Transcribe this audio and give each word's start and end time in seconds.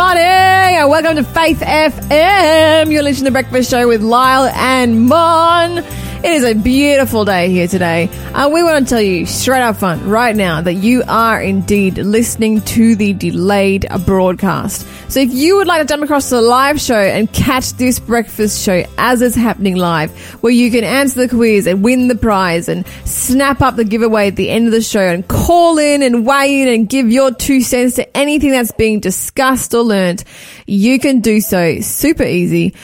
Morning 0.00 0.22
and 0.22 0.88
welcome 0.88 1.16
to 1.16 1.22
Faith 1.22 1.60
FM. 1.60 2.90
You're 2.90 3.02
listening 3.02 3.26
to 3.26 3.32
Breakfast 3.32 3.70
Show 3.70 3.86
with 3.86 4.00
Lyle 4.00 4.50
and 4.54 5.06
Mon. 5.06 5.84
It 6.22 6.32
is 6.32 6.44
a 6.44 6.52
beautiful 6.52 7.24
day 7.24 7.48
here 7.48 7.66
today. 7.66 8.10
Uh, 8.34 8.50
we 8.52 8.62
want 8.62 8.86
to 8.86 8.90
tell 8.90 9.00
you 9.00 9.24
straight 9.24 9.62
up 9.62 9.76
front 9.76 10.04
right 10.04 10.36
now 10.36 10.60
that 10.60 10.74
you 10.74 11.02
are 11.08 11.40
indeed 11.40 11.96
listening 11.96 12.60
to 12.60 12.94
the 12.94 13.14
delayed 13.14 13.86
broadcast. 14.04 14.86
So 15.10 15.20
if 15.20 15.32
you 15.32 15.56
would 15.56 15.66
like 15.66 15.80
to 15.80 15.86
jump 15.88 16.02
across 16.02 16.28
to 16.28 16.34
the 16.34 16.42
live 16.42 16.78
show 16.78 17.00
and 17.00 17.32
catch 17.32 17.72
this 17.72 17.98
breakfast 17.98 18.62
show 18.62 18.84
as 18.98 19.22
it's 19.22 19.34
happening 19.34 19.76
live, 19.76 20.10
where 20.42 20.52
you 20.52 20.70
can 20.70 20.84
answer 20.84 21.26
the 21.26 21.34
quiz 21.34 21.66
and 21.66 21.82
win 21.82 22.08
the 22.08 22.16
prize 22.16 22.68
and 22.68 22.86
snap 23.06 23.62
up 23.62 23.76
the 23.76 23.84
giveaway 23.84 24.28
at 24.28 24.36
the 24.36 24.50
end 24.50 24.66
of 24.66 24.72
the 24.72 24.82
show 24.82 25.00
and 25.00 25.26
call 25.26 25.78
in 25.78 26.02
and 26.02 26.26
weigh 26.26 26.60
in 26.60 26.68
and 26.68 26.86
give 26.86 27.10
your 27.10 27.32
two 27.32 27.62
cents 27.62 27.94
to 27.94 28.14
anything 28.14 28.50
that's 28.50 28.72
being 28.72 29.00
discussed 29.00 29.72
or 29.72 29.82
learnt, 29.82 30.24
you 30.66 30.98
can 30.98 31.20
do 31.20 31.40
so 31.40 31.80
super 31.80 32.24
easy 32.24 32.74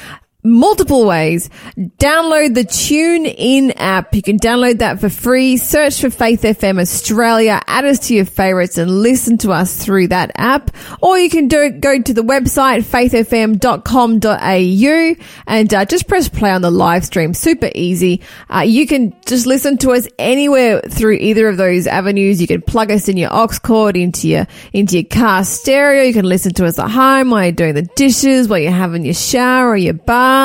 multiple 0.46 1.06
ways. 1.06 1.50
Download 1.76 2.54
the 2.54 2.64
Tune 2.64 3.26
In 3.26 3.72
app. 3.72 4.14
You 4.14 4.22
can 4.22 4.38
download 4.38 4.78
that 4.78 5.00
for 5.00 5.08
free. 5.08 5.56
Search 5.56 6.00
for 6.00 6.10
Faith 6.10 6.42
FM 6.42 6.80
Australia, 6.80 7.60
add 7.66 7.84
us 7.84 8.08
to 8.08 8.14
your 8.14 8.24
favorites 8.24 8.78
and 8.78 8.90
listen 8.90 9.38
to 9.38 9.50
us 9.50 9.84
through 9.84 10.08
that 10.08 10.30
app. 10.36 10.70
Or 11.02 11.18
you 11.18 11.28
can 11.28 11.48
do 11.48 11.70
go 11.70 12.00
to 12.00 12.14
the 12.14 12.22
website 12.22 12.84
faithfm.com.au 12.84 15.24
and 15.46 15.74
uh, 15.74 15.84
just 15.84 16.08
press 16.08 16.28
play 16.28 16.50
on 16.50 16.62
the 16.62 16.70
live 16.70 17.04
stream. 17.04 17.34
Super 17.34 17.70
easy. 17.74 18.22
Uh, 18.48 18.60
you 18.60 18.86
can 18.86 19.14
just 19.26 19.46
listen 19.46 19.78
to 19.78 19.90
us 19.90 20.06
anywhere 20.18 20.80
through 20.82 21.14
either 21.14 21.48
of 21.48 21.56
those 21.56 21.86
avenues. 21.86 22.40
You 22.40 22.46
can 22.46 22.62
plug 22.62 22.90
us 22.90 23.08
in 23.08 23.16
your 23.16 23.32
aux 23.32 23.48
cord 23.62 23.96
into 23.96 24.28
your 24.28 24.46
into 24.72 24.96
your 24.96 25.04
car 25.04 25.44
stereo. 25.44 26.02
You 26.02 26.12
can 26.12 26.24
listen 26.24 26.54
to 26.54 26.66
us 26.66 26.78
at 26.78 26.90
home 26.90 27.30
while 27.30 27.44
you're 27.44 27.52
doing 27.52 27.74
the 27.74 27.82
dishes, 27.82 28.48
while 28.48 28.58
you're 28.58 28.72
having 28.72 29.04
your 29.04 29.14
shower 29.14 29.70
or 29.70 29.76
your 29.76 29.94
bath, 29.94 30.35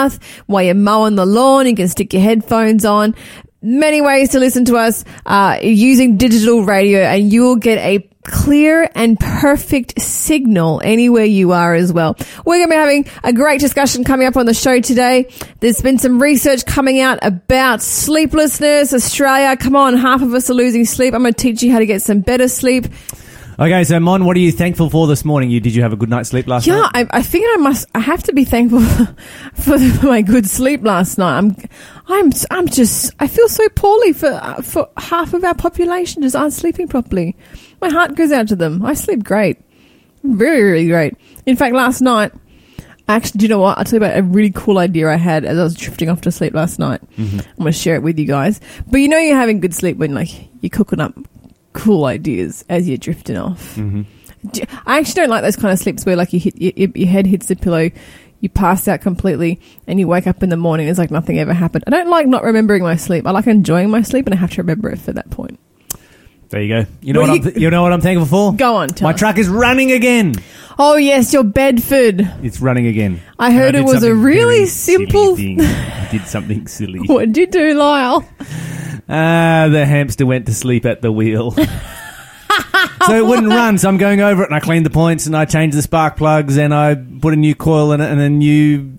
while 0.48 0.64
you're 0.64 0.76
mowing 0.76 1.16
the 1.16 1.26
lawn. 1.26 1.68
You 1.68 1.76
can 1.76 1.88
stick 1.88 2.14
your 2.14 2.22
headphones 2.22 2.86
on. 2.86 3.16
Many 3.62 4.02
ways 4.02 4.30
to 4.30 4.40
listen 4.40 4.66
to 4.66 4.78
us 4.78 5.06
uh, 5.26 5.60
using 5.62 6.18
digital 6.18 6.64
radio, 6.64 7.02
and 7.02 7.32
you 7.32 7.44
will 7.44 7.58
get 7.58 7.78
a 7.78 8.08
clear 8.24 8.90
and 8.96 9.20
perfect 9.20 10.00
signal 10.02 10.82
anywhere 10.84 11.26
you 11.26 11.52
are 11.52 11.74
as 11.74 11.92
well. 11.92 12.16
We're 12.46 12.58
going 12.58 12.68
to 12.68 12.70
be 12.70 12.76
having 12.76 13.10
a 13.24 13.34
great 13.34 13.60
discussion 13.60 14.04
coming 14.04 14.28
up 14.28 14.38
on 14.38 14.46
the 14.46 14.54
show 14.54 14.80
today. 14.80 15.32
There's 15.60 15.82
been 15.82 15.98
some 15.98 16.22
research 16.22 16.66
coming 16.66 17.00
out 17.00 17.20
about 17.22 17.82
sleeplessness. 17.82 18.94
Australia, 18.94 19.58
come 19.58 19.76
on, 19.76 19.98
half 19.98 20.22
of 20.22 20.34
us 20.34 20.50
are 20.50 20.54
losing 20.54 20.86
sleep. 20.86 21.14
I'm 21.14 21.22
going 21.22 21.34
to 21.34 21.40
teach 21.40 21.64
you 21.64 21.72
how 21.72 21.80
to 21.80 21.86
get 21.86 22.02
some 22.02 22.22
better 22.22 22.48
sleep. 22.48 22.86
Okay, 23.62 23.84
so 23.84 24.00
Mon, 24.00 24.26
what 24.26 24.36
are 24.36 24.40
you 24.40 24.52
thankful 24.52 24.90
for 24.90 25.06
this 25.06 25.24
morning? 25.24 25.52
You 25.52 25.60
did 25.60 25.76
you 25.76 25.84
have 25.84 25.94
a 25.94 25.96
good 25.96 26.10
night's 26.10 26.30
sleep 26.30 26.48
last 26.48 26.66
Yeah, 26.66 26.78
night? 26.78 26.92
Yeah, 26.96 27.08
I, 27.12 27.20
I 27.20 27.22
think 27.22 27.46
I 27.48 27.58
must. 27.58 27.88
I 27.94 28.00
have 28.00 28.24
to 28.24 28.34
be 28.34 28.44
thankful 28.44 28.80
for, 29.54 29.78
for 29.78 30.08
my 30.08 30.24
good 30.24 30.50
sleep 30.50 30.84
last 30.84 31.20
night. 31.20 31.38
I'm, 31.38 31.56
I'm, 32.08 32.32
I'm 32.50 32.68
just. 32.68 33.14
I 33.20 33.28
feel 33.28 33.48
so 33.48 33.70
poorly 33.76 34.14
for 34.14 34.30
uh, 34.32 34.64
for 34.64 34.90
half 34.98 35.36
of 35.36 35.44
our 35.44 35.54
population 35.54 36.24
just 36.24 36.36
aren't 36.36 36.54
sleeping 36.54 36.88
properly. 36.88 37.36
My 37.82 37.90
heart 37.90 38.16
goes 38.16 38.32
out 38.32 38.48
to 38.48 38.56
them. 38.56 38.84
I 38.84 38.96
sleep 38.96 39.24
great, 39.24 39.60
very, 40.24 40.64
really 40.64 40.88
great. 40.88 41.14
In 41.46 41.56
fact, 41.56 41.76
last 41.76 42.02
night. 42.02 42.32
Actually, 43.08 43.40
do 43.40 43.46
you 43.46 43.50
know 43.50 43.60
what? 43.60 43.78
I'll 43.78 43.84
tell 43.84 44.00
you 44.00 44.06
about 44.06 44.18
a 44.18 44.24
really 44.24 44.52
cool 44.52 44.78
idea 44.78 45.10
I 45.10 45.18
had 45.18 45.44
as 45.44 45.60
I 45.60 45.64
was 45.64 45.76
drifting 45.76 46.10
off 46.10 46.22
to 46.22 46.32
sleep 46.32 46.54
last 46.54 46.80
night. 46.80 47.02
I'm 47.18 47.42
going 47.58 47.66
to 47.66 47.72
share 47.74 47.96
it 47.96 48.04
with 48.04 48.18
you 48.18 48.26
guys. 48.26 48.62
But 48.90 49.00
you 49.00 49.10
know, 49.10 49.18
you're 49.18 49.36
having 49.36 49.60
good 49.60 49.76
sleep 49.76 49.98
when 49.98 50.14
like 50.14 50.30
you're 50.62 50.70
cooking 50.70 51.02
up 51.02 51.14
cool 51.74 52.06
ideas 52.06 52.64
as 52.70 52.88
you're 52.88 52.98
drifting 52.98 53.38
off. 53.38 53.76
Mm-hmm. 53.76 54.02
I 54.88 54.98
actually 55.00 55.14
don't 55.22 55.30
like 55.30 55.44
those 55.44 55.56
kind 55.56 55.72
of 55.72 55.80
sleeps 55.80 56.06
where 56.06 56.16
like 56.16 56.34
you 56.34 56.40
hit 56.40 56.60
your, 56.60 56.90
your 56.96 57.08
head 57.08 57.28
hits 57.28 57.46
the 57.46 57.56
pillow, 57.56 57.90
you 58.40 58.50
pass 58.50 58.88
out 58.88 59.02
completely, 59.02 59.60
and 59.88 60.00
you 60.00 60.08
wake 60.08 60.26
up 60.26 60.42
in 60.42 60.50
the 60.50 60.58
morning. 60.58 60.88
It's 60.88 60.98
like 60.98 61.12
nothing 61.12 61.38
ever 61.40 61.54
happened. 61.54 61.84
I 61.88 61.92
don't 61.92 62.10
like 62.10 62.26
not 62.28 62.44
remembering 62.44 62.82
my 62.82 62.96
sleep. 62.96 63.28
I 63.28 63.32
like 63.32 63.46
enjoying 63.48 63.90
my 63.92 64.02
sleep, 64.02 64.26
and 64.26 64.34
I 64.34 64.38
have 64.38 64.52
to 64.52 64.62
remember 64.64 64.90
it 64.90 64.98
for 65.00 65.14
that 65.14 65.30
point. 65.30 65.60
There 66.50 66.62
you 66.62 66.68
go. 66.84 66.90
You 67.02 67.14
know 67.14 67.22
Well, 67.22 67.30
what? 67.30 67.36
you- 67.36 67.42
I'm 67.46 67.52
th- 67.52 67.62
you 67.64 67.70
know 67.70 67.82
what 67.84 67.94
I'm 67.94 68.02
thankful 68.02 68.26
for? 68.26 68.54
Go 68.58 68.76
on, 68.78 68.90
My 69.02 69.12
us. 69.14 69.20
truck 69.20 69.38
is 69.38 69.48
running 69.48 69.92
again. 69.92 70.34
Oh 70.84 70.96
yes, 70.96 71.32
your 71.32 71.44
Bedford. 71.44 72.28
It's 72.42 72.60
running 72.60 72.88
again. 72.88 73.22
I 73.38 73.52
heard 73.52 73.76
it 73.76 73.84
was 73.84 74.04
a 74.04 74.16
really 74.16 74.66
simple- 74.66 75.36
thing. 75.36 75.62
I 75.62 76.08
did 76.10 76.26
something 76.26 76.66
silly. 76.66 77.02
What 77.06 77.32
did 77.32 77.38
you 77.38 77.46
do, 77.46 77.74
Lyle? 77.76 78.28
Ah, 79.08 79.68
the 79.70 79.86
hamster 79.86 80.26
went 80.26 80.48
to 80.48 80.56
sleep 80.56 80.88
at 80.88 81.04
the 81.04 81.12
wheel. 81.12 81.52
so 81.52 81.66
it 83.16 83.24
wouldn't 83.24 83.50
run. 83.50 83.78
So 83.78 83.90
I'm 83.90 83.98
going 83.98 84.22
over 84.22 84.42
it 84.42 84.48
and 84.48 84.56
I 84.56 84.60
cleaned 84.60 84.88
the 84.88 84.90
points 84.90 85.28
and 85.28 85.38
I 85.38 85.46
changed 85.46 85.78
the 85.78 85.84
spark 85.84 86.18
plugs 86.18 86.58
and 86.58 86.74
I 86.74 86.96
put 86.96 87.36
a 87.36 87.38
new 87.38 87.54
coil 87.54 87.92
in 87.92 88.02
it 88.02 88.10
and 88.10 88.20
a 88.20 88.30
new 88.30 88.98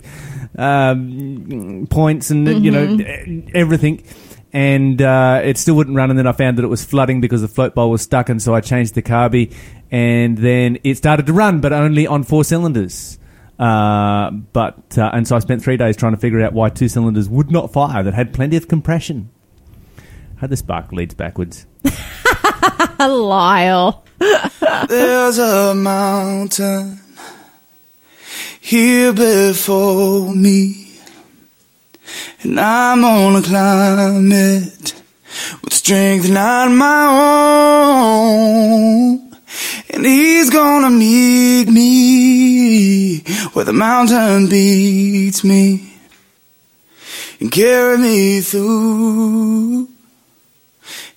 um, 0.57 1.85
points 1.89 2.29
and 2.29 2.63
you 2.63 2.71
know 2.71 2.85
e- 2.93 3.43
everything. 3.53 4.05
And 4.53 5.01
uh, 5.01 5.41
it 5.43 5.57
still 5.57 5.75
wouldn't 5.75 5.97
run. 5.97 6.11
And 6.11 6.19
then 6.19 6.27
I 6.27 6.31
found 6.31 6.57
that 6.57 6.63
it 6.63 6.69
was 6.69 6.85
flooding 6.85 7.21
because 7.21 7.41
the 7.41 7.47
float 7.47 7.73
bowl 7.73 7.89
was 7.89 8.03
stuck. 8.03 8.29
And 8.29 8.41
so 8.41 8.53
I 8.53 8.61
changed 8.61 8.93
the 8.93 9.01
carby, 9.01 9.53
and 9.91 10.37
then 10.37 10.77
it 10.83 10.95
started 10.95 11.25
to 11.25 11.33
run, 11.33 11.59
but 11.59 11.73
only 11.73 12.05
on 12.05 12.23
four 12.23 12.43
cylinders. 12.43 13.17
Uh, 13.57 14.31
but 14.31 14.97
uh, 14.97 15.11
and 15.13 15.27
so 15.27 15.35
I 15.35 15.39
spent 15.39 15.63
three 15.63 15.77
days 15.77 15.95
trying 15.95 16.13
to 16.13 16.19
figure 16.19 16.41
out 16.41 16.53
why 16.53 16.69
two 16.69 16.87
cylinders 16.87 17.29
would 17.29 17.51
not 17.51 17.71
fire 17.71 18.03
that 18.03 18.13
had 18.13 18.33
plenty 18.33 18.57
of 18.57 18.67
compression. 18.67 19.29
How 20.37 20.47
the 20.47 20.57
spark 20.57 20.91
leads 20.91 21.13
backwards. 21.13 21.65
Lyle. 22.99 24.03
There's 24.19 25.37
a 25.37 25.73
mountain 25.75 26.99
here 28.59 29.13
before 29.13 30.33
me, 30.33 30.82
and 32.41 32.59
I'm 32.59 33.01
gonna 33.01 33.41
climb 33.41 34.31
it 34.31 34.93
with 35.63 35.73
strength 35.73 36.29
not 36.29 36.69
my 36.71 37.07
own. 38.07 39.31
And 39.89 40.05
he's 40.05 40.49
gonna 40.49 40.89
meet 40.89 41.67
me 41.69 43.19
where 43.53 43.65
the 43.65 43.73
mountain 43.73 44.47
beats 44.49 45.43
me 45.43 45.93
and 47.39 47.51
carry 47.51 47.97
me 47.97 48.41
through, 48.41 49.89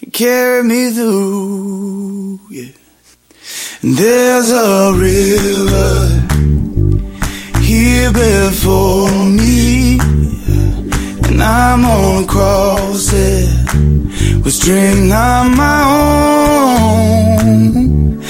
and 0.02 0.12
carry 0.12 0.62
me 0.64 0.90
through, 0.90 2.40
yeah. 2.50 2.72
There's 3.82 4.50
a 4.50 4.92
river 4.92 6.08
here 7.60 8.12
before 8.12 9.10
me, 9.24 9.98
and 11.36 11.44
I'm 11.44 11.82
gonna 11.82 12.26
cross 12.26 13.12
it 13.12 13.48
with 14.42 14.54
strength 14.54 15.02
not 15.10 15.50
my 15.54 15.82
own. 17.44 18.22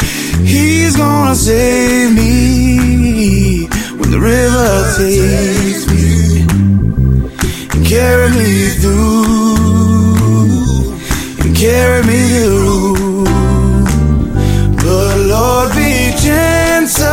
He's 0.44 0.97
gonna 0.97 1.37
save 1.37 2.12
me 2.16 3.69
when 3.99 4.11
the 4.11 4.19
river 4.19 4.95
takes 4.99 5.87
me 5.93 6.41
and 7.75 7.87
carry 7.87 8.31
me 8.41 8.71
through, 8.81 10.16
and 11.43 11.56
carry 11.56 12.03
me 12.11 12.21
through. 12.34 13.25
But 14.83 15.16
Lord, 15.33 15.69
be 15.77 16.13
gentle, 16.27 17.07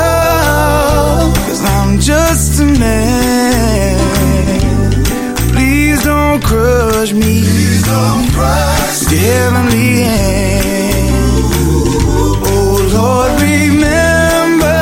cause 1.46 1.62
I'm 1.64 2.00
just 2.00 2.60
a 2.62 2.66
man. 2.66 4.03
Don't 6.34 6.46
crush 6.46 7.14
me. 7.14 7.44
Please 7.44 7.84
don't 7.86 8.28
crush 8.32 9.12
your 9.12 9.22
heavenly 9.22 10.02
hand. 10.02 11.46
Oh 12.44 12.90
Lord, 12.92 13.32
remember 13.40 14.82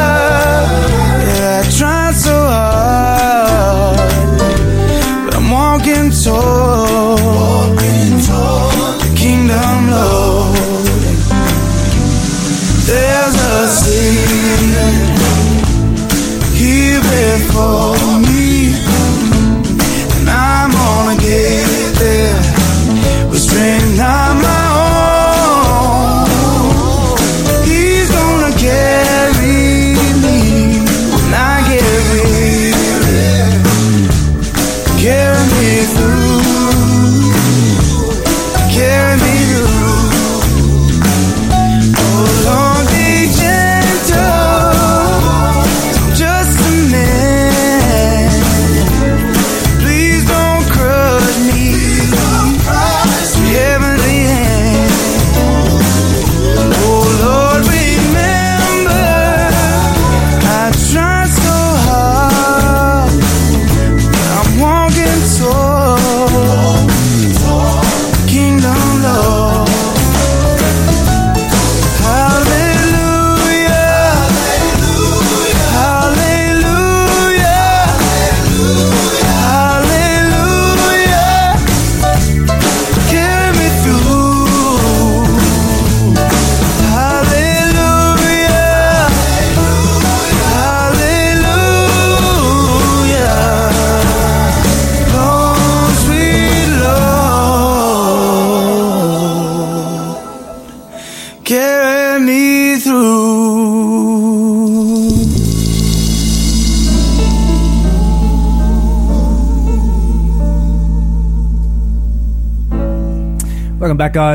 that 1.25 1.43
I 1.59 1.69
tried 1.77 2.15
so 2.15 2.31
hard, 2.31 3.99
but 5.25 5.35
I'm 5.35 5.51
walking 5.51 6.09
toward 6.23 7.67
the 9.01 9.11
kingdom, 9.17 9.89
Lord. 9.91 10.55
There's 12.87 13.35
a 13.35 13.67
city 13.67 14.39
here 16.55 17.01
before 17.01 18.00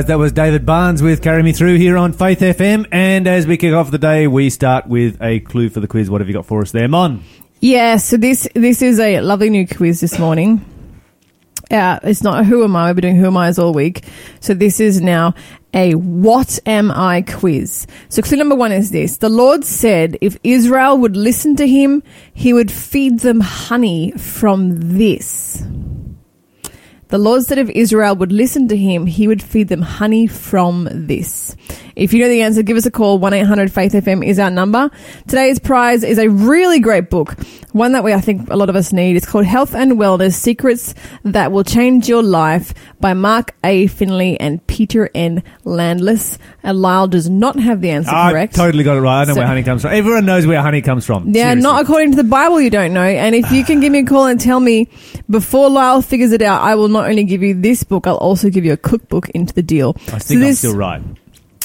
guys. 0.07 0.09
That 0.09 0.19
was 0.19 0.33
David 0.33 0.65
Barnes 0.65 1.03
with 1.03 1.23
Carry 1.23 1.43
Me 1.43 1.53
Through 1.53 1.77
here 1.79 1.97
on 1.97 2.13
Faith 2.13 2.41
FM. 2.41 2.87
And 2.93 3.27
as 3.27 3.47
we 3.47 3.57
kick 3.57 3.75
off 3.75 3.91
the 3.91 3.99
day, 3.99 4.27
we 4.27 4.51
start 4.51 4.87
with 4.87 5.21
a 5.21 5.41
clue 5.41 5.69
for 5.69 5.81
the 5.81 5.89
quiz. 5.89 6.09
What 6.09 6.21
have 6.21 6.29
you 6.29 6.35
got 6.35 6.47
for 6.47 6.63
us 6.63 6.71
there, 6.71 6.89
Mon? 6.89 7.23
Yeah, 7.61 7.97
so 7.97 8.17
this 8.17 8.47
this 8.55 8.83
is 8.83 9.01
a 9.01 9.21
lovely 9.21 9.51
new 9.51 9.67
quiz 9.67 10.01
this 10.01 10.19
morning. 10.19 10.65
Uh, 11.71 11.99
it's 12.05 12.23
not 12.23 12.41
a 12.41 12.45
who 12.45 12.63
am 12.63 12.77
I, 12.77 12.89
we've 12.89 12.97
been 12.97 13.03
doing 13.03 13.17
who 13.17 13.27
am 13.27 13.37
I's 13.37 13.59
all 13.59 13.73
week. 13.73 14.05
So 14.41 14.55
this 14.55 14.79
is 14.79 15.01
now 15.01 15.35
a 15.75 15.95
what 15.95 16.61
am 16.67 16.93
I 16.93 17.23
quiz. 17.23 17.87
So 18.09 18.23
clue 18.23 18.37
number 18.37 18.55
one 18.55 18.73
is 18.73 18.91
this. 18.91 19.17
The 19.17 19.29
Lord 19.29 19.65
said 19.65 20.17
if 20.21 20.37
Israel 20.45 20.99
would 20.99 21.17
listen 21.17 21.57
to 21.57 21.67
him, 21.67 22.03
he 22.33 22.53
would 22.53 22.71
feed 22.71 23.21
them 23.21 23.41
honey 23.41 24.13
from 24.13 24.99
this. 24.99 25.65
The 27.09 27.19
Lord 27.19 27.45
said 27.45 27.59
if 27.59 27.71
Israel 27.71 28.17
would 28.17 28.33
listen 28.33 28.67
to 28.69 28.77
him, 28.77 29.07
he 29.07 29.29
would 29.29 29.43
feed 29.43 29.69
them 29.69 29.83
honey 29.83 30.27
from 30.27 30.89
this. 30.91 31.55
If 31.95 32.13
you 32.13 32.21
know 32.21 32.29
the 32.29 32.43
answer, 32.43 32.63
give 32.63 32.77
us 32.77 32.85
a 32.85 32.91
call. 32.91 33.21
1-800-FAITH-FM 33.21 34.27
is 34.27 34.39
our 34.41 34.51
number. 34.51 34.91
Today's 35.29 35.61
prize 35.61 36.03
is 36.03 36.19
a 36.19 36.29
really 36.29 36.81
great 36.81 37.09
book. 37.09 37.37
One 37.77 37.93
that 37.93 38.03
we, 38.03 38.15
I 38.15 38.23
think 38.23 38.49
a 38.49 38.57
lot 38.57 38.71
of 38.71 38.75
us 38.77 38.91
need. 38.91 39.17
is 39.17 39.27
called 39.27 39.45
Health 39.45 39.75
and 39.75 39.93
Wellness 39.93 40.33
Secrets 40.33 40.95
That 41.25 41.53
Will 41.53 41.63
Change 41.63 42.09
Your 42.09 42.23
Life 42.23 42.73
by 43.01 43.13
Mark 43.13 43.55
A. 43.65 43.87
Finley 43.89 44.41
and 44.41 44.67
Peter 44.67 45.11
N. 45.15 45.43
Landless. 45.65 46.39
And 46.63 46.81
Lyle 46.81 47.07
does 47.07 47.29
not 47.29 47.59
have 47.61 47.83
the 47.83 47.91
answer 47.91 48.11
I 48.11 48.31
correct. 48.33 48.55
totally 48.55 48.83
got 48.83 48.97
it 48.97 49.01
right. 49.01 49.21
I 49.21 49.25
know 49.25 49.35
So- 49.35 49.41
where 49.41 49.47
honey 49.47 49.63
comes 49.63 49.83
from. 49.83 49.93
Everyone 49.93 50.25
knows 50.25 50.47
where 50.47 50.63
honey 50.63 50.81
comes 50.81 51.05
from. 51.05 51.27
Yeah, 51.29 51.51
Seriously. 51.51 51.63
not 51.63 51.83
according 51.83 52.11
to 52.13 52.17
the 52.17 52.25
Bible, 52.25 52.63
you 52.63 52.71
don't 52.71 52.95
know. 52.95 53.03
And 53.03 53.35
if 53.35 53.53
you 53.53 53.63
can 53.63 53.81
give 53.81 53.93
me 53.93 53.99
a 53.99 54.05
call 54.07 54.25
and 54.25 54.41
tell 54.41 54.59
me 54.59 54.89
before 55.29 55.69
Lyle 55.69 56.01
figures 56.01 56.33
it 56.33 56.41
out, 56.41 56.63
I 56.63 56.77
will 56.77 56.89
not 56.89 57.11
only 57.11 57.25
give 57.25 57.43
you 57.43 57.53
this 57.61 57.85
book, 57.85 58.07
I'll 58.07 58.17
also 58.17 58.49
give 58.49 58.65
you 58.65 58.73
a 58.73 58.79
cookbook 58.79 59.29
into 59.31 59.53
the 59.53 59.63
deal. 59.63 59.95
I 60.15 60.19
think 60.19 60.43
I'm 60.43 60.55
still 60.55 60.75
right. 60.77 61.03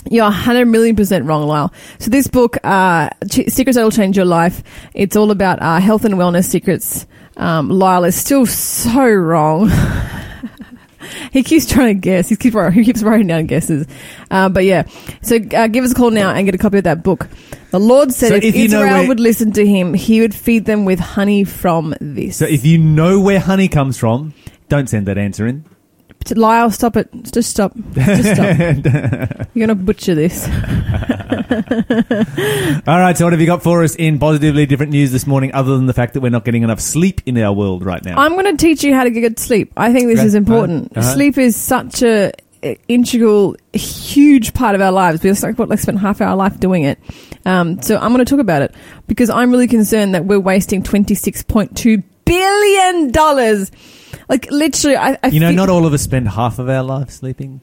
You're 0.10 0.24
100 0.24 0.66
million 0.66 0.96
percent 0.96 1.26
wrong, 1.26 1.48
Lyle. 1.48 1.72
So 2.00 2.10
this 2.10 2.28
book, 2.28 2.58
uh, 2.64 3.10
Secrets 3.30 3.76
That 3.76 3.84
Will 3.84 3.92
Change 3.92 4.18
Your 4.18 4.26
Life, 4.26 4.64
it's 4.94 5.16
all 5.16 5.32
about 5.32 5.62
uh, 5.62 5.80
health 5.80 6.06
and 6.06 6.16
wellness 6.16 6.46
secrets. 6.50 7.06
Um, 7.38 7.70
Lyle 7.70 8.04
is 8.06 8.16
still 8.16 8.46
so 8.46 9.08
wrong. 9.08 9.72
he 11.32 11.44
keeps 11.44 11.66
trying 11.66 11.96
to 11.96 12.00
guess. 12.00 12.30
He 12.30 12.36
keeps, 12.36 12.56
he 12.74 12.84
keeps 12.84 13.04
writing 13.04 13.28
down 13.28 13.46
guesses. 13.46 13.88
Uh, 14.30 14.50
but 14.50 14.66
yeah, 14.66 14.84
so 15.22 15.38
uh, 15.38 15.68
give 15.68 15.84
us 15.84 15.92
a 15.92 15.96
call 15.96 16.12
now 16.12 16.32
and 16.34 16.46
get 16.46 16.56
a 16.56 16.58
copy 16.58 16.80
of 16.80 16.84
that 16.86 17.04
book. 17.04 17.28
The 17.72 17.80
Lord 17.80 18.12
said 18.12 18.30
So 18.30 18.36
if, 18.36 18.44
if 18.44 18.56
Israel 18.56 18.84
where- 18.84 19.08
would 19.08 19.20
listen 19.20 19.52
to 19.54 19.66
him, 19.66 19.94
he 19.94 20.22
would 20.22 20.36
feed 20.36 20.66
them 20.66 20.84
with 20.86 21.00
honey 21.00 21.44
from 21.44 21.96
this. 22.02 22.38
So 22.38 22.46
if 22.46 22.66
you 22.66 22.78
know 22.78 23.20
where 23.22 23.40
honey 23.40 23.68
comes 23.68 23.98
from, 23.98 24.34
don't 24.68 24.90
send 24.90 25.08
that 25.08 25.18
answer 25.18 25.48
in. 25.48 25.66
Lyle, 26.30 26.72
stop 26.72 26.98
it. 26.98 27.10
Just 27.32 27.52
stop. 27.52 27.74
Just 27.94 28.34
stop. 28.34 28.58
You're 29.54 29.68
going 29.68 29.70
to 29.70 29.76
butcher 29.76 30.16
this. 30.16 30.48
All 32.88 33.00
right, 33.00 33.18
so 33.18 33.26
what 33.26 33.34
have 33.34 33.42
you 33.42 33.48
got 33.48 33.64
for 33.64 33.84
us 33.84 33.96
in 33.96 34.20
positively 34.20 34.66
different 34.66 34.92
news 34.92 35.12
this 35.12 35.26
morning, 35.26 35.54
other 35.54 35.76
than 35.76 35.88
the 35.88 35.94
fact 35.94 36.14
that 36.14 36.22
we're 36.22 36.30
not 36.30 36.46
getting 36.46 36.64
enough 36.64 36.80
sleep 36.80 37.22
in 37.26 37.38
our 37.38 37.54
world 37.54 37.86
right 37.86 38.04
now? 38.04 38.18
I'm 38.18 38.34
going 38.34 38.46
to 38.46 38.58
teach 38.58 38.84
you 38.84 38.94
how 38.94 39.04
to 39.04 39.10
get 39.10 39.22
good 39.22 39.40
sleep. 39.40 39.72
I 39.78 39.94
think 39.94 40.08
this 40.08 40.24
is 40.24 40.36
important. 40.36 40.98
Uh-huh. 40.98 41.14
Sleep 41.14 41.38
is 41.38 41.56
such 41.56 42.02
a 42.02 42.32
a 42.64 42.78
integral, 42.88 43.56
huge 43.74 44.54
part 44.54 44.76
of 44.76 44.82
our 44.82 44.92
lives. 44.92 45.24
We 45.24 45.32
like 45.32 45.58
what 45.58 45.70
like 45.70 45.80
spent 45.80 46.00
half 46.00 46.22
our 46.22 46.36
life 46.36 46.60
doing 46.60 46.84
it. 46.84 47.00
Um, 47.46 47.82
so 47.82 47.98
I'm 47.98 48.14
going 48.14 48.24
to 48.24 48.30
talk 48.30 48.40
about 48.40 48.62
it 48.62 48.76
because 49.08 49.30
I'm 49.30 49.50
really 49.50 49.68
concerned 49.68 50.14
that 50.14 50.26
we're 50.26 50.40
wasting 50.40 50.84
26.2 50.84 52.04
billion 52.26 53.12
dollars. 53.12 53.72
Like 54.32 54.50
literally, 54.50 54.96
I, 54.98 55.20
I 55.24 55.28
you 55.28 55.40
know, 55.40 55.50
feel- 55.50 55.58
not 55.58 55.70
all 55.70 55.86
of 55.86 55.94
us 55.94 56.02
spend 56.02 56.28
half 56.30 56.58
of 56.58 56.68
our 56.70 56.82
life 56.84 57.12
sleeping. 57.12 57.62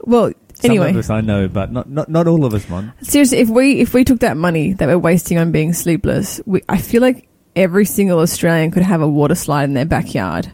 well. 0.00 0.32
Some 0.54 0.70
Anyway, 0.70 0.90
of 0.90 0.96
us 0.96 1.10
I 1.10 1.20
know, 1.20 1.48
but 1.48 1.72
not 1.72 1.90
not, 1.90 2.08
not 2.08 2.28
all 2.28 2.44
of 2.44 2.54
us, 2.54 2.66
Mon. 2.68 2.92
seriously, 3.02 3.38
if 3.38 3.48
we 3.50 3.80
if 3.80 3.92
we 3.92 4.04
took 4.04 4.20
that 4.20 4.36
money 4.36 4.72
that 4.74 4.86
we're 4.86 4.96
wasting 4.96 5.36
on 5.36 5.50
being 5.50 5.72
sleepless, 5.72 6.40
we, 6.46 6.62
I 6.68 6.78
feel 6.78 7.02
like 7.02 7.28
every 7.56 7.84
single 7.84 8.20
Australian 8.20 8.70
could 8.70 8.84
have 8.84 9.02
a 9.02 9.08
water 9.08 9.34
slide 9.34 9.64
in 9.64 9.74
their 9.74 9.84
backyard. 9.84 10.50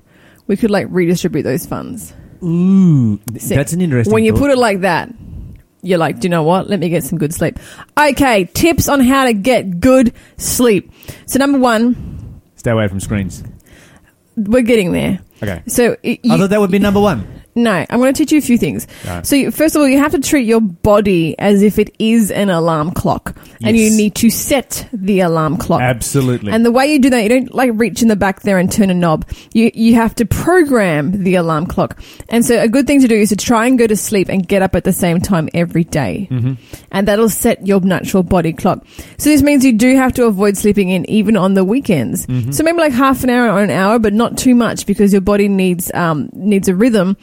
We 0.47 0.57
could 0.57 0.71
like 0.71 0.87
redistribute 0.89 1.45
those 1.45 1.67
funds. 1.67 2.15
Ooh, 2.43 3.21
See, 3.39 3.55
that's 3.55 3.75
an 3.75 3.83
interesting. 3.83 4.13
When 4.15 4.25
you 4.25 4.33
thought. 4.33 4.39
put 4.39 4.51
it 4.53 4.59
like 4.59 4.81
that, 4.81 5.11
you're 5.83 5.99
like, 5.99 6.19
do 6.21 6.25
you 6.27 6.31
know 6.31 6.45
what? 6.45 6.69
Let 6.71 6.81
me 6.81 6.89
get 6.89 7.05
some 7.05 7.19
good 7.19 7.35
sleep. 7.35 7.59
Okay, 8.01 8.45
tips 8.55 8.89
on 8.89 9.01
how 9.01 9.27
to 9.27 9.35
get 9.35 9.81
good 9.81 10.15
sleep. 10.39 10.91
So 11.27 11.39
number 11.39 11.59
one, 11.59 12.41
stay 12.57 12.71
away 12.71 12.89
from 12.89 13.01
screens. 13.01 13.45
we're 14.37 14.63
getting 14.63 14.93
there. 14.93 15.21
Okay, 15.43 15.63
So 15.67 15.97
you, 16.03 16.19
I 16.31 16.37
thought 16.37 16.51
that 16.51 16.61
would 16.61 16.71
be 16.71 16.79
number 16.79 17.01
one. 17.01 17.40
No, 17.55 17.85
I'm 17.89 17.99
going 17.99 18.13
to 18.15 18.19
teach 18.19 18.33
you 18.33 18.39
a 18.39 18.43
few 18.43 18.59
things. 18.59 18.87
Right. 19.07 19.27
So 19.27 19.37
you, 19.37 19.51
first 19.51 19.75
of 19.75 19.83
all, 19.83 19.89
you 19.89 19.99
have 19.99 20.13
to 20.13 20.21
treat 20.21 20.47
your 20.47 20.61
body 20.61 21.39
as 21.39 21.63
if 21.63 21.79
it 21.79 21.95
is 21.99 22.31
an 22.31 22.49
alarm 22.49 22.93
clock, 22.93 23.37
and 23.63 23.77
you 23.77 23.91
need 23.91 24.15
to 24.17 24.31
set 24.31 24.89
the 24.93 25.21
alarm 25.21 25.57
clock. 25.57 25.81
Absolutely. 25.81 26.53
And 26.53 26.65
the 26.65 26.71
way 26.71 26.93
you 26.93 26.99
do 26.99 27.11
that, 27.11 27.23
you 27.23 27.29
don't 27.29 27.53
like 27.53 27.71
reach 27.75 28.03
in 28.03 28.09
the 28.09 28.17
back 28.17 28.43
there 28.43 28.59
and 28.59 28.71
turn 28.71 28.91
a 28.91 28.95
knob. 28.95 29.29
You 29.53 29.71
you 29.75 29.95
have 29.95 30.15
to 30.17 30.27
program 30.27 31.25
the 31.25 31.35
alarm 31.35 31.67
clock. 31.67 32.01
And 32.29 32.45
so 32.45 32.61
a 32.61 32.69
good 32.69 32.87
thing 32.87 33.01
to 33.01 33.09
do 33.09 33.17
is 33.17 33.31
to 33.31 33.37
try 33.37 33.67
and 33.67 33.79
go 33.79 33.87
to 33.87 33.97
sleep 33.97 34.29
and 34.29 34.47
get 34.47 34.63
up 34.63 34.75
at 34.77 34.85
the 34.85 34.93
same 34.93 35.21
time 35.21 35.49
every 35.55 35.85
day. 35.85 36.29
Mm-hmm. 36.31 36.55
And 36.93 37.09
that'll 37.09 37.29
set 37.29 37.67
your 37.67 37.81
natural 37.81 38.23
body 38.23 38.53
clock. 38.53 38.87
So 39.19 39.31
this 39.31 39.43
means 39.43 39.65
you 39.65 39.73
do 39.73 39.97
have 39.97 40.13
to 40.15 40.27
avoid 40.27 40.57
sleeping 40.57 40.91
in 40.91 41.09
even 41.11 41.37
on 41.37 41.55
the 41.55 41.65
weekends. 41.65 42.27
Mm-hmm. 42.27 42.53
So 42.53 42.63
maybe 42.63 42.79
like 42.79 42.93
half 42.93 43.25
an 43.25 43.31
hour 43.31 43.51
or 43.51 43.63
an 43.63 43.71
hour, 43.71 43.99
but 43.99 44.13
not 44.13 44.39
too 44.39 44.55
much 44.55 44.87
because 44.87 45.13
your 45.13 45.23
body 45.23 45.49
needs 45.49 45.91
um 45.95 46.31
needs 46.33 46.69
a 46.69 46.75
rhythm. 46.75 47.17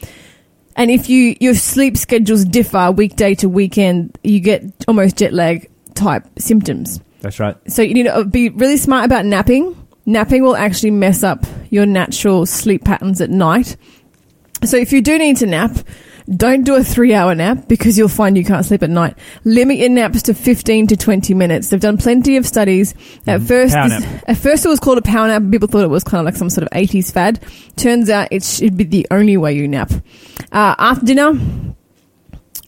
And 0.78 0.92
if 0.92 1.10
you 1.10 1.36
your 1.40 1.54
sleep 1.54 1.96
schedules 1.96 2.44
differ 2.44 2.92
weekday 2.92 3.34
to 3.36 3.48
weekend, 3.48 4.16
you 4.22 4.38
get 4.38 4.62
almost 4.86 5.16
jet 5.16 5.34
lag 5.34 5.68
type 5.94 6.24
symptoms. 6.38 7.00
That's 7.20 7.40
right. 7.40 7.56
So 7.70 7.82
you 7.82 7.94
need 7.94 8.04
to 8.04 8.14
uh, 8.14 8.22
be 8.22 8.48
really 8.50 8.76
smart 8.76 9.04
about 9.04 9.24
napping. 9.24 9.76
Napping 10.06 10.44
will 10.44 10.54
actually 10.54 10.92
mess 10.92 11.24
up 11.24 11.44
your 11.70 11.84
natural 11.84 12.46
sleep 12.46 12.84
patterns 12.84 13.20
at 13.20 13.28
night. 13.28 13.76
So 14.64 14.76
if 14.76 14.92
you 14.92 15.02
do 15.02 15.18
need 15.18 15.36
to 15.38 15.46
nap, 15.46 15.76
don't 16.36 16.64
do 16.64 16.74
a 16.74 16.84
three 16.84 17.14
hour 17.14 17.34
nap 17.34 17.68
because 17.68 17.96
you'll 17.96 18.08
find 18.08 18.36
you 18.36 18.44
can't 18.44 18.64
sleep 18.64 18.82
at 18.82 18.90
night. 18.90 19.16
Limit 19.44 19.78
your 19.78 19.88
naps 19.88 20.22
to 20.24 20.34
15 20.34 20.86
to 20.88 20.96
20 20.96 21.32
minutes. 21.34 21.70
They've 21.70 21.80
done 21.80 21.96
plenty 21.96 22.36
of 22.36 22.46
studies. 22.46 22.94
At 23.26 23.42
first, 23.42 23.74
Power 23.74 23.88
this- 23.88 24.04
at 24.26 24.36
first 24.36 24.64
it 24.66 24.68
was 24.68 24.78
called 24.80 24.98
a 24.98 25.02
power 25.02 25.26
nap. 25.28 25.42
People 25.50 25.68
thought 25.68 25.84
it 25.84 25.90
was 25.90 26.04
kind 26.04 26.20
of 26.20 26.26
like 26.26 26.36
some 26.36 26.50
sort 26.50 26.66
of 26.66 26.70
80s 26.76 27.10
fad. 27.10 27.40
Turns 27.76 28.10
out 28.10 28.28
it 28.30 28.44
should 28.44 28.76
be 28.76 28.84
the 28.84 29.06
only 29.10 29.36
way 29.36 29.54
you 29.54 29.66
nap. 29.68 29.90
Uh, 30.52 30.74
after 30.78 31.06
dinner, 31.06 31.32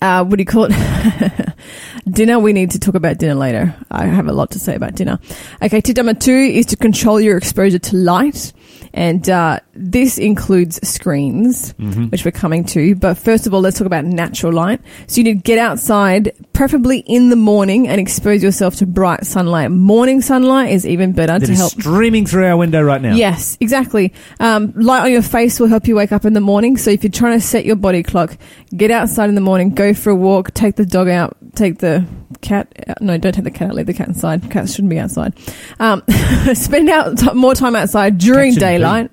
uh, 0.00 0.24
what 0.24 0.36
do 0.36 0.40
you 0.42 0.46
call 0.46 0.68
it? 0.70 1.54
dinner, 2.10 2.38
we 2.38 2.52
need 2.54 2.70
to 2.70 2.78
talk 2.78 2.94
about 2.94 3.18
dinner 3.18 3.34
later. 3.34 3.74
I 3.90 4.06
have 4.06 4.26
a 4.28 4.32
lot 4.32 4.50
to 4.52 4.58
say 4.58 4.74
about 4.74 4.94
dinner. 4.94 5.18
Okay, 5.62 5.80
tip 5.82 5.96
number 5.96 6.14
two 6.14 6.32
is 6.32 6.66
to 6.66 6.76
control 6.76 7.20
your 7.20 7.36
exposure 7.36 7.78
to 7.78 7.96
light. 7.96 8.52
And 8.92 9.28
uh, 9.30 9.60
this 9.74 10.18
includes 10.18 10.80
screens, 10.88 11.72
Mm-hmm. 11.74 12.06
which 12.06 12.24
we're 12.24 12.30
coming 12.32 12.64
to. 12.64 12.94
But 12.94 13.14
first 13.18 13.46
of 13.46 13.54
all, 13.54 13.60
let's 13.60 13.78
talk 13.78 13.86
about 13.86 14.04
natural 14.04 14.52
light. 14.52 14.80
So 15.06 15.20
you 15.20 15.24
need 15.24 15.34
to 15.38 15.42
get 15.42 15.58
outside, 15.58 16.32
preferably 16.52 16.98
in 17.00 17.30
the 17.30 17.36
morning, 17.36 17.88
and 17.88 18.00
expose 18.00 18.42
yourself 18.42 18.76
to 18.76 18.86
bright 18.86 19.24
sunlight. 19.26 19.70
Morning 19.70 20.20
sunlight 20.20 20.72
is 20.72 20.86
even 20.86 21.12
better 21.12 21.38
That 21.38 21.46
to 21.46 21.54
help. 21.54 21.72
streaming 21.72 22.26
through 22.26 22.46
our 22.46 22.56
window 22.56 22.82
right 22.82 23.00
now. 23.00 23.14
Yes, 23.14 23.56
exactly. 23.60 24.12
Um, 24.40 24.72
light 24.76 25.04
on 25.04 25.12
your 25.12 25.22
face 25.22 25.58
will 25.60 25.68
help 25.68 25.86
you 25.86 25.94
wake 25.96 26.12
up 26.12 26.24
in 26.24 26.32
the 26.32 26.40
morning. 26.40 26.76
So 26.76 26.90
if 26.90 27.02
you're 27.04 27.10
trying 27.10 27.38
to 27.38 27.44
set 27.46 27.64
your 27.64 27.76
body 27.76 28.02
clock, 28.02 28.36
get 28.76 28.90
outside 28.90 29.28
in 29.28 29.34
the 29.34 29.40
morning, 29.40 29.70
go 29.70 29.94
for 29.94 30.10
a 30.10 30.14
walk, 30.16 30.52
take 30.52 30.76
the 30.76 30.86
dog 30.86 31.08
out, 31.08 31.36
take 31.54 31.78
the 31.78 32.04
cat. 32.40 32.68
Out. 32.88 33.00
No, 33.02 33.16
don't 33.18 33.32
take 33.32 33.44
the 33.44 33.50
cat 33.50 33.68
out. 33.70 33.74
Leave 33.74 33.86
the 33.86 33.94
cat 33.94 34.08
inside. 34.08 34.50
Cats 34.50 34.72
shouldn't 34.74 34.90
be 34.90 34.98
outside. 34.98 35.34
Um, 35.78 36.02
spend 36.54 36.88
out 36.90 37.18
t- 37.18 37.32
more 37.34 37.54
time 37.54 37.74
outside 37.76 38.18
during 38.18 38.54
be. 38.54 38.79
Daylight. 38.80 39.10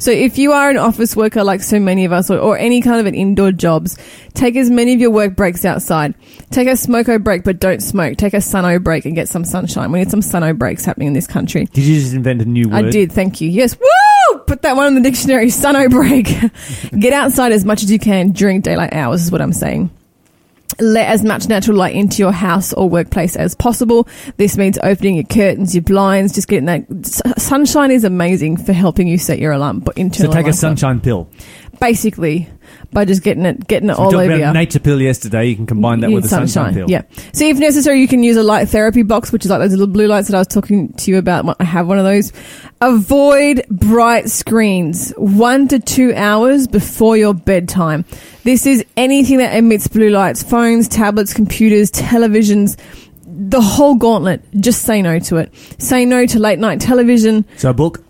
So 0.00 0.12
if 0.12 0.38
you 0.38 0.52
are 0.52 0.70
an 0.70 0.76
office 0.76 1.16
worker 1.16 1.42
like 1.42 1.60
so 1.60 1.80
many 1.80 2.04
of 2.04 2.12
us 2.12 2.30
or, 2.30 2.38
or 2.38 2.56
any 2.56 2.80
kind 2.80 3.00
of 3.00 3.06
an 3.06 3.16
indoor 3.16 3.50
jobs, 3.50 3.98
take 4.34 4.54
as 4.54 4.70
many 4.70 4.94
of 4.94 5.00
your 5.00 5.10
work 5.10 5.34
breaks 5.34 5.64
outside. 5.64 6.14
Take 6.50 6.68
a 6.68 6.72
smoko 6.72 7.22
break, 7.22 7.42
but 7.42 7.58
don't 7.58 7.82
smoke. 7.82 8.16
Take 8.16 8.32
a 8.32 8.38
suno 8.38 8.82
break 8.82 9.06
and 9.06 9.14
get 9.16 9.28
some 9.28 9.44
sunshine. 9.44 9.90
We 9.90 9.98
need 9.98 10.10
some 10.10 10.20
suno 10.20 10.56
breaks 10.56 10.84
happening 10.84 11.08
in 11.08 11.14
this 11.14 11.26
country. 11.26 11.64
Did 11.66 11.84
you 11.84 12.00
just 12.00 12.14
invent 12.14 12.40
a 12.42 12.44
new 12.44 12.68
word? 12.68 12.86
I 12.86 12.90
did, 12.90 13.10
thank 13.10 13.40
you. 13.40 13.50
Yes, 13.50 13.76
woo! 13.76 14.38
Put 14.46 14.62
that 14.62 14.76
one 14.76 14.86
in 14.86 14.94
the 14.94 15.00
dictionary. 15.00 15.46
Suno 15.48 15.90
break. 15.90 16.26
Get 17.00 17.12
outside 17.12 17.50
as 17.50 17.64
much 17.64 17.82
as 17.82 17.90
you 17.90 17.98
can 17.98 18.30
during 18.30 18.60
daylight 18.60 18.92
hours, 18.92 19.24
is 19.24 19.32
what 19.32 19.42
I'm 19.42 19.52
saying. 19.52 19.90
Let 20.80 21.08
as 21.08 21.24
much 21.24 21.48
natural 21.48 21.76
light 21.76 21.94
into 21.94 22.22
your 22.22 22.32
house 22.32 22.72
or 22.72 22.88
workplace 22.88 23.36
as 23.36 23.54
possible. 23.54 24.08
This 24.36 24.56
means 24.56 24.78
opening 24.82 25.16
your 25.16 25.24
curtains, 25.24 25.74
your 25.74 25.82
blinds, 25.82 26.32
just 26.32 26.48
getting 26.48 26.66
that. 26.66 27.34
Sunshine 27.38 27.90
is 27.90 28.04
amazing 28.04 28.58
for 28.58 28.72
helping 28.72 29.08
you 29.08 29.18
set 29.18 29.38
your 29.38 29.52
alarm, 29.52 29.80
but 29.80 29.98
into 29.98 30.22
So 30.22 30.32
take 30.32 30.46
a 30.46 30.52
sunshine 30.52 31.00
pill. 31.00 31.28
Basically 31.80 32.48
by 32.92 33.04
just 33.04 33.22
getting 33.22 33.44
it 33.46 33.66
getting 33.68 33.90
it 33.90 33.96
So 33.96 34.02
all 34.04 34.14
over 34.16 34.24
about 34.24 34.38
you. 34.38 34.52
nature 34.52 34.78
pill 34.78 35.00
yesterday. 35.00 35.46
You 35.46 35.56
can 35.56 35.66
combine 35.66 36.00
that 36.00 36.10
You 36.10 36.16
with 36.16 36.24
the 36.24 36.28
sunshine, 36.30 36.74
pill. 36.74 36.90
Yeah. 36.90 37.02
So 37.32 37.44
if 37.46 37.58
necessary, 37.58 38.00
you 38.00 38.08
can 38.08 38.22
use 38.22 38.36
a 38.36 38.42
light 38.42 38.68
therapy 38.68 39.02
box, 39.02 39.32
which 39.32 39.44
is 39.44 39.50
like 39.50 39.60
those 39.60 39.70
little 39.72 39.86
blue 39.86 40.06
lights 40.06 40.28
that 40.28 40.36
I 40.36 40.40
was 40.40 40.46
talking 40.48 40.92
to 40.94 41.10
you 41.10 41.18
about. 41.18 41.56
I 41.60 41.64
have 41.64 41.86
one 41.88 41.98
of 41.98 42.04
those. 42.04 42.32
Avoid 42.80 43.66
bright 43.70 44.30
screens 44.30 45.10
one 45.16 45.68
to 45.68 45.78
two 45.78 46.14
hours 46.14 46.66
before 46.66 47.16
your 47.16 47.34
bedtime. 47.34 48.04
This 48.44 48.66
is 48.66 48.84
anything 48.96 49.38
that 49.38 49.54
emits 49.56 49.88
blue 49.88 50.10
lights: 50.10 50.42
phones, 50.42 50.88
tablets, 50.88 51.32
computers, 51.34 51.90
televisions. 51.90 52.76
The 53.26 53.60
whole 53.60 53.94
gauntlet. 53.94 54.42
Just 54.60 54.82
say 54.82 55.00
no 55.02 55.18
to 55.20 55.36
it. 55.36 55.52
Say 55.78 56.04
no 56.04 56.26
to 56.26 56.38
late 56.38 56.58
night 56.58 56.80
television. 56.80 57.44
So 57.56 57.70
a 57.70 57.74
book. 57.74 58.02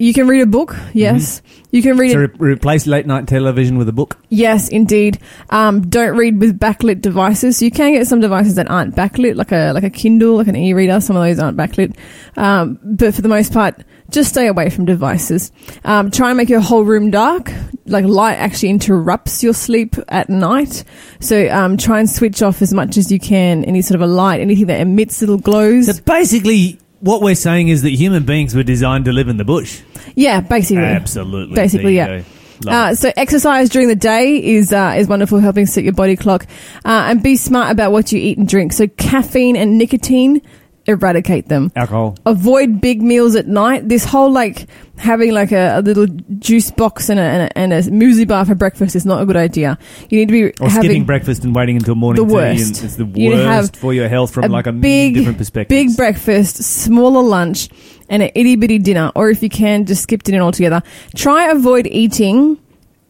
You 0.00 0.14
can 0.14 0.26
read 0.26 0.40
a 0.40 0.46
book. 0.46 0.74
Yes. 0.94 1.42
You 1.72 1.82
can 1.82 1.98
read 1.98 2.12
So 2.12 2.20
re- 2.20 2.52
replace 2.52 2.86
late 2.86 3.04
night 3.04 3.28
television 3.28 3.76
with 3.76 3.86
a 3.86 3.92
book. 3.92 4.16
Yes, 4.30 4.70
indeed. 4.70 5.18
Um, 5.50 5.90
don't 5.90 6.16
read 6.16 6.40
with 6.40 6.58
backlit 6.58 7.02
devices. 7.02 7.60
You 7.60 7.70
can 7.70 7.92
get 7.92 8.06
some 8.06 8.18
devices 8.18 8.54
that 8.54 8.70
aren't 8.70 8.96
backlit, 8.96 9.36
like 9.36 9.52
a 9.52 9.72
like 9.74 9.84
a 9.84 9.90
Kindle, 9.90 10.36
like 10.36 10.48
an 10.48 10.56
e-reader. 10.56 11.02
Some 11.02 11.16
of 11.16 11.22
those 11.22 11.38
aren't 11.38 11.58
backlit, 11.58 11.98
um, 12.38 12.78
but 12.82 13.14
for 13.14 13.20
the 13.20 13.28
most 13.28 13.52
part, 13.52 13.84
just 14.08 14.30
stay 14.30 14.46
away 14.46 14.70
from 14.70 14.86
devices. 14.86 15.52
Um, 15.84 16.10
try 16.10 16.30
and 16.30 16.38
make 16.38 16.48
your 16.48 16.60
whole 16.60 16.82
room 16.82 17.10
dark. 17.10 17.52
Like 17.84 18.06
light 18.06 18.36
actually 18.36 18.70
interrupts 18.70 19.42
your 19.42 19.52
sleep 19.52 19.96
at 20.08 20.30
night, 20.30 20.82
so 21.20 21.46
um, 21.50 21.76
try 21.76 22.00
and 22.00 22.08
switch 22.08 22.40
off 22.40 22.62
as 22.62 22.72
much 22.72 22.96
as 22.96 23.12
you 23.12 23.18
can 23.20 23.64
any 23.64 23.82
sort 23.82 23.96
of 23.96 24.00
a 24.00 24.10
light, 24.10 24.40
anything 24.40 24.68
that 24.68 24.80
emits 24.80 25.20
little 25.20 25.36
glows. 25.36 25.94
So 25.94 26.02
basically, 26.04 26.78
what 27.00 27.22
we're 27.22 27.34
saying 27.34 27.68
is 27.68 27.82
that 27.82 27.90
human 27.90 28.24
beings 28.24 28.54
were 28.54 28.62
designed 28.62 29.06
to 29.06 29.12
live 29.12 29.28
in 29.28 29.36
the 29.36 29.44
bush. 29.44 29.82
yeah, 30.14 30.40
basically. 30.40 30.84
Absolutely. 30.84 31.54
Basically, 31.54 31.96
yeah. 31.96 32.22
Uh, 32.66 32.94
so 32.94 33.10
exercise 33.16 33.70
during 33.70 33.88
the 33.88 33.96
day 33.96 34.36
is 34.36 34.72
uh, 34.72 34.94
is 34.96 35.08
wonderful, 35.08 35.38
helping 35.38 35.64
set 35.66 35.82
your 35.82 35.94
body 35.94 36.14
clock, 36.14 36.46
uh, 36.84 37.06
and 37.08 37.22
be 37.22 37.36
smart 37.36 37.70
about 37.72 37.90
what 37.90 38.12
you 38.12 38.20
eat 38.20 38.36
and 38.36 38.46
drink. 38.46 38.72
So 38.72 38.86
caffeine 38.86 39.56
and 39.56 39.78
nicotine, 39.78 40.42
eradicate 40.90 41.48
them. 41.48 41.72
Alcohol. 41.76 42.16
Avoid 42.26 42.80
big 42.80 43.02
meals 43.02 43.34
at 43.36 43.46
night. 43.46 43.88
This 43.88 44.04
whole 44.04 44.30
like 44.30 44.66
having 44.96 45.32
like 45.32 45.50
a, 45.52 45.78
a 45.78 45.80
little 45.82 46.06
juice 46.38 46.70
box 46.70 47.08
and 47.08 47.18
a, 47.18 47.22
and 47.22 47.42
a 47.42 47.58
and 47.58 47.72
a 47.72 47.82
muesli 47.90 48.28
bar 48.28 48.44
for 48.44 48.54
breakfast 48.54 48.94
is 48.94 49.06
not 49.06 49.22
a 49.22 49.26
good 49.26 49.36
idea. 49.36 49.78
You 50.10 50.18
need 50.18 50.28
to 50.28 50.32
be 50.32 50.44
Or 50.62 50.68
having 50.68 50.82
skipping 50.90 51.04
breakfast 51.06 51.44
and 51.44 51.54
waiting 51.54 51.76
until 51.76 51.94
morning 51.94 52.22
the 52.22 52.28
tea. 52.28 52.34
worst. 52.34 52.76
And 52.76 52.84
it's 52.84 52.96
the 52.96 53.06
You 53.06 53.30
worst 53.30 53.42
have 53.74 53.80
for 53.80 53.94
your 53.94 54.08
health 54.08 54.32
from 54.34 54.50
like 54.50 54.66
a 54.66 54.72
big, 54.72 55.14
different 55.14 55.38
perspectives. 55.38 55.68
Big 55.92 55.96
breakfast, 55.96 56.56
smaller 56.62 57.22
lunch, 57.22 57.68
and 58.08 58.22
an 58.22 58.30
itty 58.34 58.56
bitty 58.56 58.78
dinner. 58.78 59.10
Or 59.14 59.30
if 59.30 59.42
you 59.42 59.48
can, 59.48 59.86
just 59.86 60.02
skip 60.02 60.22
dinner 60.22 60.40
altogether. 60.42 60.82
Try 61.14 61.50
avoid 61.50 61.86
eating 61.86 62.58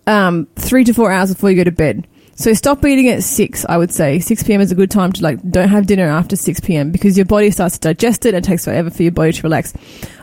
um, 0.07 0.47
three 0.57 0.85
to 0.85 0.93
four 0.93 1.11
hours 1.11 1.33
before 1.35 1.51
you 1.51 1.57
go 1.57 1.65
to 1.65 1.73
bed. 1.73 2.07
So 2.41 2.55
stop 2.55 2.83
eating 2.87 3.09
at 3.09 3.23
six. 3.23 3.67
I 3.69 3.77
would 3.77 3.93
say 3.93 4.19
six 4.19 4.43
p.m. 4.43 4.63
is 4.63 4.73
a 4.73 4.75
good 4.75 4.91
time 4.91 5.13
to 5.13 5.23
like 5.23 5.43
don't 5.51 5.69
have 5.69 5.87
dinner 5.87 6.07
after 6.07 6.37
six 6.37 6.59
p.m. 6.59 6.91
because 6.91 7.15
your 7.19 7.27
body 7.27 7.51
starts 7.51 7.77
to 7.77 7.89
digest 7.89 8.25
it 8.25 8.33
and 8.35 8.43
it 8.43 8.49
takes 8.49 8.65
forever 8.65 8.89
for 8.89 9.03
your 9.03 9.13
body 9.13 9.33
to 9.33 9.43
relax. 9.43 9.75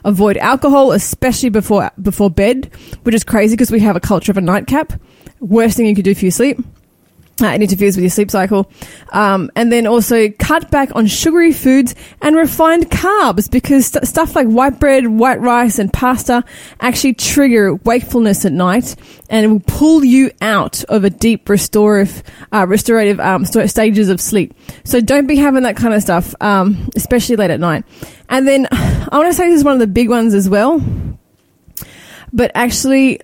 Avoid 0.04 0.38
alcohol, 0.38 0.94
especially 0.94 1.50
before 1.50 1.92
before 2.02 2.32
bed, 2.32 2.72
which 3.04 3.14
is 3.14 3.24
crazy 3.24 3.54
because 3.54 3.70
we 3.70 3.82
have 3.82 3.96
a 3.96 4.00
culture 4.00 4.32
of 4.32 4.38
a 4.38 4.42
nightcap. 4.42 4.94
Worst 5.42 5.78
thing 5.78 5.86
you 5.86 5.94
could 5.94 6.06
do 6.06 6.16
for 6.16 6.26
your 6.26 6.32
sleep. 6.32 6.58
Uh, 7.40 7.48
it 7.48 7.62
interferes 7.62 7.96
with 7.96 8.04
your 8.04 8.10
sleep 8.10 8.32
cycle. 8.32 8.72
Um, 9.10 9.52
and 9.56 9.72
then 9.72 9.86
also 9.86 10.30
cut 10.30 10.72
back 10.72 10.96
on 10.96 11.06
sugary 11.06 11.54
foods 11.54 11.94
and 12.20 12.36
refined 12.36 12.90
carbs 12.90 13.50
because 13.50 13.88
st- 13.88 14.08
stuff 14.08 14.36
like 14.36 14.48
white 14.48 14.80
bread, 14.80 15.06
white 15.06 15.40
rice, 15.40 15.78
and 15.78 15.94
pasta 15.94 16.44
actually 16.80 17.14
trigger 17.14 17.76
wakefulness 17.76 18.44
at 18.44 18.54
night 18.54 18.96
and 19.30 19.46
it 19.46 19.50
will 19.50 19.60
pull 19.60 20.04
you 20.04 20.32
out 20.42 20.84
of 20.86 21.04
a 21.04 21.12
deep 21.12 21.48
restorative, 21.48 22.24
uh, 22.52 22.66
restorative 22.68 23.20
um, 23.20 23.46
st- 23.46 23.70
stages 23.70 24.10
of 24.10 24.20
sleep. 24.20 24.56
So 24.84 25.00
don't 25.00 25.28
be 25.28 25.36
having 25.36 25.64
that 25.64 25.78
kind 25.78 25.94
of 25.94 26.02
stuff, 26.02 26.34
um, 26.42 26.90
especially 26.96 27.36
late 27.36 27.52
at 27.52 27.60
night. 27.60 27.86
And 28.30 28.48
then 28.48 28.68
I 28.72 29.10
want 29.12 29.28
to 29.28 29.34
say 29.34 29.48
this 29.50 29.60
is 29.60 29.64
one 29.64 29.74
of 29.74 29.80
the 29.80 29.88
big 29.88 30.10
ones 30.10 30.34
as 30.34 30.50
well, 30.50 30.82
but 32.34 32.52
actually 32.56 33.22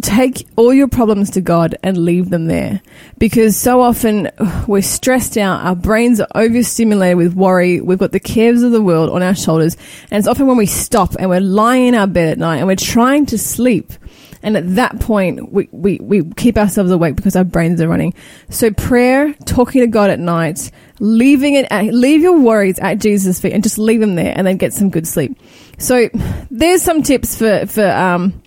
take 0.00 0.46
all 0.56 0.72
your 0.72 0.88
problems 0.88 1.30
to 1.30 1.40
God 1.40 1.76
and 1.82 1.96
leave 1.98 2.30
them 2.30 2.46
there. 2.46 2.80
Because 3.18 3.56
so 3.56 3.80
often 3.80 4.30
we're 4.66 4.82
stressed 4.82 5.36
out, 5.36 5.64
our 5.64 5.76
brains 5.76 6.20
are 6.20 6.28
overstimulated 6.34 7.16
with 7.16 7.34
worry, 7.34 7.80
we've 7.80 7.98
got 7.98 8.12
the 8.12 8.20
cares 8.20 8.62
of 8.62 8.72
the 8.72 8.82
world 8.82 9.10
on 9.10 9.22
our 9.22 9.34
shoulders, 9.34 9.76
and 10.10 10.18
it's 10.18 10.28
often 10.28 10.46
when 10.46 10.56
we 10.56 10.66
stop 10.66 11.14
and 11.18 11.28
we're 11.28 11.40
lying 11.40 11.88
in 11.88 11.94
our 11.94 12.06
bed 12.06 12.28
at 12.28 12.38
night 12.38 12.58
and 12.58 12.66
we're 12.66 12.76
trying 12.76 13.26
to 13.26 13.38
sleep. 13.38 13.92
And 14.42 14.56
at 14.56 14.76
that 14.76 15.00
point, 15.00 15.52
we, 15.52 15.68
we, 15.70 15.98
we 15.98 16.24
keep 16.34 16.56
ourselves 16.56 16.90
awake 16.90 17.14
because 17.14 17.36
our 17.36 17.44
brains 17.44 17.80
are 17.80 17.88
running. 17.88 18.14
So 18.48 18.70
prayer, 18.70 19.34
talking 19.44 19.82
to 19.82 19.86
God 19.86 20.08
at 20.08 20.18
night, 20.18 20.70
leaving 20.98 21.56
it, 21.56 21.66
at, 21.70 21.92
leave 21.92 22.22
your 22.22 22.40
worries 22.40 22.78
at 22.78 23.00
Jesus' 23.00 23.38
feet 23.38 23.52
and 23.52 23.62
just 23.62 23.76
leave 23.76 24.00
them 24.00 24.14
there 24.14 24.32
and 24.34 24.46
then 24.46 24.56
get 24.56 24.72
some 24.72 24.88
good 24.88 25.06
sleep. 25.06 25.38
So 25.78 26.08
there's 26.50 26.82
some 26.82 27.02
tips 27.02 27.36
for, 27.36 27.66
for, 27.66 27.86
um, 27.90 28.42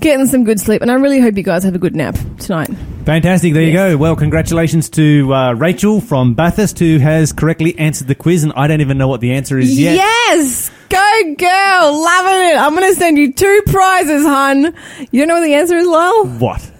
getting 0.00 0.26
some 0.26 0.44
good 0.44 0.60
sleep. 0.60 0.82
And 0.82 0.90
I 0.90 0.94
really 0.94 1.20
hope 1.20 1.36
you 1.36 1.42
guys 1.42 1.64
have 1.64 1.74
a 1.74 1.78
good 1.78 1.96
nap 1.96 2.16
tonight. 2.38 2.70
Fantastic. 3.04 3.52
There 3.52 3.62
you 3.62 3.72
go. 3.72 3.96
Well, 3.96 4.16
congratulations 4.16 4.88
to 4.90 5.32
uh, 5.32 5.52
Rachel 5.52 6.00
from 6.00 6.34
Bathurst 6.34 6.78
who 6.78 6.98
has 6.98 7.32
correctly 7.32 7.78
answered 7.78 8.08
the 8.08 8.14
quiz, 8.14 8.44
and 8.44 8.52
I 8.56 8.66
don't 8.66 8.80
even 8.80 8.96
know 8.98 9.08
what 9.08 9.20
the 9.20 9.32
answer 9.32 9.58
is 9.58 9.78
yet. 9.78 9.96
Yes! 9.96 10.70
Go 10.88 11.34
girl! 11.36 12.02
Loving 12.02 12.48
it! 12.48 12.56
I'm 12.56 12.74
gonna 12.74 12.94
send 12.94 13.18
you 13.18 13.32
two 13.32 13.62
prizes, 13.66 14.24
hun. 14.24 14.74
You 15.10 15.20
don't 15.20 15.28
know 15.28 15.34
what 15.34 15.44
the 15.44 15.54
answer 15.54 15.76
is, 15.76 15.86
Lyle? 15.86 16.26
What? 16.26 16.70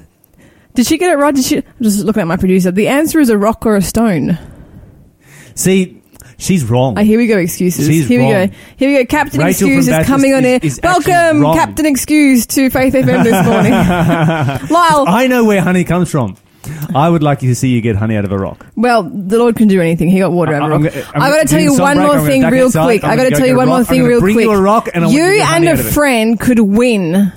Did 0.74 0.86
she 0.86 0.98
get 0.98 1.12
it 1.12 1.18
right? 1.20 1.34
Did 1.34 1.44
she? 1.44 1.58
I'm 1.58 1.64
just 1.82 2.04
looking 2.04 2.22
at 2.22 2.26
my 2.26 2.36
producer. 2.36 2.70
The 2.70 2.88
answer 2.88 3.20
is 3.20 3.28
a 3.28 3.38
rock 3.38 3.64
or 3.66 3.76
a 3.76 3.82
stone. 3.82 4.38
See, 5.54 6.02
she's 6.38 6.64
wrong. 6.64 6.98
Oh, 6.98 7.02
here 7.02 7.18
we 7.18 7.26
go, 7.26 7.38
excuses. 7.38 7.86
She's 7.86 8.08
here 8.08 8.20
we 8.20 8.28
go. 8.48 8.54
Here 8.76 8.90
we 8.90 8.96
go. 8.98 9.06
Captain 9.06 9.40
Rachel 9.40 9.68
Excuse 9.68 9.88
is 9.88 10.06
coming 10.06 10.34
on 10.34 10.44
is- 10.44 10.46
air. 10.46 10.60
is 10.62 10.80
Welcome. 10.82 11.42
Captain 11.54 11.86
Excuse 11.86 12.46
to 12.48 12.70
Faith 12.70 12.94
FM 12.94 13.24
this 13.24 13.46
morning. 13.46 13.72
Lyle, 14.70 15.04
I 15.08 15.26
know 15.28 15.44
where 15.44 15.60
honey 15.60 15.84
comes 15.84 16.10
from. 16.10 16.36
I 16.94 17.10
would 17.10 17.22
like 17.22 17.42
you 17.42 17.50
to 17.50 17.54
see 17.54 17.68
you 17.68 17.82
get 17.82 17.94
honey 17.96 18.16
out 18.16 18.24
of 18.24 18.32
a 18.32 18.38
rock. 18.38 18.64
well, 18.74 19.02
the 19.02 19.36
Lord 19.38 19.54
can 19.56 19.68
do 19.68 19.82
anything. 19.82 20.08
He 20.08 20.18
got 20.18 20.32
water 20.32 20.54
out 20.54 20.62
of 20.62 20.70
a 20.70 20.74
I'm 20.76 20.82
rock. 20.84 20.92
gonna- 20.94 21.06
I'm 21.14 21.22
I 21.22 21.28
got 21.30 21.42
to 21.42 21.48
tell 21.48 21.60
you 21.60 21.72
one 21.78 21.96
break. 21.98 22.06
more 22.06 22.16
I'm 22.18 22.24
thing 22.26 22.42
real 22.46 22.66
inside. 22.66 22.84
quick. 22.84 23.04
I'm 23.04 23.16
got 23.18 23.24
to 23.24 23.30
tell 23.32 23.46
you 23.46 23.56
one 23.56 23.68
more. 23.68 23.76
I'm 23.78 23.84
thing 23.84 24.02
real 24.02 24.20
quick. 24.20 24.34
you 24.34 24.50
and 24.94 25.04
I 25.04 25.08
you 25.08 25.18
to 25.18 25.28
you 25.28 25.36
get 25.38 25.46
honey 25.46 25.66
and 25.68 25.78
a 25.78 25.82
friend 25.82 26.40
could 26.40 26.60
win 26.60 27.32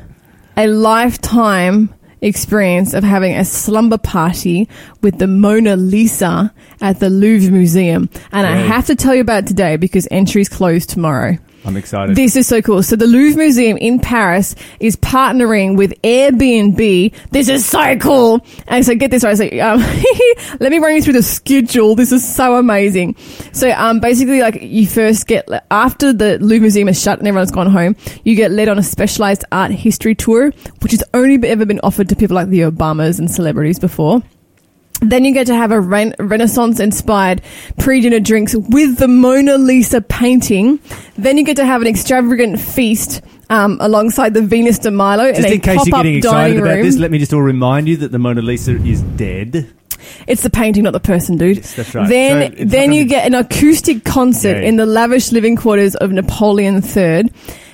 a 0.56 0.68
lifetime 0.68 1.94
experience 2.22 2.94
of 2.94 3.04
having 3.04 3.36
a 3.36 3.46
slumber 3.46 3.98
party 3.98 4.68
with 5.02 5.20
the 5.20 5.28
Mona 5.28 5.76
Lisa 5.76 6.54
at 6.82 7.00
the 7.00 7.10
Louvre 7.10 7.52
Museum. 7.52 8.10
And 8.32 8.48
I 8.48 8.56
have 8.56 8.88
to 8.88 8.96
tell 8.96 9.16
you 9.16 9.22
about 9.22 9.48
today 9.48 9.78
because 9.78 10.08
entries 10.12 10.50
close 10.50 10.86
tomorrow. 10.86 11.38
I'm 11.68 11.76
excited. 11.76 12.16
This 12.16 12.38
is 12.38 12.48
so 12.48 12.62
cool. 12.62 12.82
So 12.82 12.96
the 12.96 13.06
Louvre 13.06 13.38
Museum 13.38 13.76
in 13.76 14.00
Paris 14.00 14.56
is 14.80 14.96
partnering 14.96 15.76
with 15.76 16.02
Airbnb. 16.02 17.14
This 17.32 17.50
is 17.50 17.66
so 17.66 17.98
cool. 17.98 18.40
And 18.68 18.86
so 18.86 18.96
get 18.96 19.12
this 19.12 19.26
right. 19.26 19.38
So, 19.38 19.44
um, 19.60 19.80
let 20.62 20.72
me 20.72 20.78
run 20.78 20.96
you 20.96 21.02
through 21.02 21.14
the 21.14 21.24
schedule. 21.24 21.94
This 21.96 22.14
is 22.14 22.26
so 22.26 22.56
amazing. 22.56 23.18
So, 23.52 23.70
um, 23.72 24.00
basically 24.00 24.40
like 24.40 24.62
you 24.62 24.88
first 24.88 25.28
get, 25.28 25.46
after 25.70 26.14
the 26.14 26.40
Louvre 26.40 26.62
Museum 26.62 26.88
is 26.88 27.02
shut 27.02 27.20
and 27.20 27.28
everyone's 27.28 27.52
gone 27.52 27.70
home, 27.70 27.98
you 28.24 28.36
get 28.36 28.52
led 28.52 28.70
on 28.70 28.80
a 28.80 28.84
specialized 28.84 29.44
art 29.52 29.72
history 29.72 30.16
tour, 30.16 30.52
which 30.80 30.94
has 30.94 31.04
only 31.14 31.46
ever 31.50 31.66
been 31.66 31.82
offered 31.84 32.08
to 32.08 32.16
people 32.16 32.36
like 32.36 32.48
the 32.48 32.62
Obamas 32.62 33.20
and 33.20 33.30
celebrities 33.30 33.78
before. 33.78 34.24
Then 35.02 35.24
you 35.24 35.34
get 35.34 35.48
to 35.48 35.56
have 35.56 35.72
a 35.72 35.80
ren- 35.80 36.16
Renaissance 36.20 36.80
inspired 36.80 37.42
pre 37.78 38.02
dinner 38.02 38.20
drinks 38.20 38.56
with 38.56 38.98
the 38.98 39.08
Mona 39.08 39.58
Lisa 39.58 40.02
painting. 40.02 40.80
Then 41.18 41.38
you 41.38 41.44
get 41.44 41.56
to 41.58 41.66
have 41.66 41.82
an 41.82 41.88
extravagant 41.88 42.60
feast 42.60 43.22
um, 43.50 43.78
alongside 43.80 44.34
the 44.34 44.42
Venus 44.42 44.80
de 44.80 44.92
Milo 44.92 45.32
just 45.32 45.48
in 45.48 45.54
in 45.54 45.62
case 45.62 45.86
you're 45.86 45.98
getting 45.98 46.16
excited 46.18 46.58
about 46.58 46.76
room. 46.76 46.86
this, 46.86 46.98
let 46.98 47.12
me 47.12 47.20
just 47.20 47.34
all 47.34 47.42
remind 47.42 47.88
you 47.88 47.98
that 47.98 48.12
the 48.12 48.20
Mona 48.20 48.42
Lisa 48.42 48.76
is 48.76 49.02
dead. 49.02 49.72
It's 50.26 50.42
the 50.44 50.50
painting, 50.50 50.84
not 50.84 50.94
the 50.94 51.00
person, 51.00 51.38
dude. 51.38 51.58
Yes, 51.58 51.76
that's 51.76 51.94
right. 51.96 52.08
Then, 52.10 52.58
So 52.58 52.66
then 52.66 52.94
you 52.94 53.06
get 53.06 53.26
an 53.28 53.34
acoustic 53.36 54.04
concert 54.04 54.58
Yeah. 54.62 54.68
in 54.70 54.76
the 54.78 54.86
lavish 54.86 55.32
living 55.32 55.56
quarters 55.56 55.96
of 55.96 56.12
Napoleon 56.12 56.76
III. 56.84 57.30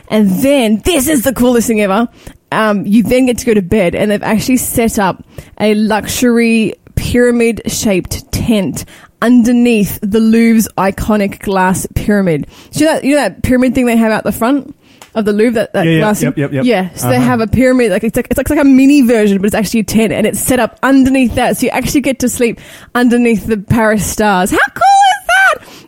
And 0.09 0.29
then, 0.41 0.81
this 0.83 1.07
is 1.07 1.23
the 1.23 1.33
coolest 1.33 1.67
thing 1.67 1.81
ever. 1.81 2.07
Um, 2.51 2.85
you 2.85 3.01
then 3.03 3.25
get 3.25 3.37
to 3.39 3.45
go 3.45 3.53
to 3.53 3.61
bed, 3.61 3.95
and 3.95 4.11
they've 4.11 4.21
actually 4.21 4.57
set 4.57 4.99
up 4.99 5.23
a 5.59 5.73
luxury 5.75 6.73
pyramid 7.03 7.61
shaped 7.67 8.31
tent 8.31 8.85
underneath 9.21 9.99
the 10.01 10.19
Louvre's 10.19 10.67
iconic 10.77 11.39
glass 11.39 11.85
pyramid. 11.95 12.47
So 12.71 12.79
you 12.81 12.85
know 12.85 12.93
that, 12.93 13.03
you 13.03 13.15
know 13.15 13.21
that 13.21 13.43
pyramid 13.43 13.75
thing 13.75 13.85
they 13.85 13.97
have 13.97 14.11
out 14.11 14.23
the 14.23 14.31
front? 14.31 14.75
Of 15.15 15.25
the 15.25 15.31
Louvre, 15.33 15.51
that, 15.53 15.73
that 15.73 15.85
Yeah, 15.85 15.91
yeah, 15.91 15.99
glass. 15.99 16.23
yep, 16.23 16.37
yep, 16.37 16.51
yep. 16.53 16.65
Yeah, 16.65 16.91
so 16.95 17.07
they 17.07 17.17
Uh-huh. 17.17 17.25
have 17.25 17.39
a 17.39 17.45
pyramid, 17.45 17.91
like 17.91 18.03
it's 18.03 18.15
like 18.15 18.27
it's 18.31 18.37
like, 18.37 18.45
it's 18.45 18.49
like 18.49 18.59
a 18.59 18.63
mini 18.63 19.01
version, 19.03 19.37
but 19.37 19.45
it's 19.45 19.53
actually 19.53 19.81
a 19.81 19.83
tent, 19.83 20.11
and 20.11 20.25
it's 20.25 20.39
set 20.39 20.59
up 20.59 20.79
underneath 20.81 21.35
that, 21.35 21.55
so 21.57 21.65
you 21.67 21.69
actually 21.69 22.01
get 22.01 22.17
to 22.19 22.29
sleep 22.29 22.59
underneath 22.95 23.45
the 23.45 23.57
Paris 23.59 24.03
stars. 24.09 24.49
How 24.49 24.57
cool? 24.73 24.83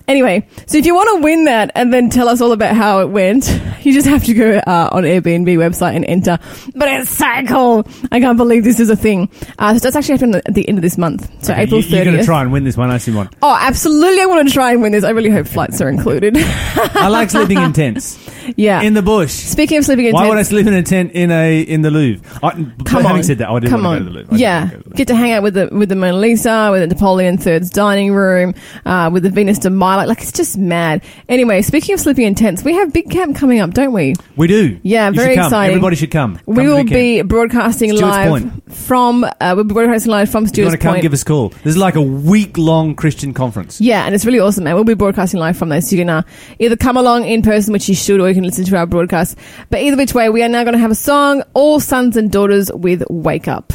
Anyway, 0.08 0.48
so 0.68 0.78
if 0.78 0.86
you 0.86 0.94
want 0.94 1.18
to 1.18 1.24
win 1.24 1.46
that 1.46 1.72
and 1.76 1.92
then 1.94 2.10
tell 2.10 2.30
us 2.30 2.40
all 2.42 2.52
about 2.52 2.76
how 2.76 3.00
it 3.02 3.10
went, 3.10 3.48
You 3.86 3.94
just 3.94 4.08
have 4.08 4.24
to 4.24 4.34
go 4.34 4.58
uh, 4.58 4.90
on 4.92 5.04
Airbnb 5.04 5.48
website 5.58 5.96
and 5.96 6.04
enter. 6.06 6.40
But 6.74 6.88
it's 6.90 7.10
so 7.12 7.28
cool. 7.48 7.88
I 8.12 8.20
can't 8.20 8.36
believe 8.38 8.64
this 8.64 8.80
is 8.80 8.90
a 8.90 8.96
thing. 8.96 9.30
Uh, 9.60 9.74
so 9.76 9.80
that's 9.80 9.96
actually 9.96 10.16
happening 10.16 10.42
at 10.44 10.54
the 10.56 10.68
end 10.68 10.80
of 10.80 10.82
this 10.82 10.98
month. 10.98 11.30
So 11.44 11.54
April 11.54 11.82
You, 11.82 11.96
you're 11.96 12.06
going 12.06 12.18
to 12.18 12.26
try 12.26 12.42
and 12.42 12.52
win 12.52 12.64
this 12.64 12.78
one, 12.78 12.90
I 12.90 12.98
see 12.98 13.12
one. 13.14 13.30
Oh, 13.44 13.56
absolutely. 13.60 14.22
I 14.22 14.26
want 14.26 14.48
to 14.48 14.54
try 14.54 14.72
and 14.72 14.82
win 14.82 14.92
this. 14.92 15.04
I 15.04 15.12
really 15.12 15.30
hope 15.30 15.46
flights 15.48 15.80
are 15.82 15.90
included. 15.90 16.34
I 16.36 17.10
like 17.10 17.30
sleeping 17.30 17.60
in 17.60 17.74
tents 17.74 18.18
yeah. 18.56 18.82
in 18.82 18.94
the 18.94 19.02
bush. 19.02 19.32
Speaking 19.32 19.78
of 19.78 19.86
sleeping 19.86 20.06
in 20.06 20.12
tents. 20.12 20.16
Why 20.16 20.22
tents, 20.28 20.30
would 20.30 20.40
I 20.40 20.44
sleep 20.64 20.68
in 20.68 20.74
a 20.74 20.84
tent 20.84 21.12
in 21.14 21.32
a 21.32 21.62
in 21.62 21.82
the 21.82 21.92
Louvre? 21.92 22.26
I, 22.44 22.54
but 22.62 22.86
Come 22.86 23.04
having 23.04 23.18
on. 23.18 23.24
said 23.24 23.38
that, 23.40 23.50
I 23.50 23.60
didn't 23.60 23.72
Come 23.72 23.84
want 23.84 24.02
on. 24.02 24.04
go 24.04 24.06
to 24.06 24.12
the 24.14 24.20
Louvre. 24.20 24.34
I 24.34 24.38
didn't 24.38 24.40
yeah. 24.42 24.60
want 24.60 24.70
to 24.72 24.78
go 24.78 24.84
to 24.84 24.90
the 24.90 24.96
Get 24.96 25.08
to 25.08 25.16
hang 25.16 25.32
out 25.34 25.44
with 25.44 25.54
the 25.56 25.70
with 25.72 25.90
the 25.90 25.96
Mona 25.96 26.18
Lisa, 26.18 26.70
with 26.72 26.82
the 26.82 26.88
Napoleon 26.88 27.38
III's 27.42 27.70
dining 27.70 28.14
room, 28.14 28.54
uh, 28.86 29.10
with 29.12 29.24
the 29.24 29.30
Venus 29.30 29.60
de 29.60 29.70
Milo. 29.70 30.06
Like 30.08 30.22
it's 30.22 30.32
just 30.32 30.58
mad. 30.58 31.04
Anyway, 31.30 31.62
speaking 31.62 31.94
of 31.94 32.00
sleeping 32.00 32.26
in 32.26 32.36
tents, 32.36 32.64
we 32.64 32.74
have 32.74 32.94
Big 32.94 33.10
Camp 33.10 33.36
coming 33.36 33.60
up, 33.60 33.72
don't 33.72 33.94
we? 33.94 34.16
We 34.36 34.48
do. 34.48 34.80
Yeah, 34.84 35.10
You 35.10 35.16
very 35.16 35.36
come. 35.36 35.46
exciting. 35.46 35.72
Everybody 35.76 35.96
should 35.96 36.12
come. 36.12 36.38
Come 36.38 36.56
we 36.56 36.64
to 36.64 36.70
will 36.70 36.84
be 36.84 37.22
broadcasting 37.22 37.96
Stuarts 37.96 38.16
live 38.18 38.30
Point. 38.30 38.74
from 38.74 39.24
uh, 39.24 39.54
we'll 39.56 39.64
be 39.64 39.74
broadcasting 39.74 40.12
live 40.12 40.30
from 40.30 40.46
If 40.46 40.58
you 40.58 40.64
want 40.66 40.74
to 40.74 40.78
come, 40.78 40.94
Point. 40.94 41.02
give 41.02 41.14
us 41.14 41.22
a 41.22 41.26
call. 41.26 41.50
This 41.50 41.66
is 41.76 41.78
like 41.78 41.96
a 41.96 42.02
week 42.02 42.58
long 42.58 42.96
Christian 42.96 43.34
conference. 43.34 43.82
Yeah, 43.82 44.06
and 44.06 44.14
it's 44.16 44.26
really 44.26 44.40
awesome, 44.40 44.64
man. 44.64 44.76
We'll 44.76 44.84
be 44.84 44.94
broadcasting 44.94 45.40
live 45.40 45.58
from 45.58 45.70
there, 45.70 45.82
so 45.82 45.96
you 45.96 46.02
can 46.02 46.10
uh, 46.10 46.22
either 46.60 46.76
come 46.76 46.98
along 46.98 47.26
in 47.26 47.42
person, 47.42 47.74
which 47.74 47.90
you 47.90 47.96
should, 47.96 48.20
or 48.20 48.28
you 48.30 48.35
can 48.36 48.44
listen 48.44 48.66
to 48.66 48.78
our 48.78 48.86
broadcast. 48.86 49.38
But 49.70 49.82
either 49.82 49.98
which 49.98 50.14
way, 50.14 50.30
we 50.30 50.44
are 50.44 50.50
now 50.50 50.64
going 50.64 50.74
to 50.74 50.80
have 50.80 50.92
a 50.92 50.96
song, 50.96 51.42
All 51.54 51.80
Sons 51.80 52.16
and 52.16 52.32
Daughters 52.32 52.72
with 52.72 53.04
Wake 53.10 53.48
Up. 53.48 53.74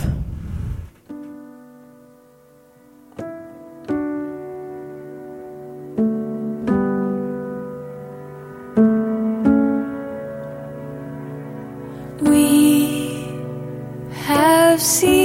We 12.23 13.35
have 14.13 14.81
seen 14.81 15.20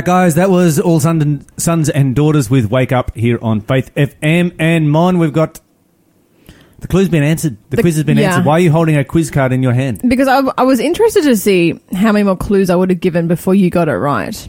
Back, 0.00 0.06
guys. 0.06 0.36
That 0.36 0.48
was 0.48 0.80
all 0.80 0.98
sons 0.98 1.90
and 1.90 2.16
daughters 2.16 2.48
with 2.48 2.70
Wake 2.70 2.90
Up 2.90 3.14
here 3.14 3.38
on 3.42 3.60
Faith 3.60 3.94
FM. 3.94 4.56
And 4.58 4.90
mine, 4.90 5.18
we've 5.18 5.34
got 5.34 5.60
the 6.78 6.88
clue's 6.88 7.10
been 7.10 7.22
answered. 7.22 7.58
The, 7.68 7.76
The- 7.76 7.82
quiz 7.82 7.96
has 7.96 8.04
been 8.04 8.16
yeah. 8.16 8.28
answered. 8.30 8.46
Why 8.46 8.54
are 8.54 8.60
you 8.60 8.72
holding 8.72 8.96
a 8.96 9.04
quiz 9.04 9.30
card 9.30 9.52
in 9.52 9.62
your 9.62 9.74
hand? 9.74 10.00
Because 10.08 10.26
I, 10.26 10.40
I 10.56 10.62
was 10.62 10.80
interested 10.80 11.24
to 11.24 11.36
see 11.36 11.78
how 11.92 12.12
many 12.12 12.22
more 12.22 12.34
clues 12.38 12.70
I 12.70 12.76
would 12.76 12.88
have 12.88 13.00
given 13.00 13.28
before 13.28 13.54
you 13.54 13.68
got 13.68 13.90
it 13.90 13.96
right. 13.98 14.48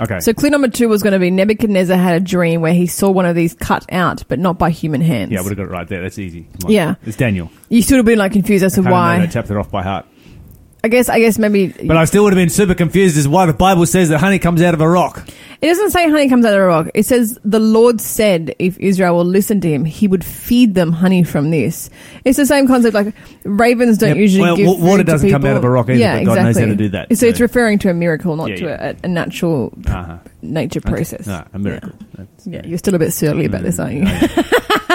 Okay. 0.00 0.20
So 0.20 0.32
clue 0.32 0.50
number 0.50 0.68
two 0.68 0.88
was 0.88 1.02
going 1.02 1.14
to 1.14 1.18
be 1.18 1.32
Nebuchadnezzar 1.32 1.96
had 1.96 2.14
a 2.14 2.24
dream 2.24 2.60
where 2.60 2.72
he 2.72 2.86
saw 2.86 3.10
one 3.10 3.26
of 3.26 3.34
these 3.34 3.52
cut 3.54 3.84
out, 3.90 4.22
but 4.28 4.38
not 4.38 4.60
by 4.60 4.70
human 4.70 5.00
hands. 5.00 5.32
yeah, 5.32 5.40
I 5.40 5.42
would 5.42 5.50
have 5.50 5.56
got 5.58 5.72
it 5.72 5.76
right 5.76 5.88
there. 5.88 6.02
That's 6.02 6.20
easy. 6.20 6.46
Yeah. 6.68 6.94
It's 7.04 7.16
Daniel. 7.16 7.50
You 7.68 7.82
should 7.82 7.96
have 7.96 8.06
been 8.06 8.18
like 8.20 8.30
confused 8.30 8.62
as 8.62 8.74
to 8.74 8.82
I 8.82 8.84
know 8.84 8.90
why. 8.92 9.18
that 9.18 9.32
chapter 9.32 9.58
off 9.58 9.72
by 9.72 9.82
heart. 9.82 10.06
I 10.84 10.88
guess. 10.88 11.08
I 11.08 11.18
guess 11.18 11.38
maybe. 11.38 11.68
But 11.68 11.96
I 11.96 12.04
still 12.04 12.24
would 12.24 12.34
have 12.34 12.38
been 12.38 12.50
super 12.50 12.74
confused 12.74 13.16
as 13.16 13.26
why 13.26 13.46
the 13.46 13.54
Bible 13.54 13.86
says 13.86 14.10
that 14.10 14.18
honey 14.18 14.38
comes 14.38 14.60
out 14.60 14.74
of 14.74 14.80
a 14.82 14.88
rock. 14.88 15.26
It 15.62 15.68
doesn't 15.68 15.92
say 15.92 16.10
honey 16.10 16.28
comes 16.28 16.44
out 16.44 16.52
of 16.52 16.60
a 16.60 16.66
rock. 16.66 16.88
It 16.94 17.06
says 17.06 17.38
the 17.42 17.58
Lord 17.58 18.02
said 18.02 18.54
if 18.58 18.78
Israel 18.78 19.16
will 19.16 19.24
listen 19.24 19.62
to 19.62 19.68
him, 19.70 19.86
he 19.86 20.06
would 20.06 20.22
feed 20.22 20.74
them 20.74 20.92
honey 20.92 21.24
from 21.24 21.50
this. 21.50 21.88
It's 22.26 22.36
the 22.36 22.44
same 22.44 22.66
concept. 22.66 22.92
Like 22.94 23.14
ravens 23.44 23.96
don't 23.96 24.10
Yep. 24.10 24.18
usually 24.18 24.42
Well, 24.42 24.56
give 24.56 24.66
wa- 24.66 24.74
water 24.74 24.98
food 24.98 25.06
to 25.06 25.12
doesn't 25.12 25.30
come 25.30 25.40
people. 25.40 25.50
out 25.52 25.56
of 25.56 25.64
a 25.64 25.70
rock 25.70 25.86
either, 25.88 25.98
Yeah, 25.98 26.18
but 26.18 26.24
God 26.26 26.34
knows 26.34 26.46
exactly. 26.48 26.62
how 26.62 26.68
to 26.68 26.76
do 26.76 26.88
that, 26.90 27.16
So, 27.16 27.26
it's 27.26 27.40
referring 27.40 27.78
to 27.78 27.88
a 27.88 27.94
miracle, 27.94 28.36
not 28.36 28.50
Yeah, 28.50 28.56
to 28.56 28.64
yeah. 28.64 28.92
A, 29.02 29.06
a 29.06 29.08
natural 29.08 29.72
Uh-huh. 29.86 30.16
nature 30.42 30.80
Okay. 30.84 30.90
process. 30.92 31.26
No, 31.26 31.42
a 31.54 31.58
miracle. 31.58 31.92
That's- 32.14 32.46
Yeah, 32.46 32.60
you're 32.66 32.76
still 32.76 32.94
a 32.94 32.98
bit 32.98 33.14
surly 33.14 33.46
about 33.46 33.62
this, 33.62 33.78
aren't 33.78 33.94
you? 33.94 34.04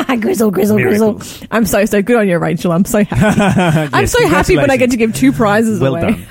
Mm, 0.05 0.21
grizzle, 0.21 0.51
grizzle, 0.51 0.77
Miracles. 0.77 1.17
grizzle. 1.39 1.47
I'm 1.51 1.65
so 1.65 1.85
so 1.85 2.01
good 2.01 2.15
on 2.17 2.27
you, 2.27 2.37
Rachel. 2.37 2.71
I'm 2.71 2.85
so 2.85 3.03
happy. 3.03 3.41
I'm 3.95 4.01
Yes, 4.03 4.11
so 4.11 4.27
happy 4.27 4.57
when 4.57 4.71
I 4.71 4.77
get 4.77 4.91
to 4.91 4.97
give 4.97 5.13
two 5.13 5.31
prizes 5.31 5.79
Well 5.79 5.95
away. 5.95 6.11
done. 6.11 6.25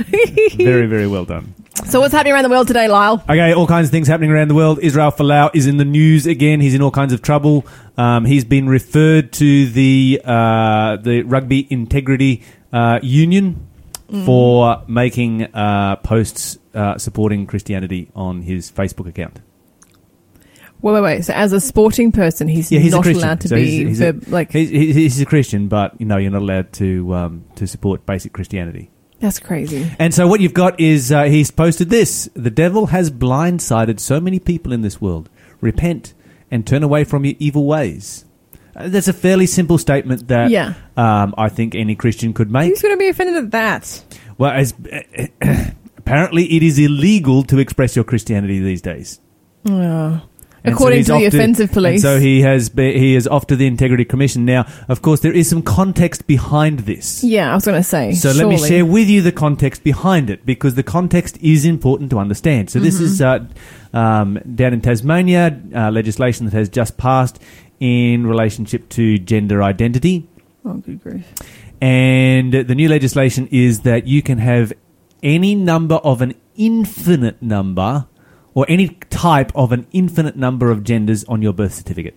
very, 0.56 0.86
very 0.86 1.06
well 1.06 1.24
done. 1.24 1.54
so 1.86 2.00
what's 2.00 2.12
happening 2.12 2.32
around 2.34 2.42
the 2.44 2.48
world 2.50 2.66
today, 2.66 2.88
Lyle? 2.88 3.22
Okay, 3.28 3.52
all 3.54 3.66
kinds 3.66 3.88
of 3.88 3.92
things 3.92 4.08
happening 4.08 4.30
around 4.30 4.48
the 4.48 4.54
world. 4.54 4.78
Israel 4.82 5.12
Folau 5.12 5.50
is 5.54 5.66
in 5.66 5.76
the 5.76 5.84
news 5.84 6.26
again. 6.26 6.60
He's 6.60 6.74
in 6.74 6.82
all 6.82 6.90
kinds 6.90 7.12
of 7.12 7.22
trouble. 7.22 7.66
Um, 7.96 8.24
he's 8.24 8.44
been 8.44 8.68
referred 8.68 9.32
to 9.34 9.66
the 9.68 10.20
uh, 10.24 10.96
the 10.96 11.22
Rugby 11.22 11.66
Integrity 11.70 12.42
uh, 12.72 12.98
Union 13.02 13.64
for 14.24 14.82
making 14.88 15.42
uh, 15.54 15.96
posts 15.96 16.58
uh, 16.74 16.96
supporting 16.96 17.46
Christianity 17.46 18.10
on 18.14 18.40
his 18.42 18.70
Facebook 18.72 19.06
account. 19.06 19.40
Wait, 20.80 20.92
wait, 20.92 21.00
wait. 21.02 21.24
So 21.24 21.32
as 21.32 21.52
a 21.52 21.60
sporting 21.60 22.12
person, 22.12 22.46
he's, 22.48 22.70
Yeah, 22.70 22.78
he's 22.80 22.92
not 22.92 23.02
Christian. 23.02 23.24
allowed 23.24 23.40
to 23.40 23.48
So 23.48 23.56
be 23.56 23.64
he's- 23.70 23.88
he's 23.88 24.00
a- 24.00 24.12
verb- 24.12 24.28
like. 24.28 24.52
He's, 24.52 24.68
he's, 24.70 24.94
he's 24.94 25.20
a 25.20 25.26
Christian, 25.26 25.68
but 25.68 25.98
you 26.00 26.06
know 26.06 26.16
you're 26.18 26.30
not 26.30 26.42
allowed 26.42 26.72
to 26.74 27.14
um, 27.14 27.44
to 27.56 27.66
support 27.66 28.06
basic 28.06 28.32
Christianity. 28.32 28.90
That's 29.20 29.40
crazy. 29.40 29.90
And 29.98 30.14
so 30.14 30.28
what 30.28 30.38
you've 30.40 30.54
got 30.54 30.78
is 30.78 31.10
uh, 31.10 31.24
he's 31.24 31.50
posted 31.50 31.90
this: 31.90 32.28
the 32.34 32.50
devil 32.50 32.86
has 32.86 33.10
blindsided 33.10 33.98
so 33.98 34.20
many 34.20 34.38
people 34.38 34.72
in 34.72 34.82
this 34.82 35.00
world. 35.00 35.28
Repent 35.60 36.14
and 36.50 36.64
turn 36.64 36.84
away 36.84 37.02
from 37.04 37.24
your 37.24 37.34
evil 37.40 37.66
ways. 37.66 38.24
Uh, 38.76 38.86
that's 38.88 39.08
a 39.08 39.12
fairly 39.12 39.46
simple 39.46 39.76
statement 39.78 40.28
that 40.28 40.50
Yeah. 40.52 40.74
um, 40.96 41.34
I 41.36 41.48
think 41.48 41.74
any 41.74 41.96
Christian 41.96 42.32
could 42.32 42.48
make. 42.52 42.68
Who's 42.68 42.80
going 42.80 42.94
to 42.94 42.98
be 42.98 43.08
offended 43.08 43.34
at 43.36 43.50
that? 43.50 44.04
Well, 44.38 44.52
as 44.52 44.72
apparently 45.96 46.44
it 46.56 46.62
is 46.62 46.78
illegal 46.78 47.42
to 47.44 47.58
express 47.58 47.96
your 47.96 48.04
Christianity 48.04 48.60
these 48.60 48.80
days. 48.82 49.20
Oh. 49.68 50.22
And 50.68 50.74
According 50.74 50.98
he's 50.98 51.06
to 51.06 51.12
the 51.12 51.26
off 51.26 51.34
offensive 51.34 51.72
police. 51.72 51.92
and 51.92 52.00
so 52.02 52.20
he 52.20 52.40
has 52.42 52.68
be, 52.68 52.98
he 52.98 53.14
is 53.14 53.26
off 53.26 53.46
to 53.48 53.56
the 53.56 53.66
Integrity 53.66 54.04
Commission 54.04 54.44
now. 54.44 54.66
Of 54.88 55.02
course, 55.02 55.20
there 55.20 55.32
is 55.32 55.48
some 55.48 55.62
context 55.62 56.26
behind 56.26 56.80
this. 56.80 57.22
Yeah, 57.24 57.50
I 57.50 57.54
was 57.54 57.64
going 57.64 57.76
to 57.78 57.82
say. 57.82 58.12
So 58.12 58.32
let 58.32 58.46
me 58.48 58.58
share 58.58 58.84
with 58.86 59.08
you 59.08 59.22
the 59.22 59.32
context 59.32 59.82
behind 59.84 60.30
it 60.30 60.44
because 60.46 60.74
the 60.74 60.82
context 60.82 61.38
is 61.38 61.64
important 61.64 62.10
to 62.10 62.18
understand. 62.18 62.70
So 62.70 62.78
this 62.78 62.96
Mm-hmm. 62.96 63.04
is 63.04 63.22
uh, 63.22 63.46
um, 63.92 64.38
down 64.54 64.72
in 64.74 64.80
Tasmania, 64.80 65.60
uh, 65.74 65.90
legislation 65.90 66.46
that 66.46 66.52
has 66.54 66.68
just 66.68 66.96
passed 66.96 67.40
in 67.80 68.26
relationship 68.26 68.88
to 68.90 69.18
gender 69.18 69.62
identity, 69.62 70.28
Oh, 70.64 70.74
good 70.74 71.00
grief. 71.02 71.24
and 71.80 72.52
the 72.52 72.74
new 72.74 72.88
legislation 72.88 73.48
is 73.52 73.80
that 73.80 74.06
you 74.06 74.20
can 74.22 74.38
have 74.38 74.72
any 75.22 75.54
number 75.54 75.94
of 75.96 76.20
an 76.22 76.34
infinite 76.56 77.40
number 77.40 78.06
or 78.58 78.66
any 78.68 78.88
type 79.08 79.52
of 79.54 79.70
an 79.70 79.86
infinite 79.92 80.34
number 80.34 80.72
of 80.72 80.82
genders 80.82 81.22
on 81.26 81.40
your 81.40 81.52
birth 81.52 81.72
certificate. 81.72 82.16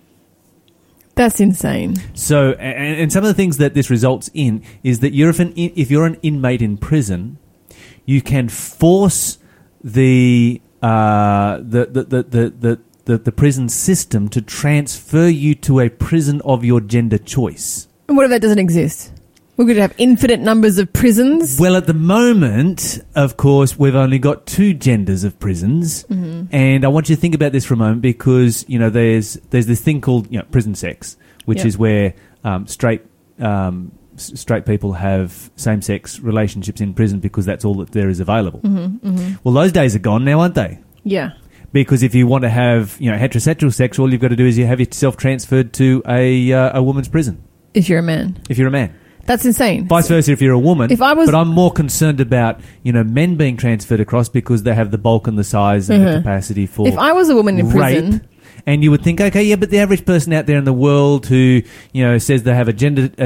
That's 1.14 1.40
insane. 1.40 1.98
So, 2.16 2.54
and, 2.54 3.00
and 3.00 3.14
some 3.14 3.24
of 3.24 3.28
the 3.28 3.36
things 3.36 3.58
that 3.58 3.76
this 3.76 3.92
results 3.92 4.32
in 4.34 4.64
is 4.82 5.02
that 5.02 5.14
you're 5.14 5.30
if, 5.30 5.40
an, 5.40 5.54
if 5.56 5.92
you're 5.92 6.08
an 6.08 6.16
inmate 6.24 6.64
in 6.64 6.78
prison, 6.78 7.38
you 8.06 8.24
can 8.24 8.50
force 8.50 9.38
the 9.84 10.60
uh, 10.82 11.58
the, 11.58 11.86
the, 11.86 12.04
the, 12.06 12.24
the, 12.24 12.50
the, 12.50 12.80
the, 13.06 13.18
the 13.20 13.32
prison 13.32 13.70
system 13.70 14.28
to 14.30 14.42
transfer 14.42 15.28
you 15.28 15.54
to 15.54 15.80
a 15.80 15.90
prison 15.90 16.42
of 16.44 16.66
your 16.66 16.82
gender 16.82 17.20
choice. 17.20 17.88
And 18.08 18.18
what 18.18 18.24
if 18.24 18.32
that 18.32 18.42
doesn't 18.42 18.58
exist? 18.58 19.14
We're 19.62 19.68
going 19.68 19.76
to 19.76 19.82
have 19.84 19.94
infinite 20.00 20.40
numbers 20.40 20.80
of 20.80 20.92
prisons. 20.92 21.60
Well, 21.60 21.76
at 21.76 21.86
the 21.86 21.94
moment, 21.94 22.98
of 23.14 23.38
course, 23.38 23.78
we've 23.78 23.94
only 23.94 24.18
got 24.18 24.48
two 24.48 24.74
genders 24.74 25.24
of 25.24 25.40
prisons, 25.40 26.04
and 26.10 26.84
I 26.84 26.88
want 26.88 27.10
you 27.10 27.16
to 27.16 27.22
think 27.22 27.36
about 27.36 27.52
this 27.52 27.64
for 27.64 27.76
a 27.76 27.78
moment 27.78 28.02
because 28.02 28.66
you 28.68 28.80
know 28.80 28.90
there's 28.90 29.36
there's 29.52 29.68
this 29.68 29.80
thing 29.80 30.02
called 30.02 30.32
you 30.32 30.40
know 30.40 30.46
prison 30.50 30.74
sex, 30.74 31.16
which 31.46 31.60
Yeah. 31.60 31.68
is 31.68 31.78
where 31.78 32.14
um, 32.44 32.66
straight 32.66 33.04
um, 33.40 33.92
straight 34.16 34.66
people 34.66 34.94
have 34.94 35.52
same 35.58 35.84
sex 35.84 36.20
relationships 36.20 36.82
in 36.82 36.96
prison 36.96 37.20
because 37.20 37.46
that's 37.46 37.64
all 37.64 37.76
that 37.76 37.92
there 37.92 38.10
is 38.10 38.20
available. 38.20 38.62
Well, 39.44 39.54
those 39.54 39.72
days 39.72 39.96
are 39.96 40.00
gone 40.00 40.26
now, 40.26 40.40
aren't 40.40 40.56
they? 40.56 40.80
Yeah. 41.04 41.34
Because 41.72 42.02
if 42.02 42.16
you 42.16 42.26
want 42.26 42.46
to 42.46 42.50
have 42.50 42.98
you 43.00 43.12
know 43.12 43.18
heterosexual 43.20 43.72
sex, 43.72 44.00
all 44.00 44.12
you've 44.12 44.22
got 44.22 44.30
to 44.30 44.36
do 44.36 44.48
is 44.48 44.58
you 44.58 44.66
have 44.66 44.80
yourself 44.80 45.18
transferred 45.18 45.72
to 45.74 46.02
a 46.08 46.52
uh, 46.52 46.80
a 46.80 46.82
woman's 46.82 47.10
prison 47.10 47.44
If 47.76 47.90
you're 47.90 48.00
a 48.00 48.04
man. 48.04 48.42
if 48.50 48.58
you're 48.58 48.68
a 48.68 48.72
man. 48.72 48.96
That's 49.26 49.46
insane. 49.46 49.88
Vice 49.88 50.08
versa, 50.08 50.32
if 50.32 50.42
you're 50.42 50.54
a 50.54 50.60
woman. 50.60 50.92
If 50.92 51.02
I 51.02 51.14
was- 51.14 51.28
but 51.30 51.36
I'm 51.38 51.48
more 51.50 51.72
concerned 51.72 52.20
about 52.20 52.60
you 52.84 52.92
know 52.92 53.04
men 53.04 53.36
being 53.36 53.58
transferred 53.58 54.00
across 54.00 54.30
because 54.30 54.64
they 54.64 54.74
have 54.74 54.92
the 54.92 54.98
bulk 54.98 55.28
and 55.28 55.38
the 55.38 55.44
size 55.44 55.90
and 55.90 56.04
the 56.06 56.10
Mhm. 56.10 56.18
capacity 56.24 56.66
for 56.66 56.88
If 56.88 56.98
I 56.98 57.14
was 57.14 57.30
a 57.30 57.36
woman 57.36 57.60
in 57.60 57.68
rape. 57.68 57.76
prison, 57.76 58.22
And 58.68 58.84
you 58.84 58.92
would 58.92 59.02
think, 59.02 59.20
okay, 59.20 59.42
yeah, 59.44 59.56
but 59.56 59.72
the 59.72 59.80
average 59.80 60.06
person 60.06 60.34
out 60.34 60.46
there 60.46 60.58
in 60.60 60.66
the 60.66 60.74
world 60.74 61.26
who 61.26 61.62
you 61.94 62.04
know 62.04 62.20
says 62.20 62.44
they 62.44 62.54
have 62.54 62.68
a 62.68 62.74
gender, 62.74 63.10
uh, 63.18 63.24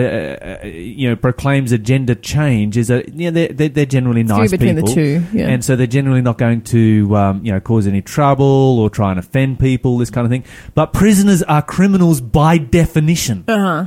uh, 0.63 0.65
you 0.67 1.10
know, 1.10 1.15
proclaims 1.17 1.73
a 1.73 1.77
gender 1.77 2.15
change 2.15 2.77
is 2.77 2.89
a 2.89 3.03
yeah, 3.13 3.31
they're 3.31 3.49
they're, 3.49 3.67
they're 3.67 3.86
generally 3.86 4.21
it's 4.21 4.29
nice 4.29 4.51
between 4.51 4.75
people. 4.75 4.88
the 4.89 4.95
two. 4.95 5.23
Yeah. 5.34 5.47
And 5.49 5.62
so 5.63 5.75
they're 5.75 5.88
generally 5.88 6.21
not 6.21 6.38
going 6.38 6.62
to, 6.62 7.13
um, 7.17 7.41
you 7.43 7.51
know, 7.51 7.60
cause 7.60 7.86
any 7.86 8.01
trouble 8.01 8.79
or 8.79 8.89
try 8.89 9.10
and 9.12 9.19
offend 9.19 9.60
people, 9.60 9.97
this 9.97 10.10
kind 10.10 10.23
of 10.25 10.31
thing. 10.31 10.45
But 10.73 10.93
prisoners 10.93 11.43
are 11.43 11.62
criminals 11.62 12.21
by 12.21 12.58
definition. 12.58 13.43
uh 13.49 13.58
huh. 13.58 13.86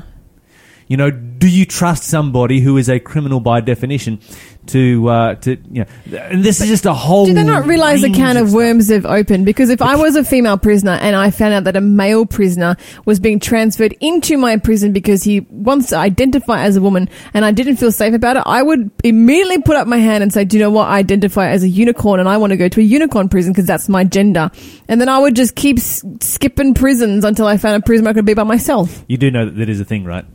You 0.87 0.97
know, 0.99 1.11
do 1.39 1.49
you 1.49 1.65
trust 1.65 2.05
somebody 2.05 2.61
who 2.61 2.77
is 2.77 2.89
a 2.89 2.99
criminal 2.99 3.41
by 3.41 3.61
definition 3.61 4.21
to, 4.69 5.09
uh, 5.09 5.35
to, 5.37 5.57
you 5.71 5.85
know, 5.85 6.19
and 6.19 6.45
this 6.45 6.61
is 6.61 6.69
just 6.69 6.85
a 6.85 6.93
whole. 6.93 7.27
Do 7.27 7.33
they 7.33 7.45
not 7.45 7.67
realise 7.67 8.03
the 8.03 8.13
can 8.13 8.37
of 8.37 8.49
stuff. 8.49 8.57
worms 8.57 8.89
they've 8.89 9.07
opened? 9.07 9.47
Because 9.47 9.71
if 9.71 9.81
I 9.81 9.97
was 9.97 10.15
a 10.17 10.25
female 10.25 10.59
prisoner 10.59 10.93
and 10.93 11.17
I 11.17 11.31
found 11.31 11.55
out 11.55 11.65
that 11.65 11.77
a 11.77 11.81
male 11.81 12.27
prisoner 12.27 12.77
was 13.05 13.19
being 13.19 13.41
transferred 13.41 13.95
into 14.01 14.37
my 14.37 14.57
prison 14.59 14.93
because 14.93 15.23
he 15.23 15.41
wants 15.41 15.89
to 15.91 15.97
identify 15.97 16.63
as 16.65 16.77
a 16.77 16.83
woman 16.83 17.09
and 17.33 17.45
I 17.45 17.51
didn't 17.51 17.77
feel 17.77 17.93
safe 17.93 18.15
about 18.15 18.37
it, 18.37 18.43
I 18.45 18.63
would 18.63 18.91
immediately 19.05 19.63
put 19.63 19.77
up 19.77 19.87
my 19.87 19.99
hand 19.99 20.23
and 20.23 20.33
say, 20.33 20.45
do 20.45 20.59
you 20.59 20.63
know 20.63 20.71
what? 20.71 20.89
I 20.89 20.99
identify 20.99 21.49
as 21.49 21.63
a 21.63 21.69
unicorn 21.69 22.21
and 22.21 22.29
I 22.29 22.37
want 22.37 22.51
to 22.51 22.57
go 22.57 22.69
to 22.69 22.81
a 22.81 22.85
unicorn 22.85 23.29
prison 23.29 23.53
because 23.53 23.67
that's 23.67 23.89
my 23.89 24.05
gender. 24.05 24.51
And 24.89 25.01
then 25.01 25.09
I 25.09 25.19
would 25.19 25.35
just 25.35 25.55
keep 25.55 25.79
s- 25.79 26.05
skipping 26.21 26.75
prisons 26.75 27.25
until 27.25 27.47
I 27.47 27.57
found 27.57 27.83
a 27.83 27.87
prison 27.87 28.05
where 28.05 28.11
I 28.11 28.15
could 28.15 28.27
be 28.27 28.35
by 28.35 28.43
myself. 28.43 29.05
You 29.09 29.17
do 29.17 29.31
know 29.31 29.47
that 29.47 29.57
that 29.57 29.69
is 29.69 29.81
a 29.81 29.85
thing, 29.85 30.05
right? 30.05 30.27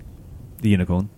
The 0.63 0.69
unicorn. 0.69 1.09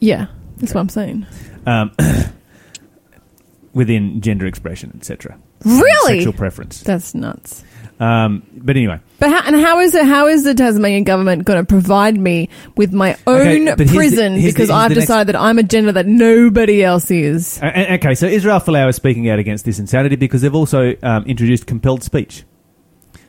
Yeah, 0.00 0.26
that's 0.58 0.74
what 0.74 0.80
I'm 0.82 0.88
saying. 0.90 1.26
Um, 1.64 1.92
within 3.72 4.20
gender 4.20 4.46
expression, 4.46 4.92
etc. 4.96 5.38
Really? 5.64 6.18
Sexual 6.18 6.32
preference. 6.34 6.82
That's 6.82 7.14
nuts. 7.14 7.64
Um, 7.98 8.42
but 8.54 8.76
anyway. 8.76 9.00
But 9.18 9.30
how, 9.30 9.42
and 9.46 9.56
how 9.56 9.78
is 9.80 9.94
it? 9.94 10.04
How 10.04 10.26
is 10.26 10.44
the 10.44 10.54
Tasmanian 10.54 11.04
government 11.04 11.44
going 11.46 11.60
to 11.60 11.64
provide 11.66 12.18
me 12.18 12.48
with 12.76 12.92
my 12.92 13.16
Okay, 13.26 13.60
own 13.60 13.64
but 13.64 13.78
here's 13.78 13.90
the- 13.90 13.96
prison 13.96 14.32
here's 14.34 14.42
the- 14.44 14.48
because 14.50 14.68
here's 14.68 14.70
I've 14.70 14.88
the 14.90 14.94
next- 14.96 15.06
decided 15.06 15.26
that 15.34 15.40
I'm 15.40 15.58
a 15.58 15.62
gender 15.62 15.92
that 15.92 16.06
nobody 16.06 16.84
else 16.84 17.10
is? 17.10 17.58
Uh, 17.62 17.86
okay, 17.92 18.14
so 18.14 18.26
Israel 18.26 18.60
Folau 18.60 18.88
is 18.90 18.96
speaking 18.96 19.30
out 19.30 19.38
against 19.38 19.64
this 19.64 19.78
insanity 19.78 20.16
because 20.16 20.42
they've 20.42 20.54
also 20.54 20.94
um, 21.02 21.24
introduced 21.24 21.66
compelled 21.66 22.02
speech. 22.02 22.44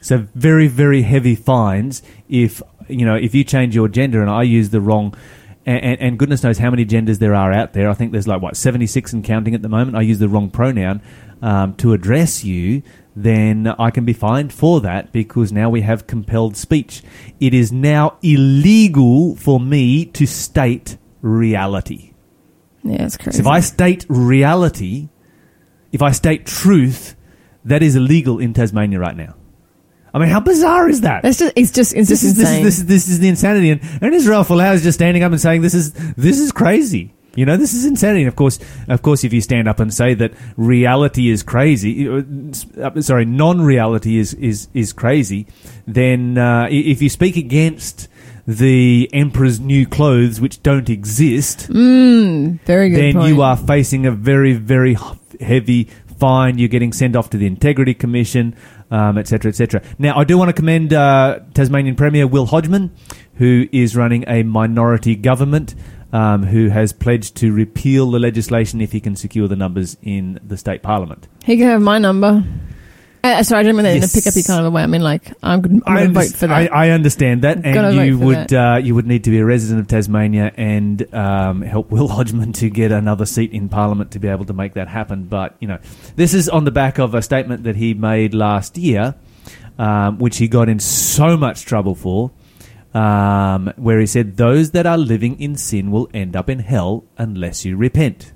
So 0.02 0.26
very, 0.36 0.68
very 0.68 1.02
heavy 1.04 1.36
fines 1.36 2.02
if 2.28 2.62
you 2.88 3.06
know 3.06 3.16
if 3.16 3.36
you 3.36 3.44
change 3.44 3.76
your 3.76 3.88
gender 3.88 4.22
and 4.22 4.30
I 4.30 4.44
use 4.44 4.70
the 4.70 4.82
wrong. 4.82 5.16
And, 5.66 6.00
and, 6.00 6.18
goodness 6.18 6.44
knows 6.44 6.60
how 6.60 6.70
many 6.70 6.86
genders 6.86 7.20
there 7.20 7.36
are 7.36 7.52
out 7.52 7.74
there. 7.74 7.90
I 7.90 7.94
think 7.94 8.14
there's 8.14 8.26
like 8.26 8.42
what 8.42 8.56
76 8.56 9.12
and 9.12 9.22
counting 9.22 9.54
at 9.54 9.62
the 9.62 9.68
moment. 9.68 9.98
I 9.98 10.02
use 10.02 10.18
the 10.18 10.30
wrong 10.30 10.50
pronoun 10.50 11.02
um, 11.42 11.76
to 11.76 11.92
address 11.92 12.46
you. 12.46 12.84
Then 13.18 13.68
I 13.68 13.92
can 13.92 14.06
be 14.06 14.14
fined 14.14 14.54
for 14.54 14.80
that 14.82 15.12
because 15.12 15.52
now 15.52 15.70
we 15.70 15.82
have 15.82 16.08
compelled 16.08 16.56
speech. 16.56 17.04
It 17.42 17.54
is 17.54 17.72
now 17.72 18.18
illegal 18.22 19.36
for 19.36 19.60
me 19.60 20.06
to 20.06 20.26
state 20.26 20.98
reality. 21.22 22.14
Yeah, 22.84 23.04
it's 23.04 23.18
crazy. 23.18 23.38
So 23.38 23.42
if 23.42 23.48
I 23.48 23.60
state 23.60 24.06
reality, 24.08 25.10
if 25.92 26.02
I 26.02 26.12
state 26.12 26.46
truth, 26.46 27.16
that 27.66 27.84
is 27.84 27.96
illegal 27.96 28.40
in 28.40 28.54
Tasmania 28.54 29.00
right 29.00 29.18
now. 29.18 29.36
I 30.14 30.20
mean, 30.20 30.30
how 30.30 30.40
bizarre 30.40 30.90
is 30.90 31.02
that? 31.02 31.24
That's 31.24 31.38
just 31.38 31.54
it's 31.56 31.72
just 31.72 31.96
it's 31.96 32.10
this 32.10 32.22
just 32.22 32.32
is 32.32 32.38
this 32.38 32.50
is, 32.50 32.64
this 32.64 32.78
is 32.78 32.86
this 32.86 33.08
is 33.08 33.20
the 33.20 33.28
insanity, 33.28 33.72
and, 33.72 33.82
and 34.02 34.14
Israel 34.14 34.44
Folau 34.44 34.74
is 34.74 34.84
just 34.84 34.98
standing 34.98 35.24
up 35.24 35.32
and 35.32 35.42
saying 35.42 35.62
this 35.62 35.74
is 35.74 35.94
this 36.16 36.40
is 36.40 36.52
crazy. 36.52 37.14
You 37.36 37.46
know, 37.46 37.56
this 37.56 37.76
is 37.76 37.86
insanity. 37.86 38.22
And 38.22 38.28
of 38.28 38.36
course, 38.36 38.58
of 38.88 39.04
course, 39.04 39.24
if 39.24 39.32
you 39.32 39.42
stand 39.42 39.68
up 39.68 39.80
and 39.80 39.94
say 39.94 40.16
that 40.16 40.34
reality 40.56 41.30
is 41.30 41.44
crazy, 41.44 42.10
uh, 42.10 42.24
uh, 42.82 43.00
sorry, 43.02 43.26
non-reality 43.26 44.18
is 44.18 44.34
is 44.34 44.70
is 44.74 44.92
crazy, 44.92 45.46
then 45.86 46.38
uh, 46.38 46.68
if 46.72 47.00
you 47.02 47.10
speak 47.10 47.38
against 47.38 48.08
the 48.48 49.10
emperor's 49.14 49.60
new 49.60 49.86
clothes, 49.86 50.42
which 50.42 50.64
don't 50.64 50.90
exist, 50.90 51.68
Very 51.68 52.90
good. 52.90 52.98
then 52.98 53.14
point. 53.14 53.36
you 53.36 53.42
are 53.42 53.58
facing 53.58 54.06
a 54.06 54.12
very, 54.12 54.54
very 54.54 54.98
heavy 55.42 55.90
fine. 56.18 56.58
You're 56.58 56.70
getting 56.70 56.94
sent 56.94 57.16
off 57.16 57.30
to 57.32 57.38
the 57.38 57.46
Integrity 57.46 57.94
Commission, 57.94 58.56
um, 58.92 59.18
etc. 59.18 59.28
cetera, 59.28 59.50
et 59.50 59.56
cetera. 59.56 59.96
Now, 59.98 60.18
I 60.18 60.24
do 60.24 60.38
want 60.38 60.50
to 60.50 60.54
commend 60.54 60.94
uh, 60.94 61.40
Tasmanian 61.54 61.96
Premier 61.96 62.28
Will 62.28 62.46
Hodgman, 62.46 62.92
who 63.36 63.68
is 63.72 63.96
running 63.96 64.24
a 64.28 64.44
minority 64.44 65.16
government. 65.16 65.76
Um, 66.14 66.44
who 66.44 66.70
has 66.70 66.94
pledged 66.94 67.36
to 67.36 67.52
repeal 67.52 68.10
the 68.12 68.18
legislation 68.18 68.80
if 68.80 68.94
he 68.94 69.02
can 69.02 69.18
secure 69.18 69.50
the 69.50 69.58
numbers 69.58 69.98
in 70.02 70.40
the 70.42 70.56
state 70.56 70.82
parliament? 70.82 71.28
He 71.44 71.58
can 71.58 71.68
have 71.68 71.82
my 71.82 71.98
number. 71.98 72.46
Uh, 73.34 73.44
sorry, 73.44 73.60
I 73.60 73.64
didn't 73.64 73.78
mean 73.78 73.84
that 73.84 73.92
in 73.92 73.98
a 73.98 74.02
Yes. 74.02 74.16
pick 74.16 74.28
uppy 74.28 74.44
kind 74.44 74.60
of 74.60 74.66
a 74.66 74.70
way. 74.72 74.84
I 74.84 74.88
mean, 74.88 75.02
like, 75.02 75.32
I'm, 75.44 75.62
going 75.62 75.82
to 75.82 76.08
vote 76.10 76.28
for 76.30 76.48
that. 76.48 76.72
I, 76.72 76.88
I 76.88 76.90
understand 76.92 77.42
that, 77.44 77.66
and 77.66 78.08
you 78.08 78.18
would 78.20 78.54
uh, 78.54 78.80
you 78.82 78.96
would 78.96 79.08
need 79.08 79.24
to 79.26 79.32
be 79.32 79.40
a 79.40 79.46
resident 79.46 79.80
of 79.82 79.88
Tasmania 79.88 80.52
and 80.56 81.14
um, 81.14 81.62
help 81.62 81.92
Will 81.92 82.08
Hodgman 82.08 82.54
to 82.54 82.70
get 82.70 82.92
another 82.92 83.26
seat 83.26 83.52
in 83.52 83.70
Parliament 83.70 84.12
to 84.12 84.20
be 84.20 84.28
able 84.28 84.46
to 84.46 84.54
make 84.54 84.76
that 84.76 84.88
happen. 84.88 85.26
But 85.26 85.56
you 85.60 85.68
know, 85.68 85.80
this 86.16 86.34
is 86.34 86.48
on 86.50 86.64
the 86.64 86.72
back 86.72 86.98
of 86.98 87.16
a 87.16 87.22
statement 87.22 87.64
that 87.64 87.76
he 87.76 87.94
made 87.94 88.34
last 88.34 88.78
year, 88.78 89.16
um, 89.78 90.20
which 90.20 90.38
he 90.38 90.48
got 90.48 90.70
in 90.70 90.80
so 90.80 91.38
much 91.38 91.66
trouble 91.66 91.96
for. 91.96 92.32
Um, 92.94 93.72
where 93.76 94.00
he 94.00 94.08
said, 94.08 94.38
Those 94.38 94.72
that 94.72 94.88
are 94.88 94.98
living 94.98 95.40
in 95.40 95.56
sin 95.56 95.92
will 95.92 96.10
end 96.14 96.36
up 96.36 96.50
in 96.50 96.60
hell 96.60 97.04
unless 97.18 97.64
you 97.64 97.78
repent 97.78 98.32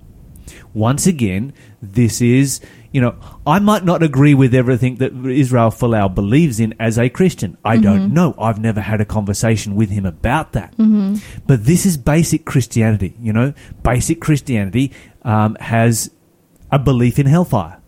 once 0.73 1.08
again, 1.08 1.54
this 1.82 2.21
is, 2.21 2.62
you 2.91 3.01
know, 3.01 3.15
I 3.47 3.60
might 3.60 3.86
not 3.86 4.04
agree 4.04 4.34
with 4.34 4.54
everything 4.54 4.95
that 4.97 5.13
Israel 5.13 5.69
Folau 5.69 6.13
believes 6.13 6.60
in 6.60 6.73
as 6.80 6.97
a 6.99 7.10
Christian. 7.10 7.58
I 7.63 7.77
don't 7.77 8.13
know. 8.13 8.36
I've 8.38 8.60
never 8.60 8.82
had 8.82 8.99
a 9.01 9.06
conversation 9.06 9.75
with 9.75 9.89
him 9.89 10.06
about 10.06 10.51
that. 10.54 10.75
But 11.47 11.65
this 11.65 11.86
is 11.86 11.97
basic 11.97 12.45
Christianity, 12.45 13.15
you 13.21 13.34
know. 13.34 13.54
Basic 13.84 14.19
Christianity 14.19 14.91
um, 15.23 15.56
has 15.60 16.12
a 16.71 16.80
belief 16.80 17.17
in 17.17 17.25
hellfire. 17.27 17.80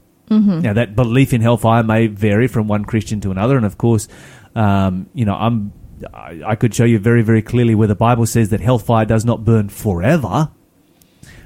Now, 0.61 0.73
that 0.73 0.95
belief 0.95 1.33
in 1.33 1.41
hellfire 1.41 1.83
may 1.83 2.07
vary 2.07 2.47
from 2.47 2.67
one 2.67 2.85
Christian 2.85 3.19
to 3.21 3.31
another, 3.31 3.57
and 3.57 3.65
of 3.65 3.77
course, 3.77 4.07
um, 4.55 5.09
you 5.13 5.25
know, 5.25 5.35
I'm. 5.35 5.73
I 6.13 6.41
I 6.45 6.55
could 6.55 6.73
show 6.73 6.85
you 6.85 6.99
very, 6.99 7.21
very 7.21 7.41
clearly 7.41 7.75
where 7.75 7.87
the 7.87 7.95
Bible 7.95 8.25
says 8.25 8.49
that 8.49 8.59
hellfire 8.59 9.05
does 9.05 9.23
not 9.23 9.45
burn 9.45 9.69
forever 9.69 10.49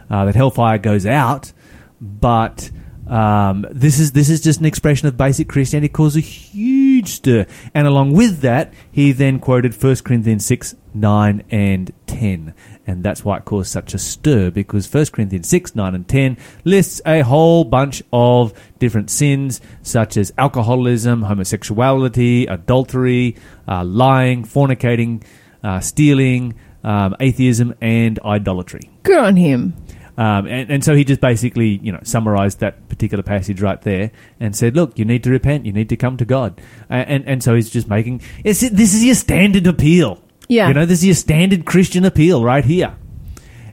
uh, 0.10 0.26
that 0.26 0.36
hellfire 0.36 0.78
goes 0.78 1.06
out, 1.06 1.52
but 2.00 2.72
um, 3.10 3.66
this 3.72 4.00
is 4.00 4.12
this 4.12 4.30
is 4.30 4.42
just 4.42 4.60
an 4.60 4.66
expression 4.66 5.08
of 5.08 5.16
basic 5.16 5.48
Christianity, 5.48 5.92
caused 5.92 6.18
a 6.18 6.22
huge 6.22 7.10
stir. 7.10 7.46
And 7.74 7.88
along 7.88 8.14
with 8.14 8.42
that, 8.42 8.74
he 8.92 9.12
then 9.12 9.40
quoted 9.40 9.82
1 9.82 9.96
Corinthians 9.98 10.46
six, 10.46 10.76
nine, 10.94 11.44
and 11.50 11.92
ten, 12.06 12.54
and 12.86 13.04
that's 13.04 13.24
why 13.24 13.38
it 13.38 13.46
caused 13.46 13.72
such 13.72 13.94
a 13.94 13.98
stir 13.98 14.52
because 14.52 14.94
1 14.94 15.06
Corinthians 15.08 15.48
six, 15.48 15.74
nine, 15.76 15.96
and 15.96 16.08
ten 16.08 16.38
lists 16.66 17.02
a 17.06 17.22
whole 17.22 17.64
bunch 17.64 18.04
of 18.12 18.54
different 18.80 19.10
sins 19.10 19.62
such 19.82 20.18
as 20.18 20.34
alcoholism, 20.38 21.24
homosexuality, 21.24 22.46
adultery, 22.48 23.36
uh, 23.68 23.84
lying, 23.86 24.44
fornicating, 24.44 25.24
uh, 25.64 25.80
stealing. 25.80 26.56
Um, 26.84 27.18
atheism 27.20 27.74
and 27.82 28.18
idolatry. 28.24 28.90
Good 29.04 29.18
on 29.18 29.36
him. 29.36 29.74
Um, 30.18 30.48
and, 30.48 30.72
and 30.72 30.84
so 30.84 30.96
he 30.96 31.04
just 31.04 31.22
basically, 31.22 31.78
you 31.84 31.92
know, 31.92 32.00
summarized 32.02 32.60
that 32.62 32.90
particular 32.90 33.24
passage 33.24 33.62
right 33.62 33.80
there 33.84 34.12
and 34.40 34.56
said, 34.56 34.76
look, 34.76 34.98
you 34.98 35.06
need 35.06 35.24
to 35.26 35.30
repent. 35.30 35.68
You 35.68 35.72
need 35.72 35.90
to 35.90 35.96
come 35.96 36.18
to 36.18 36.26
God. 36.26 36.60
Uh, 36.90 36.94
and, 36.94 37.28
and 37.28 37.44
so 37.44 37.54
he's 37.54 37.70
just 37.70 37.88
making, 37.88 38.22
this 38.44 38.64
is 38.64 39.06
your 39.06 39.14
standard 39.16 39.68
appeal. 39.68 40.24
Yeah. 40.48 40.70
You 40.70 40.74
know, 40.74 40.86
this 40.86 41.00
is 41.00 41.06
your 41.06 41.16
standard 41.16 41.66
Christian 41.66 42.04
appeal 42.04 42.44
right 42.44 42.66
here. 42.66 42.96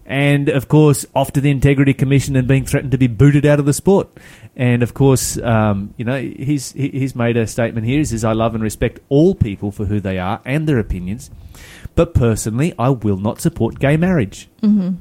And 0.05 0.51
of 0.51 0.69
course, 0.69 1.07
off 1.15 1.33
to 1.33 1.41
the 1.41 1.51
Integrity 1.51 1.95
Commission 1.95 2.37
and 2.37 2.47
being 2.47 2.67
threatened 2.67 2.93
to 2.93 2.99
be 2.99 3.07
booted 3.07 3.47
out 3.47 3.59
of 3.59 3.65
the 3.65 3.73
sport. 3.73 4.11
And 4.55 4.83
of 4.83 4.93
course, 4.93 5.39
um, 5.39 5.95
you 5.97 6.05
know, 6.05 6.21
he's, 6.21 6.73
he's 6.73 7.17
made 7.17 7.39
a 7.39 7.47
statement 7.47 7.87
here. 7.87 7.99
He 7.99 8.05
says, 8.05 8.23
I 8.23 8.33
love 8.33 8.55
and 8.55 8.63
respect 8.63 9.01
all 9.09 9.35
people 9.35 9.71
for 9.71 9.87
who 9.87 10.01
they 10.01 10.19
are 10.19 10.43
and 10.45 10.69
their 10.69 10.79
opinions. 10.79 11.31
But 11.95 12.13
personally, 12.13 12.75
I 12.79 12.91
will 12.91 13.17
not 13.17 13.41
support 13.41 13.79
gay 13.79 13.97
marriage. 13.97 14.51
Mm-hmm. 14.61 14.97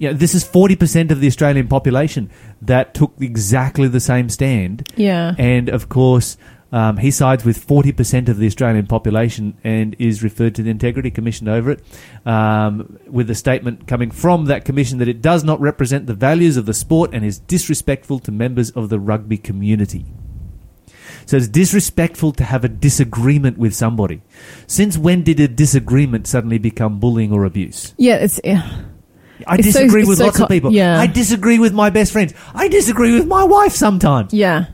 You 0.00 0.08
know, 0.08 0.14
this 0.14 0.34
is 0.34 0.42
40% 0.44 1.10
of 1.10 1.20
the 1.20 1.26
Australian 1.26 1.68
population 1.68 2.30
that 2.62 2.94
took 2.94 3.12
exactly 3.20 3.86
the 3.86 4.00
same 4.00 4.30
stand. 4.30 4.88
Yeah. 4.96 5.34
And 5.36 5.68
of 5.68 5.90
course, 5.90 6.38
um, 6.72 6.96
he 6.96 7.10
sides 7.10 7.44
with 7.44 7.66
40% 7.66 8.30
of 8.30 8.38
the 8.38 8.46
Australian 8.46 8.86
population 8.86 9.58
and 9.62 9.94
is 9.98 10.22
referred 10.22 10.54
to 10.54 10.62
the 10.62 10.70
Integrity 10.70 11.10
Commission 11.10 11.48
over 11.48 11.72
it, 11.72 11.84
um, 12.24 12.98
with 13.08 13.28
a 13.28 13.34
statement 13.34 13.86
coming 13.86 14.10
from 14.10 14.46
that 14.46 14.64
commission 14.64 15.00
that 15.00 15.08
it 15.08 15.20
does 15.20 15.44
not 15.44 15.60
represent 15.60 16.06
the 16.06 16.14
values 16.14 16.56
of 16.56 16.64
the 16.64 16.72
sport 16.72 17.10
and 17.12 17.22
is 17.22 17.38
disrespectful 17.38 18.20
to 18.20 18.32
members 18.32 18.70
of 18.70 18.88
the 18.88 18.98
rugby 18.98 19.36
community. 19.36 20.06
So 21.26 21.36
it's 21.36 21.48
disrespectful 21.48 22.32
to 22.32 22.44
have 22.44 22.64
a 22.64 22.68
disagreement 22.68 23.58
with 23.58 23.74
somebody. 23.74 24.22
Since 24.66 24.96
when 24.96 25.24
did 25.24 25.38
a 25.40 25.46
disagreement 25.46 26.26
suddenly 26.26 26.56
become 26.56 26.98
bullying 26.98 27.32
or 27.32 27.44
abuse? 27.44 27.94
yeah, 27.98 28.16
it's. 28.16 28.40
Yeah. 28.42 28.84
I 29.46 29.56
It's 29.56 29.64
disagree 29.66 30.00
it's 30.02 30.08
with 30.08 30.18
so 30.18 30.24
lots 30.26 30.36
co- 30.38 30.44
of 30.44 30.48
people. 30.50 30.72
yeah. 30.72 30.98
I 31.00 31.06
disagree 31.06 31.58
with 31.58 31.72
my 31.72 31.90
best 31.90 32.12
friends. 32.12 32.34
I 32.54 32.68
disagree 32.68 33.14
with 33.14 33.26
my 33.26 33.44
wife 33.44 33.72
sometimes. 33.72 34.32
Yeah. 34.34 34.66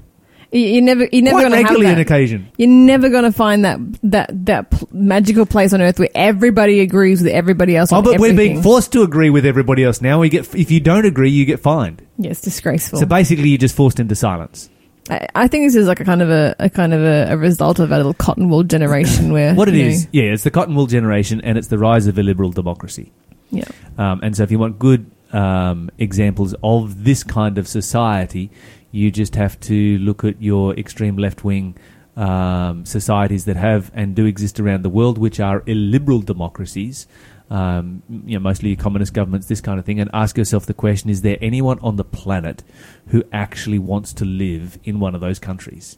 You- 0.52 0.60
You're 0.60 0.82
never, 0.82 1.08
you're 1.12 1.22
never 1.22 1.40
going 1.40 1.50
to 1.52 1.56
have 1.68 1.80
that. 1.82 1.98
occasion. 1.98 2.48
You're 2.56 2.68
never 2.68 3.08
going 3.08 3.24
to 3.24 3.32
find 3.32 3.64
that 3.64 3.78
that 4.04 4.46
that 4.46 4.70
pl- 4.70 4.88
magical 4.92 5.44
place 5.44 5.72
on 5.72 5.82
earth 5.82 5.98
where 5.98 6.08
everybody 6.14 6.80
agrees 6.80 7.20
with 7.22 7.32
everybody 7.32 7.76
else. 7.76 7.92
Oh, 7.92 8.00
but 8.00 8.20
we're 8.20 8.34
being 8.36 8.62
forced 8.62 8.92
to 8.92 9.02
agree 9.02 9.28
with 9.28 9.44
everybody 9.44 9.82
else 9.84 10.00
now. 10.00 10.20
We 10.20 10.28
get 10.28 10.54
if 10.54 10.70
you 10.70 10.78
don't 10.80 11.04
agree, 11.04 11.30
you 11.30 11.44
get 11.46 11.60
fined. 11.60 12.00
Yeah, 12.16 12.30
it's 12.30 12.40
disgraceful. 12.40 13.00
So 13.00 13.06
basically, 13.06 13.48
you're 13.48 13.58
just 13.58 13.74
forced 13.76 13.98
into 14.00 14.14
silence. 14.14 14.70
I, 15.10 15.26
I 15.34 15.48
think 15.48 15.66
this 15.66 15.74
is 15.76 15.86
like 15.88 16.00
a 16.00 16.04
kind 16.04 16.22
of 16.22 16.30
a, 16.30 16.54
a 16.60 16.70
kind 16.70 16.94
of 16.94 17.00
a, 17.02 17.26
a 17.32 17.36
result 17.36 17.78
of 17.80 17.90
our 17.92 17.98
little 17.98 18.14
cotton 18.14 18.48
wool 18.48 18.62
generation 18.62 19.32
where 19.36 19.52
What 19.54 19.68
it 19.68 19.74
is, 19.74 20.04
know, 20.04 20.10
yeah, 20.12 20.32
it's 20.32 20.44
the 20.44 20.50
cotton 20.52 20.74
wool 20.76 20.86
generation, 20.86 21.40
and 21.42 21.58
it's 21.58 21.68
the 21.68 21.78
rise 21.78 22.06
of 22.06 22.18
illiberal 22.18 22.50
democracy. 22.50 23.12
Yeah, 23.50 23.64
Um, 23.98 24.20
and 24.22 24.36
so, 24.36 24.42
if 24.42 24.50
you 24.50 24.58
want 24.58 24.78
good 24.78 25.10
um, 25.32 25.90
examples 25.98 26.54
of 26.62 27.04
this 27.04 27.22
kind 27.22 27.58
of 27.58 27.68
society, 27.68 28.50
you 28.90 29.10
just 29.10 29.34
have 29.34 29.58
to 29.60 29.98
look 29.98 30.24
at 30.24 30.40
your 30.40 30.74
extreme 30.74 31.16
left 31.16 31.44
wing 31.44 31.76
um, 32.16 32.84
societies 32.86 33.44
that 33.44 33.56
have 33.56 33.90
and 33.94 34.14
do 34.14 34.24
exist 34.24 34.58
around 34.58 34.82
the 34.82 34.88
world, 34.88 35.18
which 35.18 35.38
are 35.38 35.62
illiberal 35.66 36.20
democracies. 36.20 37.06
Um, 37.48 38.02
you 38.26 38.34
know, 38.36 38.40
mostly 38.42 38.74
communist 38.74 39.14
governments, 39.14 39.46
this 39.46 39.60
kind 39.60 39.78
of 39.78 39.84
thing, 39.84 40.00
and 40.00 40.10
ask 40.12 40.36
yourself 40.36 40.66
the 40.66 40.74
question: 40.74 41.10
Is 41.10 41.22
there 41.22 41.38
anyone 41.40 41.78
on 41.78 41.94
the 41.94 42.02
planet 42.02 42.64
who 43.08 43.22
actually 43.32 43.78
wants 43.78 44.12
to 44.14 44.24
live 44.24 44.80
in 44.82 44.98
one 44.98 45.14
of 45.14 45.20
those 45.20 45.38
countries? 45.38 45.96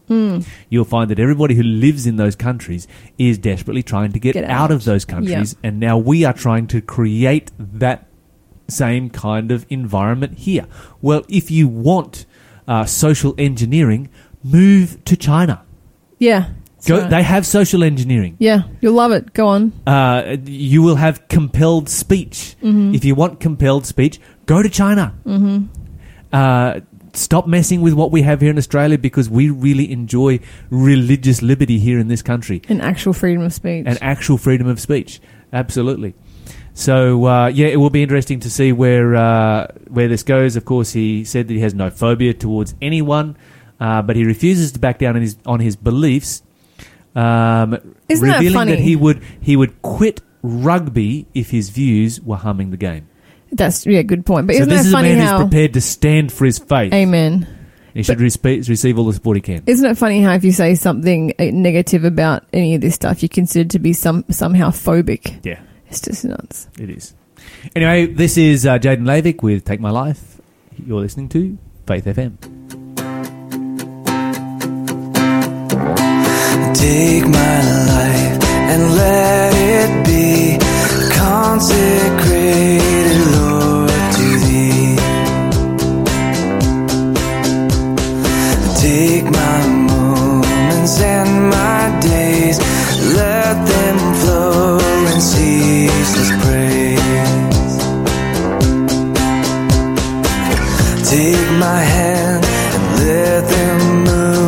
You'll 0.68 0.84
find 0.84 1.10
that 1.10 1.18
everybody 1.18 1.54
who 1.54 1.62
lives 1.62 2.06
in 2.06 2.16
those 2.16 2.36
countries 2.36 2.86
is 3.16 3.38
desperately 3.38 3.82
trying 3.82 4.12
to 4.12 4.18
get, 4.18 4.34
Get 4.34 4.44
out. 4.44 4.50
out. 4.64 4.70
of 4.72 4.84
those 4.84 5.06
countries, 5.06 5.56
and 5.62 5.80
now 5.80 5.96
we 5.96 6.22
are 6.24 6.34
trying 6.34 6.66
to 6.66 6.82
create 6.82 7.50
that 7.58 8.06
same 8.68 9.08
kind 9.08 9.50
of 9.50 9.64
environment 9.70 10.40
here. 10.40 10.66
Well, 11.00 11.24
if 11.30 11.50
you 11.50 11.66
want 11.66 12.26
uh, 12.66 12.84
social 12.84 13.34
engineering, 13.38 14.10
move 14.44 15.02
to 15.06 15.16
China. 15.16 15.62
yeah. 16.18 16.50
Go, 16.86 17.00
right. 17.00 17.10
They 17.10 17.22
have 17.22 17.44
social 17.46 17.82
engineering. 17.82 18.36
yeah, 18.38 18.62
you'll 18.80 18.94
love 18.94 19.10
it. 19.12 19.32
Go 19.34 19.48
on. 19.48 19.72
Uh, 19.86 20.36
you 20.44 20.80
will 20.82 20.94
have 20.96 21.26
compelled 21.28 21.88
speech. 21.88 22.54
If 22.62 23.04
you 23.04 23.14
want 23.14 23.40
compelled 23.40 23.84
speech, 23.86 24.20
go 24.46 24.62
to 24.62 24.68
China. 24.68 25.14
Mm-hmm. 25.26 25.64
Uh, 26.32 26.80
stop 27.14 27.46
messing 27.48 27.80
with 27.80 27.94
what 27.94 28.10
we 28.12 28.22
have 28.22 28.40
here 28.40 28.50
in 28.50 28.58
Australia 28.58 28.96
because 28.98 29.28
we 29.28 29.50
really 29.50 29.90
enjoy 29.90 30.38
religious 30.70 31.42
liberty 31.42 31.78
here 31.78 31.98
in 31.98 32.06
this 32.08 32.22
country 32.22 32.62
An 32.68 32.80
actual 32.80 33.12
freedom 33.12 33.42
of 33.42 33.52
speech. 33.52 33.84
and 33.86 33.98
actual 34.02 34.38
freedom 34.38 34.68
of 34.68 34.78
speech. 34.78 35.20
Absolutely. 35.52 36.14
So 36.74 37.24
uh, 37.26 37.46
yeah, 37.48 37.66
it 37.68 37.76
will 37.76 37.90
be 37.90 38.02
interesting 38.04 38.38
to 38.40 38.50
see 38.50 38.70
where 38.72 39.16
uh, 39.16 39.66
where 39.88 40.06
this 40.06 40.22
goes. 40.22 40.54
Of 40.54 40.64
course, 40.64 40.92
he 40.92 41.24
said 41.24 41.48
that 41.48 41.54
he 41.54 41.60
has 41.60 41.74
no 41.74 41.90
phobia 41.90 42.34
towards 42.34 42.74
anyone, 42.80 43.36
uh, 43.80 44.02
but 44.02 44.14
he 44.14 44.24
refuses 44.24 44.70
to 44.72 44.78
back 44.78 44.98
down 44.98 45.16
on 45.16 45.22
his 45.22 45.36
on 45.44 45.58
his 45.60 45.74
beliefs. 45.74 46.42
Um, 47.18 47.94
Isn't 48.08 48.28
that 48.28 48.36
revealing 48.38 48.54
funny? 48.54 48.76
he 48.76 48.96
would 48.96 49.22
he 49.40 49.56
would 49.56 49.80
quit 49.82 50.20
rugby 50.42 51.26
if 51.34 51.50
his 51.50 51.70
views 51.70 52.20
were 52.20 52.36
harming 52.36 52.70
the 52.70 52.76
game. 52.76 53.08
That's 53.50 53.86
yeah, 53.86 54.02
good 54.02 54.24
point. 54.26 54.46
But 54.46 54.56
so 54.56 54.62
isn't 54.62 54.68
this 54.68 54.82
that 54.82 54.86
is 54.86 54.92
a 54.92 54.96
funny 54.96 55.08
man 55.16 55.26
how? 55.26 55.38
who's 55.38 55.46
prepared 55.48 55.72
to 55.74 55.80
stand 55.80 56.32
for 56.32 56.44
his 56.44 56.58
faith. 56.58 56.92
Amen. 56.92 57.46
He 57.94 58.02
should 58.04 58.18
respe- 58.18 58.68
receive 58.68 58.98
all 58.98 59.06
the 59.06 59.14
support 59.14 59.36
he 59.38 59.40
can. 59.40 59.64
Isn't 59.66 59.90
it 59.90 59.96
funny 59.98 60.22
how 60.22 60.34
if 60.34 60.44
you 60.44 60.52
say 60.52 60.74
something 60.76 61.32
uh, 61.38 61.44
negative 61.52 62.04
about 62.04 62.44
any 62.52 62.74
of 62.76 62.80
this 62.82 62.94
stuff, 62.94 63.22
you're 63.22 63.28
considered 63.28 63.70
to 63.70 63.78
be 63.80 63.92
some 63.92 64.24
somehow 64.30 64.70
phobic? 64.70 65.44
Yeah, 65.44 65.60
It's 65.88 66.00
just 66.00 66.24
nuts. 66.24 66.68
it 66.78 66.90
is. 66.90 67.14
Anyway, 67.74 68.06
this 68.06 68.36
is 68.36 68.66
uh, 68.66 68.78
Jadon 68.78 69.02
Lavik 69.02 69.42
with 69.42 69.64
Take 69.64 69.80
My 69.80 69.90
Life. 69.90 70.40
You're 70.86 71.00
listening 71.00 71.28
to 71.30 71.58
Faith 71.86 72.04
FM. 72.04 72.57
Take 76.74 77.26
my 77.26 77.56
life 77.92 78.38
and 78.70 78.82
let 78.94 79.52
it 79.54 79.90
be 80.06 80.58
consecrated, 81.16 82.80
Lord, 83.36 83.90
to 84.16 84.28
thee. 84.44 84.96
Take 88.80 89.24
my 89.24 89.58
moments 89.92 91.00
and 91.00 91.50
my 91.50 91.98
days, 92.00 92.58
let 93.16 93.54
them 93.72 93.98
flow 94.20 94.78
in 95.12 95.20
ceaseless 95.20 96.30
praise. 96.44 97.74
Take 101.10 101.50
my 101.66 101.80
hand 101.96 102.44
and 102.74 102.84
let 103.06 103.42
them 103.48 103.78
move 104.04 104.47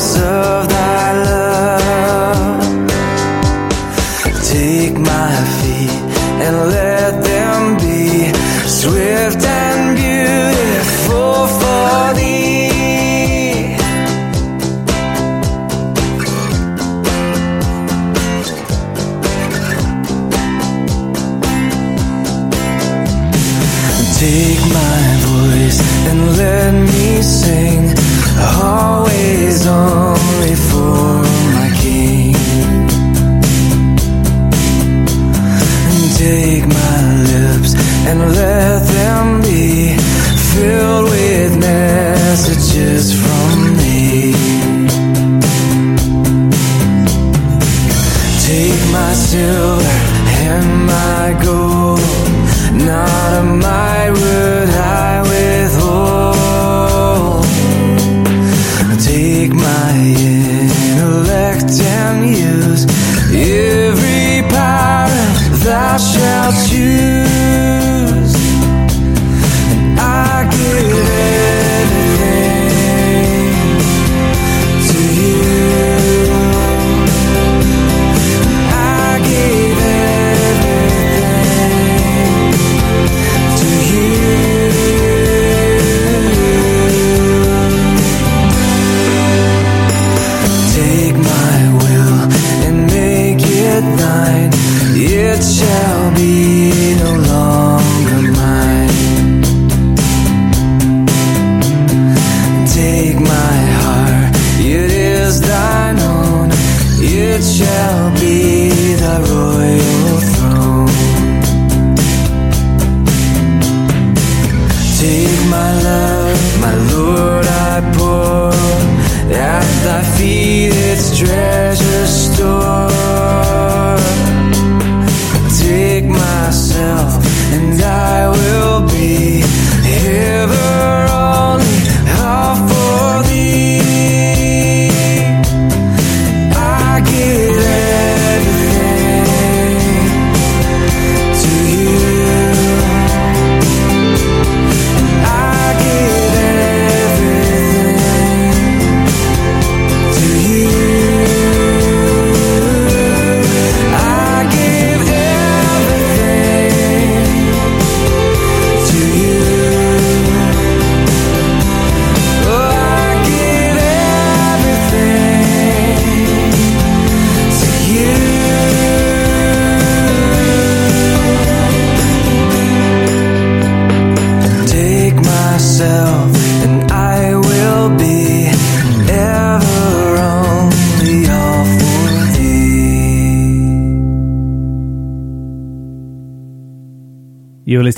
impulse 0.00 0.69
always 29.60 29.66
only 29.66 30.54
for 30.54 31.22
my 31.54 31.70
King. 31.80 32.34
And 35.88 36.16
take 36.16 36.66
my 36.66 37.00
lips 37.32 37.74
and 38.06 38.18
let 38.34 38.82
them 38.86 39.42
be 39.42 39.96
filled 40.54 41.10
with 41.10 41.58
messages 41.58 43.12
from 43.12 43.76
thee. 43.76 44.34
Take 48.46 48.92
my 48.92 49.12
silver 49.12 49.79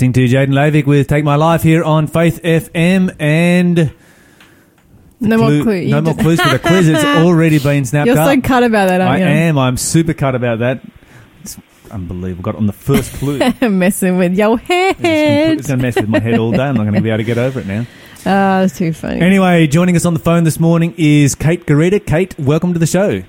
listening 0.03 0.27
to 0.27 0.35
Jadon 0.35 0.49
Lavik 0.51 0.85
with 0.85 1.07
Take 1.07 1.23
My 1.23 1.35
Life 1.37 1.63
here 1.63 1.81
on 1.81 2.07
Faith 2.07 2.41
FM 2.43 3.15
and 3.19 3.93
No 5.21 5.37
more 5.37 5.47
clue- 5.47 5.63
clue. 5.63 5.75
You 5.75 5.91
no 5.91 6.01
more 6.01 6.13
did- 6.13 6.21
clues 6.23 6.41
for 6.41 6.49
the 6.49 6.59
quiz. 6.59 6.89
It's 6.89 7.03
already 7.05 7.57
been 7.59 7.85
snapped 7.85 8.07
You're 8.07 8.17
up. 8.19 8.27
so 8.35 8.41
cut 8.41 8.63
about 8.63 8.89
that, 8.89 8.99
I 8.99 9.05
aren't 9.07 9.21
you? 9.21 9.27
am. 9.27 9.57
I'm 9.57 9.77
super 9.77 10.13
cut 10.13 10.35
about 10.35 10.59
that. 10.59 10.81
It's 11.41 11.57
unbelievable. 11.89 12.43
Got 12.43 12.55
on 12.57 12.67
the 12.67 12.73
first 12.73 13.13
clue. 13.13 13.39
It's 13.41 13.61
Messing 13.69 14.17
with 14.17 14.37
your 14.37 14.57
head. 14.57 14.97
going 15.01 15.57
to 15.61 15.77
mess 15.77 15.95
with 15.95 16.09
my 16.09 16.19
head 16.19 16.37
all 16.37 16.51
day. 16.51 16.63
I'm 16.63 16.75
not 16.75 16.83
going 16.83 16.95
to 16.95 17.01
be 17.01 17.09
able 17.09 17.19
to 17.19 17.23
get 17.23 17.37
over 17.37 17.59
it 17.61 17.65
now. 17.67 17.85
Ah, 18.25 18.61
that's 18.61 18.77
too 18.77 18.93
funny. 18.93 19.19
Anyway, 19.19 19.67
joining 19.67 19.97
us 19.97 20.05
on 20.05 20.13
the 20.13 20.19
phone 20.19 20.45
this 20.45 20.57
morning 20.57 20.93
is 20.97 21.35
Kate 21.35 21.65
Garita. 21.65 22.05
Kate, 22.05 22.33
welcome 22.39 22.71
to 22.71 22.79
the 22.79 22.87
show. 22.87 23.21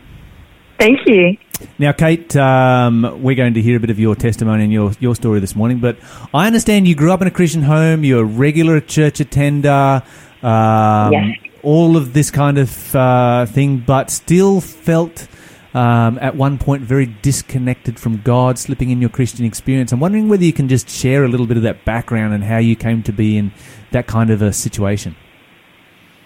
Thank 0.78 1.00
you. 1.06 1.36
Now, 1.78 1.92
Kate, 1.92 2.34
um, 2.36 3.22
we're 3.22 3.34
going 3.36 3.54
to 3.54 3.62
hear 3.62 3.76
a 3.76 3.80
bit 3.80 3.90
of 3.90 3.98
your 3.98 4.14
testimony 4.14 4.64
and 4.64 4.72
your, 4.72 4.92
your 5.00 5.14
story 5.14 5.40
this 5.40 5.56
morning, 5.56 5.78
but 5.78 5.96
I 6.32 6.46
understand 6.46 6.86
you 6.86 6.94
grew 6.94 7.12
up 7.12 7.20
in 7.20 7.28
a 7.28 7.30
Christian 7.30 7.62
home, 7.62 8.04
you're 8.04 8.22
a 8.22 8.24
regular 8.24 8.80
church 8.80 9.20
attender, 9.20 10.02
um, 10.42 11.12
Yes. 11.12 11.36
all 11.62 11.96
of 11.96 12.12
this 12.12 12.30
kind 12.30 12.58
of 12.58 12.94
uh, 12.94 13.46
thing, 13.46 13.78
but 13.78 14.10
still 14.10 14.60
felt 14.60 15.26
um, 15.74 16.18
at 16.20 16.36
one 16.36 16.58
point 16.58 16.82
very 16.82 17.06
disconnected 17.06 17.98
from 17.98 18.20
God, 18.22 18.58
slipping 18.58 18.90
in 18.90 19.00
your 19.00 19.10
Christian 19.10 19.44
experience. 19.44 19.90
I'm 19.92 20.00
wondering 20.00 20.28
whether 20.28 20.44
you 20.44 20.52
can 20.52 20.68
just 20.68 20.88
share 20.88 21.24
a 21.24 21.28
little 21.28 21.46
bit 21.46 21.56
of 21.56 21.64
that 21.64 21.84
background 21.84 22.34
and 22.34 22.44
how 22.44 22.58
you 22.58 22.76
came 22.76 23.02
to 23.04 23.12
be 23.12 23.36
in 23.36 23.52
that 23.90 24.06
kind 24.06 24.30
of 24.30 24.42
a 24.42 24.52
situation. 24.52 25.16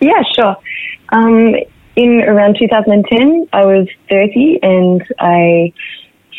Yeah, 0.00 0.22
sure. 0.34 0.56
In 1.98 2.22
around 2.28 2.56
2010, 2.60 3.48
I 3.52 3.64
was 3.66 3.88
30 4.08 4.60
and 4.62 5.02
I 5.18 5.72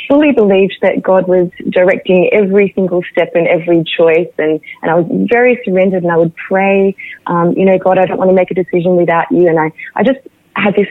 fully 0.07 0.31
believed 0.31 0.77
that 0.81 1.03
God 1.03 1.27
was 1.27 1.51
directing 1.69 2.29
every 2.31 2.71
single 2.75 3.03
step 3.11 3.31
and 3.35 3.45
every 3.45 3.83
choice, 3.83 4.31
and 4.37 4.61
and 4.81 4.89
I 4.89 4.95
was 4.95 5.27
very 5.29 5.59
surrendered, 5.65 6.03
and 6.03 6.13
I 6.13 6.15
would 6.15 6.33
pray, 6.47 6.95
um, 7.27 7.51
you 7.57 7.65
know, 7.65 7.77
God, 7.77 7.97
I 7.97 8.05
don't 8.05 8.17
want 8.17 8.29
to 8.29 8.35
make 8.35 8.51
a 8.51 8.53
decision 8.53 8.95
without 8.95 9.25
you, 9.31 9.49
and 9.49 9.59
I 9.59 9.73
I 9.97 10.03
just 10.03 10.19
had 10.55 10.75
this. 10.75 10.87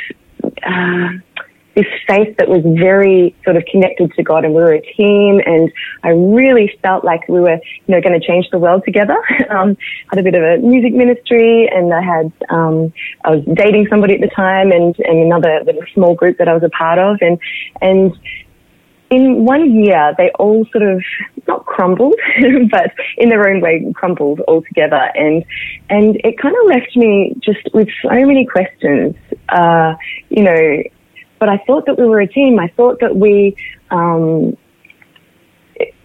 Uh, 0.62 1.08
this 1.78 1.86
faith 2.08 2.36
that 2.38 2.48
was 2.48 2.62
very 2.64 3.36
sort 3.44 3.54
of 3.54 3.64
connected 3.70 4.12
to 4.14 4.22
God 4.24 4.44
and 4.44 4.52
we 4.52 4.60
were 4.60 4.72
a 4.72 4.82
team 4.96 5.40
and 5.46 5.70
I 6.02 6.08
really 6.08 6.76
felt 6.82 7.04
like 7.04 7.28
we 7.28 7.38
were, 7.38 7.60
you 7.86 7.94
know, 7.94 8.00
going 8.00 8.20
to 8.20 8.26
change 8.26 8.46
the 8.50 8.58
world 8.58 8.82
together. 8.84 9.16
Um, 9.48 9.78
had 10.10 10.18
a 10.18 10.22
bit 10.22 10.34
of 10.34 10.42
a 10.42 10.58
music 10.58 10.92
ministry 10.92 11.68
and 11.72 11.92
I 11.94 12.02
had, 12.02 12.32
um, 12.50 12.92
I 13.24 13.30
was 13.30 13.44
dating 13.54 13.86
somebody 13.88 14.14
at 14.14 14.20
the 14.20 14.28
time 14.28 14.72
and, 14.72 14.94
and 14.98 15.18
another 15.20 15.60
little 15.64 15.82
small 15.94 16.14
group 16.14 16.36
that 16.38 16.48
I 16.48 16.52
was 16.52 16.62
a 16.62 16.68
part 16.68 16.98
of 16.98 17.16
and, 17.22 17.38
and 17.80 18.12
in 19.10 19.44
one 19.44 19.72
year, 19.72 20.14
they 20.18 20.30
all 20.38 20.66
sort 20.70 20.84
of 20.84 21.02
not 21.46 21.64
crumbled, 21.64 22.14
but 22.70 22.92
in 23.16 23.30
their 23.30 23.48
own 23.48 23.62
way 23.62 23.90
crumbled 23.94 24.42
altogether, 24.46 25.10
and 25.14 25.44
and 25.88 26.20
it 26.24 26.38
kind 26.38 26.54
of 26.54 26.66
left 26.68 26.94
me 26.94 27.34
just 27.40 27.72
with 27.72 27.88
so 28.02 28.10
many 28.10 28.44
questions. 28.44 29.16
Uh, 29.48 29.94
you 30.28 30.42
know, 30.42 30.82
but 31.38 31.48
I 31.48 31.58
thought 31.66 31.86
that 31.86 31.98
we 31.98 32.06
were 32.06 32.20
a 32.20 32.26
team. 32.26 32.58
I 32.58 32.68
thought 32.68 33.00
that 33.00 33.16
we, 33.16 33.56
um, 33.90 34.56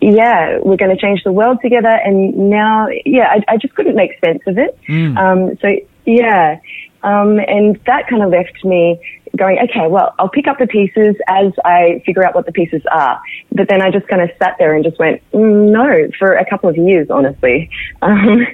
yeah, 0.02 0.60
we're 0.62 0.78
going 0.78 0.96
to 0.96 1.02
change 1.02 1.24
the 1.24 1.32
world 1.32 1.60
together. 1.62 1.90
And 1.90 2.50
now, 2.50 2.88
yeah, 3.06 3.28
I, 3.30 3.54
I 3.54 3.58
just 3.58 3.76
couldn't 3.76 3.96
make 3.96 4.20
sense 4.24 4.42
of 4.48 4.58
it. 4.58 4.78
Um, 5.18 5.58
so 5.62 5.70
yeah, 6.06 6.60
um, 7.04 7.40
and 7.40 7.80
that 7.86 8.08
kind 8.08 8.24
of 8.24 8.30
left 8.30 8.64
me 8.64 9.00
going, 9.36 9.58
okay, 9.60 9.88
well, 9.88 10.14
I'll 10.20 10.30
pick 10.30 10.48
up 10.48 10.60
the 10.60 10.68
pieces 10.68 11.16
as 11.28 11.52
I 11.66 12.02
figure 12.06 12.24
out 12.24 12.36
what 12.36 12.46
the 12.46 12.52
pieces 12.52 12.82
are. 12.92 13.22
But 13.52 13.68
then 13.68 13.82
I 13.82 13.90
just 13.92 14.08
kind 14.08 14.22
of 14.22 14.30
sat 14.38 14.56
there 14.60 14.76
and 14.76 14.84
just 14.84 15.00
went, 15.00 15.22
mm, 15.32 15.72
no, 15.72 16.10
for 16.18 16.34
a 16.34 16.48
couple 16.50 16.70
of 16.70 16.78
years, 16.78 17.10
honestly. 17.10 17.70
Um, 18.02 18.46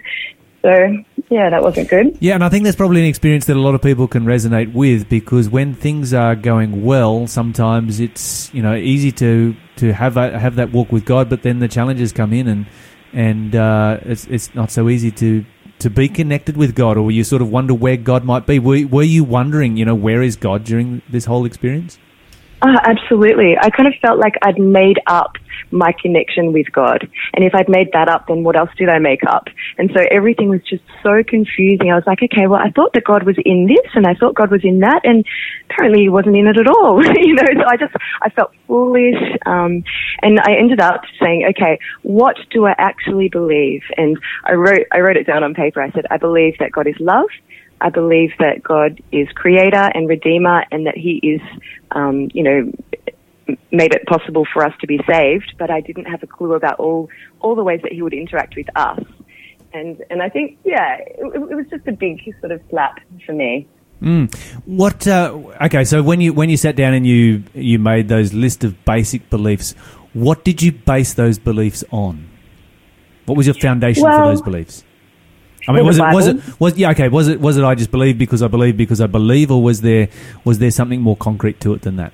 so 0.61 1.03
yeah, 1.29 1.49
that 1.49 1.61
wasn't 1.61 1.89
good. 1.89 2.17
Yeah, 2.19 2.33
and 2.35 2.43
I 2.43 2.49
think 2.49 2.63
that's 2.63 2.75
probably 2.75 3.01
an 3.01 3.07
experience 3.07 3.45
that 3.45 3.55
a 3.55 3.61
lot 3.61 3.75
of 3.75 3.81
people 3.81 4.07
can 4.07 4.25
resonate 4.25 4.73
with 4.73 5.07
because 5.09 5.47
when 5.47 5.75
things 5.75 6.13
are 6.13 6.35
going 6.35 6.83
well, 6.83 7.27
sometimes 7.27 7.99
it's 7.99 8.51
you 8.53 8.63
know 8.63 8.75
easy 8.75 9.11
to 9.13 9.55
to 9.77 9.93
have 9.93 10.17
a, 10.17 10.37
have 10.37 10.55
that 10.55 10.71
walk 10.71 10.91
with 10.91 11.05
God, 11.05 11.29
but 11.29 11.43
then 11.43 11.59
the 11.59 11.67
challenges 11.67 12.11
come 12.11 12.33
in 12.33 12.47
and 12.47 12.65
and 13.13 13.55
uh, 13.55 13.99
it's 14.01 14.25
it's 14.25 14.55
not 14.55 14.71
so 14.71 14.89
easy 14.89 15.11
to 15.11 15.45
to 15.79 15.89
be 15.89 16.09
connected 16.09 16.57
with 16.57 16.75
God, 16.75 16.97
or 16.97 17.11
you 17.11 17.23
sort 17.23 17.41
of 17.41 17.51
wonder 17.51 17.73
where 17.73 17.97
God 17.97 18.23
might 18.23 18.47
be. 18.47 18.57
Were 18.57 18.87
were 18.87 19.03
you 19.03 19.23
wondering, 19.23 19.77
you 19.77 19.85
know, 19.85 19.95
where 19.95 20.23
is 20.23 20.35
God 20.35 20.63
during 20.63 21.03
this 21.09 21.25
whole 21.25 21.45
experience? 21.45 21.99
Oh, 22.61 22.75
absolutely. 22.83 23.55
I 23.57 23.69
kind 23.69 23.87
of 23.87 23.93
felt 24.01 24.19
like 24.19 24.33
I'd 24.41 24.59
made 24.59 24.99
up 25.07 25.37
my 25.71 25.93
connection 26.01 26.53
with 26.53 26.71
God. 26.71 27.07
And 27.33 27.43
if 27.43 27.53
I'd 27.53 27.69
made 27.69 27.91
that 27.93 28.09
up, 28.09 28.27
then 28.27 28.43
what 28.43 28.55
else 28.55 28.69
did 28.77 28.89
I 28.89 28.99
make 28.99 29.23
up? 29.27 29.47
And 29.77 29.89
so 29.93 30.01
everything 30.11 30.49
was 30.49 30.61
just 30.63 30.83
so 31.03 31.23
confusing. 31.27 31.91
I 31.91 31.95
was 31.95 32.03
like, 32.07 32.21
okay, 32.23 32.47
well, 32.47 32.61
I 32.61 32.71
thought 32.71 32.93
that 32.93 33.03
God 33.03 33.23
was 33.23 33.35
in 33.43 33.67
this 33.67 33.91
and 33.93 34.05
I 34.05 34.13
thought 34.15 34.35
God 34.35 34.51
was 34.51 34.63
in 34.63 34.79
that 34.79 35.01
and 35.03 35.25
apparently 35.69 36.01
he 36.01 36.09
wasn't 36.09 36.35
in 36.35 36.47
it 36.47 36.57
at 36.57 36.67
all. 36.67 37.03
you 37.15 37.35
know, 37.35 37.43
so 37.53 37.65
I 37.67 37.77
just, 37.77 37.93
I 38.21 38.29
felt 38.29 38.51
foolish. 38.67 39.37
Um, 39.45 39.83
and 40.21 40.39
I 40.39 40.55
ended 40.59 40.79
up 40.79 41.01
saying, 41.21 41.45
okay, 41.51 41.79
what 42.03 42.37
do 42.51 42.65
I 42.65 42.75
actually 42.77 43.29
believe? 43.29 43.83
And 43.97 44.17
I 44.45 44.53
wrote, 44.53 44.87
I 44.91 44.99
wrote 44.99 45.17
it 45.17 45.27
down 45.27 45.43
on 45.43 45.53
paper. 45.53 45.81
I 45.81 45.91
said, 45.91 46.05
I 46.09 46.17
believe 46.17 46.57
that 46.59 46.71
God 46.71 46.87
is 46.87 46.95
love. 46.99 47.29
I 47.81 47.89
believe 47.89 48.31
that 48.39 48.61
God 48.61 49.01
is 49.11 49.27
creator 49.35 49.89
and 49.93 50.07
redeemer 50.07 50.65
and 50.71 50.85
that 50.85 50.97
he 50.97 51.19
is, 51.23 51.41
um, 51.91 52.29
you 52.33 52.43
know, 52.43 52.71
made 53.71 53.93
it 53.93 54.05
possible 54.07 54.45
for 54.51 54.63
us 54.65 54.73
to 54.81 54.87
be 54.87 54.99
saved, 55.07 55.55
but 55.57 55.69
I 55.69 55.81
didn't 55.81 56.05
have 56.05 56.23
a 56.23 56.27
clue 56.27 56.53
about 56.53 56.79
all, 56.79 57.09
all 57.39 57.55
the 57.55 57.63
ways 57.63 57.81
that 57.83 57.91
he 57.91 58.01
would 58.01 58.13
interact 58.13 58.55
with 58.55 58.67
us. 58.75 59.03
And, 59.73 60.03
and 60.09 60.21
I 60.21 60.29
think, 60.29 60.57
yeah, 60.63 60.97
it, 60.99 61.19
it 61.19 61.55
was 61.55 61.65
just 61.69 61.87
a 61.87 61.91
big 61.91 62.21
sort 62.39 62.51
of 62.51 62.61
slap 62.69 62.99
for 63.25 63.33
me. 63.33 63.67
Mm. 64.01 64.33
What? 64.65 65.07
Uh, 65.07 65.37
okay, 65.61 65.83
so 65.83 66.01
when 66.01 66.21
you 66.21 66.31
when 66.31 66.49
you 66.49 66.55
sat 66.55 66.77
down 66.77 66.93
and 66.93 67.05
you 67.05 67.43
you 67.53 67.79
made 67.79 68.07
those 68.07 68.33
list 68.33 68.63
of 68.63 68.85
basic 68.85 69.29
beliefs, 69.29 69.73
what 70.13 70.45
did 70.45 70.61
you 70.61 70.71
base 70.71 71.15
those 71.15 71.37
beliefs 71.37 71.83
on? 71.91 72.29
What 73.25 73.37
was 73.37 73.45
your 73.45 73.55
foundation 73.55 74.05
for 74.05 74.25
those 74.25 74.41
beliefs? 74.41 74.85
I 75.67 75.73
mean, 75.73 75.85
was 75.85 75.99
it 75.99 76.03
was 76.13 76.27
it 76.27 76.59
was 76.59 76.77
yeah 76.77 76.91
okay? 76.91 77.09
Was 77.09 77.27
it 77.27 77.39
was 77.41 77.57
it 77.57 77.63
I 77.63 77.75
just 77.75 77.91
believe 77.91 78.17
because 78.17 78.41
I 78.41 78.47
believe 78.47 78.77
because 78.77 79.01
I 79.01 79.07
believe, 79.07 79.51
or 79.51 79.61
was 79.61 79.81
there 79.81 80.07
was 80.45 80.59
there 80.59 80.71
something 80.71 81.01
more 81.01 81.17
concrete 81.17 81.59
to 81.61 81.73
it 81.73 81.81
than 81.81 81.97
that? 81.97 82.13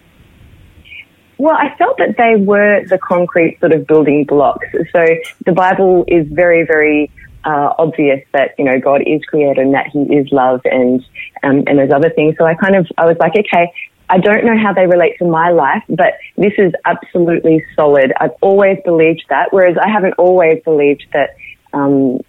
Well, 1.37 1.55
I 1.55 1.75
felt 1.77 1.97
that 1.97 2.15
they 2.17 2.35
were 2.35 2.85
the 2.87 2.97
concrete 2.97 3.59
sort 3.59 3.73
of 3.73 3.85
building 3.87 4.23
blocks. 4.23 4.67
So 4.91 5.05
the 5.45 5.51
Bible 5.51 6.05
is 6.07 6.27
very, 6.29 6.65
very 6.65 7.11
uh, 7.45 7.73
obvious 7.77 8.21
that 8.33 8.55
you 8.57 8.65
know 8.65 8.79
God 8.79 9.01
is 9.05 9.23
creator 9.25 9.61
and 9.61 9.73
that 9.73 9.87
He 9.87 10.01
is 10.03 10.31
love, 10.31 10.61
and 10.65 11.01
um, 11.43 11.63
and 11.67 11.77
there's 11.77 11.91
other 11.91 12.09
things. 12.09 12.35
So 12.37 12.45
I 12.45 12.55
kind 12.55 12.75
of 12.75 12.87
I 12.97 13.05
was 13.05 13.17
like, 13.19 13.33
okay, 13.37 13.71
I 14.09 14.17
don't 14.17 14.45
know 14.45 14.57
how 14.57 14.73
they 14.73 14.87
relate 14.87 15.17
to 15.19 15.25
my 15.25 15.49
life, 15.49 15.83
but 15.89 16.13
this 16.37 16.53
is 16.57 16.73
absolutely 16.85 17.63
solid. 17.75 18.13
I've 18.19 18.35
always 18.41 18.77
believed 18.83 19.25
that, 19.29 19.51
whereas 19.51 19.77
I 19.81 19.89
haven't 19.89 20.13
always 20.17 20.61
believed 20.63 21.05
that. 21.13 21.35
Um, 21.73 22.19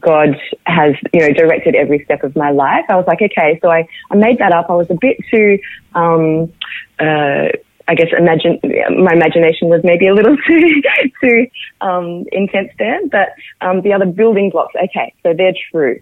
God 0.00 0.36
has, 0.66 0.94
you 1.14 1.20
know, 1.20 1.32
directed 1.32 1.74
every 1.74 2.04
step 2.04 2.22
of 2.22 2.36
my 2.36 2.50
life. 2.50 2.84
I 2.90 2.96
was 2.96 3.06
like, 3.06 3.22
okay, 3.22 3.58
so 3.62 3.70
I, 3.70 3.88
I 4.10 4.16
made 4.16 4.38
that 4.38 4.52
up. 4.52 4.68
I 4.68 4.74
was 4.74 4.90
a 4.90 4.98
bit 5.00 5.16
too, 5.30 5.58
um, 5.94 6.52
uh, 6.98 7.48
I 7.88 7.94
guess 7.94 8.08
imagine 8.16 8.60
my 9.02 9.12
imagination 9.12 9.68
was 9.68 9.80
maybe 9.82 10.06
a 10.08 10.14
little 10.14 10.36
too 10.46 10.82
too 11.22 11.46
um, 11.80 12.24
intense 12.32 12.68
there, 12.78 13.00
but 13.10 13.28
um, 13.60 13.80
the 13.82 13.92
other 13.94 14.06
building 14.06 14.50
blocks, 14.50 14.74
okay, 14.76 15.12
so 15.22 15.32
they're 15.36 15.54
true. 15.72 16.00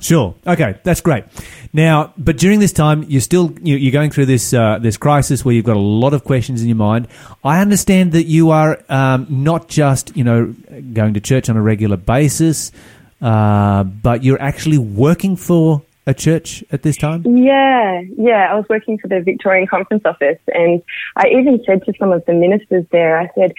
Sure. 0.00 0.34
Okay, 0.46 0.74
that's 0.84 1.00
great. 1.00 1.24
Now, 1.72 2.12
but 2.18 2.36
during 2.36 2.60
this 2.60 2.72
time, 2.72 3.04
you're 3.08 3.22
still 3.22 3.52
you- 3.62 3.76
you're 3.78 3.92
going 3.92 4.10
through 4.10 4.26
this 4.26 4.52
uh, 4.52 4.78
this 4.78 4.96
crisis 4.98 5.42
where 5.44 5.54
you've 5.54 5.64
got 5.64 5.76
a 5.76 5.80
lot 6.04 6.12
of 6.12 6.22
questions 6.22 6.60
in 6.62 6.68
your 6.68 6.76
mind. 6.76 7.08
I 7.42 7.60
understand 7.60 8.12
that 8.12 8.24
you 8.24 8.50
are 8.50 8.78
um, 8.90 9.26
not 9.30 9.68
just 9.68 10.14
you 10.16 10.22
know 10.24 10.54
going 10.92 11.14
to 11.14 11.20
church 11.20 11.48
on 11.48 11.56
a 11.56 11.62
regular 11.62 11.96
basis, 11.96 12.72
uh, 13.22 13.84
but 13.84 14.22
you're 14.22 14.40
actually 14.40 14.78
working 14.78 15.34
for 15.34 15.82
a 16.06 16.14
church 16.14 16.64
at 16.70 16.82
this 16.82 16.96
time. 16.96 17.24
Yeah, 17.24 18.02
yeah. 18.16 18.48
I 18.50 18.54
was 18.54 18.64
working 18.68 18.98
for 18.98 19.08
the 19.08 19.20
Victorian 19.20 19.66
Conference 19.66 20.02
Office, 20.04 20.38
and 20.48 20.82
I 21.16 21.28
even 21.28 21.62
said 21.66 21.84
to 21.86 21.92
some 21.98 22.12
of 22.12 22.24
the 22.26 22.32
ministers 22.32 22.84
there, 22.90 23.18
I 23.18 23.30
said. 23.34 23.52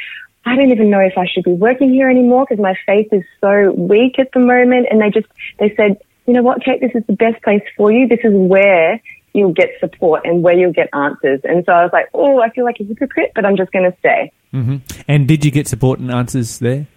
I 0.45 0.56
don't 0.56 0.72
even 0.72 0.89
know 0.89 1.02
if 1.02 1.18
I 1.18 1.26
should 1.28 1.43
be 1.43 1.52
working 1.52 1.91
here 1.91 2.10
anymore 2.10 2.45
because 2.48 2.62
my 2.62 2.74
faith 2.86 3.10
is 3.12 3.24
so 3.41 3.74
weak 3.74 4.18
at 4.18 4.32
the 4.34 4.39
moment. 4.39 4.88
And 4.89 5.02
they 5.02 5.10
just, 5.10 5.28
they 5.60 5.76
said, 5.76 5.98
you 6.26 6.34
know 6.34 6.41
what, 6.41 6.64
Kate, 6.64 6.80
this 6.80 6.91
is 6.95 7.04
the 7.06 7.18
best 7.18 7.43
place 7.43 7.64
for 7.76 7.91
you. 7.91 8.08
This 8.08 8.22
is 8.24 8.32
where 8.34 9.02
you'll 9.34 9.52
get 9.52 9.72
support 9.82 10.22
and 10.24 10.43
where 10.43 10.54
you'll 10.54 10.72
get 10.72 10.88
answers. 10.93 11.41
And 11.43 11.66
so 11.66 11.74
I 11.74 11.84
was 11.84 11.91
like, 11.91 12.08
oh, 12.14 12.41
I 12.41 12.50
feel 12.52 12.64
like 12.64 12.78
a 12.80 12.86
hypocrite, 12.86 13.34
but 13.36 13.45
I'm 13.45 13.58
just 13.58 13.74
going 13.74 13.91
to 13.91 13.98
stay. 14.00 14.32
hmm 14.52 14.78
And 15.08 15.28
did 15.28 15.43
you 15.43 15.52
get 15.52 15.68
support 15.68 16.00
and 16.00 16.12
answers 16.12 16.60
there? 16.60 16.88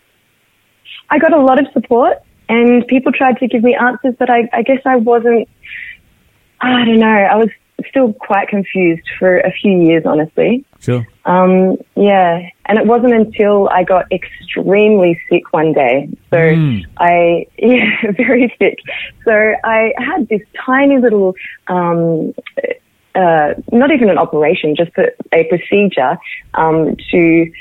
I 1.11 1.19
got 1.19 1.33
a 1.33 1.41
lot 1.41 1.59
of 1.59 1.67
support 1.73 2.19
and 2.51 2.85
people 2.89 3.13
tried 3.13 3.39
to 3.39 3.47
give 3.47 3.63
me 3.63 3.77
answers, 3.77 4.15
but 4.19 4.29
I, 4.29 4.49
I 4.53 4.63
guess 4.63 4.81
I 4.85 4.97
wasn't, 4.97 5.49
I 6.61 6.85
don't 6.85 6.99
know, 6.99 7.07
I 7.07 7.37
was 7.37 7.49
still 7.89 8.13
quite 8.13 8.49
confused 8.49 9.09
for 9.21 9.39
a 9.39 9.53
few 9.53 9.81
years, 9.83 10.03
honestly. 10.05 10.65
Sure. 10.81 11.07
Um, 11.27 11.79
yeah, 11.95 12.49
and 12.67 12.77
it 12.77 12.87
wasn't 12.87 13.15
until 13.15 13.69
I 13.69 13.85
got 13.85 14.11
extremely 14.11 15.21
sick 15.31 15.53
one 15.53 15.73
day. 15.73 16.09
So 16.31 16.37
Mm. 16.37 16.87
I, 16.99 17.47
yeah, 17.59 18.11
very 18.17 18.53
sick. 18.59 18.79
So 19.25 19.33
I 19.63 19.93
had 19.97 20.29
this 20.29 20.43
tiny 20.67 20.99
little, 20.99 21.37
um, 21.69 22.35
uh, 23.15 23.55
not 23.71 23.93
even 23.93 24.11
an 24.11 24.19
operation, 24.19 24.75
just 24.75 24.91
a, 24.99 25.13
a 25.33 25.45
procedure 25.45 26.19
um, 26.55 26.97
to. 27.13 27.53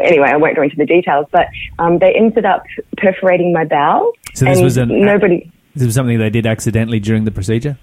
Anyway, 0.00 0.28
I 0.28 0.36
won't 0.36 0.56
go 0.56 0.62
into 0.62 0.76
the 0.76 0.86
details, 0.86 1.26
but 1.30 1.46
um, 1.78 1.98
they 1.98 2.14
ended 2.14 2.44
up 2.44 2.64
perforating 2.96 3.52
my 3.52 3.64
bowel. 3.64 4.12
So 4.34 4.44
this 4.44 4.58
and 4.58 4.64
was 4.64 4.76
an- 4.76 5.00
nobody. 5.00 5.50
This 5.74 5.86
was 5.86 5.94
something 5.94 6.18
they 6.18 6.30
did 6.30 6.46
accidentally 6.46 7.00
during 7.00 7.24
the 7.24 7.30
procedure. 7.30 7.78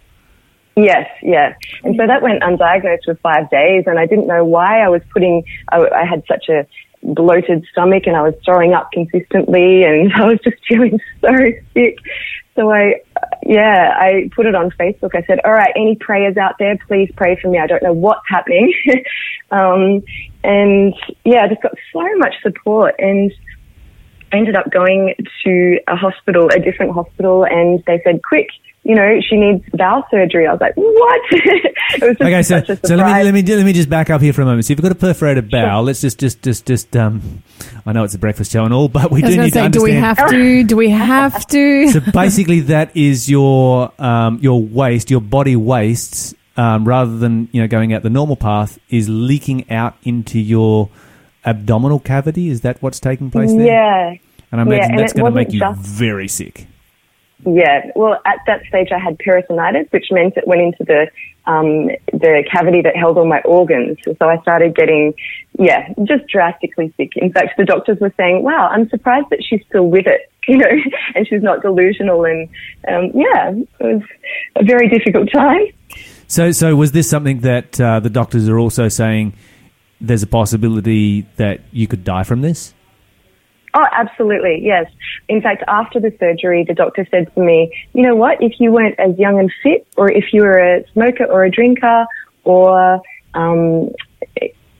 Yes, 0.75 1.09
yeah. 1.21 1.55
And 1.83 1.95
so 1.97 2.07
that 2.07 2.21
went 2.21 2.41
undiagnosed 2.41 3.05
for 3.05 3.15
five 3.15 3.49
days, 3.49 3.83
and 3.87 3.99
I 3.99 4.05
didn't 4.05 4.27
know 4.27 4.45
why 4.45 4.79
I 4.81 4.89
was 4.89 5.01
putting, 5.11 5.43
I, 5.71 5.79
I 5.79 6.05
had 6.05 6.23
such 6.27 6.47
a 6.49 6.65
bloated 7.01 7.65
stomach 7.71 8.03
and 8.07 8.15
I 8.15 8.21
was 8.21 8.33
throwing 8.45 8.73
up 8.73 8.91
consistently, 8.91 9.83
and 9.83 10.13
I 10.15 10.25
was 10.25 10.39
just 10.43 10.57
feeling 10.67 10.99
so 11.21 11.29
sick. 11.73 11.97
So 12.55 12.71
I, 12.71 13.01
yeah, 13.43 13.93
I 13.97 14.29
put 14.35 14.45
it 14.45 14.55
on 14.55 14.69
Facebook. 14.71 15.15
I 15.15 15.23
said, 15.25 15.39
all 15.45 15.51
right, 15.51 15.71
any 15.75 15.95
prayers 15.95 16.35
out 16.35 16.55
there, 16.59 16.77
please 16.87 17.11
pray 17.15 17.37
for 17.41 17.49
me. 17.49 17.57
I 17.57 17.67
don't 17.67 17.81
know 17.83 17.93
what's 17.93 18.27
happening. 18.27 18.73
um, 19.51 20.03
and 20.43 20.93
yeah, 21.25 21.43
I 21.43 21.47
just 21.47 21.61
got 21.61 21.73
so 21.91 22.17
much 22.17 22.33
support 22.41 22.95
and 22.99 23.31
I 24.31 24.37
ended 24.37 24.55
up 24.55 24.71
going 24.71 25.15
to 25.43 25.79
a 25.87 25.95
hospital, 25.95 26.49
a 26.49 26.59
different 26.59 26.93
hospital, 26.93 27.45
and 27.45 27.83
they 27.85 27.99
said, 28.03 28.21
quick, 28.23 28.47
you 28.83 28.95
know, 28.95 29.19
she 29.27 29.35
needs 29.35 29.63
bowel 29.73 30.03
surgery. 30.09 30.47
I 30.47 30.51
was 30.51 30.61
like, 30.61 30.75
what? 30.75 31.21
it 31.31 32.01
was 32.01 32.17
just 32.17 32.21
Okay, 32.21 32.43
so 32.43 32.59
such 32.59 32.69
a 32.69 32.87
so 32.87 32.95
let 32.95 33.05
me 33.05 33.23
let 33.23 33.33
me 33.33 33.55
let 33.55 33.65
me 33.65 33.73
just 33.73 33.89
back 33.89 34.09
up 34.09 34.21
here 34.21 34.31
for 34.31 34.41
a 34.41 34.45
moment. 34.45 34.65
So 34.65 34.71
if 34.71 34.79
you've 34.79 34.83
got 34.83 34.91
a 34.91 34.95
perforated 34.95 35.51
bowel, 35.51 35.83
let's 35.83 36.01
just 36.01 36.19
just 36.19 36.41
just 36.41 36.65
just 36.65 36.95
um, 36.95 37.43
I 37.85 37.91
know 37.91 38.03
it's 38.03 38.15
a 38.15 38.19
breakfast 38.19 38.51
show 38.51 38.63
and 38.63 38.73
all, 38.73 38.87
but 38.87 39.11
we 39.11 39.21
do 39.21 39.35
need 39.35 39.53
to 39.53 39.59
say, 39.59 39.63
to 39.63 39.69
do 39.69 39.83
we 39.83 39.93
have 39.93 40.29
to? 40.29 40.63
Do 40.63 40.77
we 40.77 40.89
have 40.89 41.45
to? 41.47 41.89
so 41.89 41.99
basically, 42.13 42.61
that 42.61 42.95
is 42.95 43.29
your 43.29 43.91
um, 43.99 44.39
your 44.41 44.61
waste, 44.61 45.11
your 45.11 45.21
body 45.21 45.55
wastes, 45.55 46.33
um, 46.59 46.85
rather 46.85 47.17
than 47.17 47.47
you 47.53 47.61
know 47.61 47.67
going 47.67 47.93
out 47.93 48.03
the 48.03 48.09
normal 48.09 48.35
path, 48.35 48.77
is 48.89 49.07
leaking 49.07 49.69
out 49.71 49.95
into 50.03 50.37
your 50.37 50.89
abdominal 51.45 51.99
cavity. 51.99 52.49
Is 52.49 52.61
that 52.61 52.81
what's 52.81 52.99
taking 52.99 53.31
place 53.31 53.51
there? 53.53 53.65
Yeah. 53.65 54.15
and 54.51 54.59
I 54.59 54.63
imagine 54.63 54.91
and 54.91 54.99
that's 54.99 55.13
going 55.13 55.31
to 55.31 55.35
make 55.35 55.53
you 55.53 55.59
just- 55.59 55.79
very 55.79 56.27
sick. 56.27 56.67
Yeah, 57.45 57.91
well, 57.95 58.19
at 58.25 58.39
that 58.47 58.65
stage, 58.67 58.89
I 58.91 58.99
had 58.99 59.17
peritonitis, 59.17 59.89
which 59.93 60.07
meant 60.11 60.35
it 60.35 60.45
went 60.45 60.59
into 60.59 60.83
the 60.83 61.07
um, 61.49 61.87
the 62.11 62.43
cavity 62.51 62.81
that 62.81 62.97
held 62.97 63.17
all 63.17 63.25
my 63.25 63.39
organs. 63.45 63.97
So 64.03 64.27
I 64.27 64.41
started 64.41 64.75
getting, 64.75 65.13
yeah, 65.57 65.93
just 66.03 66.27
drastically 66.27 66.93
sick. 66.97 67.13
In 67.15 67.31
fact, 67.31 67.57
the 67.57 67.63
doctors 67.63 67.97
were 68.01 68.13
saying, 68.17 68.43
"Wow, 68.43 68.67
I'm 68.69 68.89
surprised 68.89 69.27
that 69.29 69.41
she's 69.41 69.61
still 69.69 69.87
with 69.87 70.05
it, 70.05 70.29
you 70.49 70.57
know, 70.57 70.67
and 71.15 71.25
she's 71.25 71.41
not 71.41 71.61
delusional." 71.61 72.25
And 72.25 72.49
um, 72.89 73.11
yeah, 73.13 73.51
it 73.51 73.67
was 73.79 74.01
a 74.57 74.65
very 74.65 74.89
difficult 74.89 75.31
time. 75.31 75.67
So, 76.29 76.51
so 76.51 76.75
was 76.75 76.91
this 76.91 77.09
something 77.09 77.39
that 77.39 77.81
uh, 77.81 77.99
the 77.99 78.09
doctors 78.09 78.47
are 78.47 78.59
also 78.59 78.87
saying? 78.87 79.33
There's 79.99 80.21
a 80.21 80.27
possibility 80.27 81.21
that 81.37 81.61
you 81.71 81.87
could 81.87 82.03
die 82.03 82.23
from 82.23 82.41
this. 82.41 82.73
Oh, 83.73 83.85
absolutely, 83.91 84.61
yes. 84.63 84.85
In 85.27 85.41
fact, 85.41 85.63
after 85.67 85.99
the 85.99 86.15
surgery, 86.19 86.63
the 86.67 86.75
doctor 86.75 87.07
said 87.09 87.33
to 87.33 87.41
me, 87.41 87.75
you 87.93 88.03
know 88.03 88.15
what, 88.15 88.41
if 88.43 88.59
you 88.59 88.71
weren't 88.71 88.99
as 88.99 89.17
young 89.17 89.39
and 89.39 89.51
fit, 89.63 89.87
or 89.97 90.11
if 90.11 90.31
you 90.31 90.43
were 90.43 90.57
a 90.57 90.87
smoker 90.91 91.25
or 91.25 91.43
a 91.43 91.51
drinker, 91.51 92.05
or 92.43 93.01
um, 93.33 93.89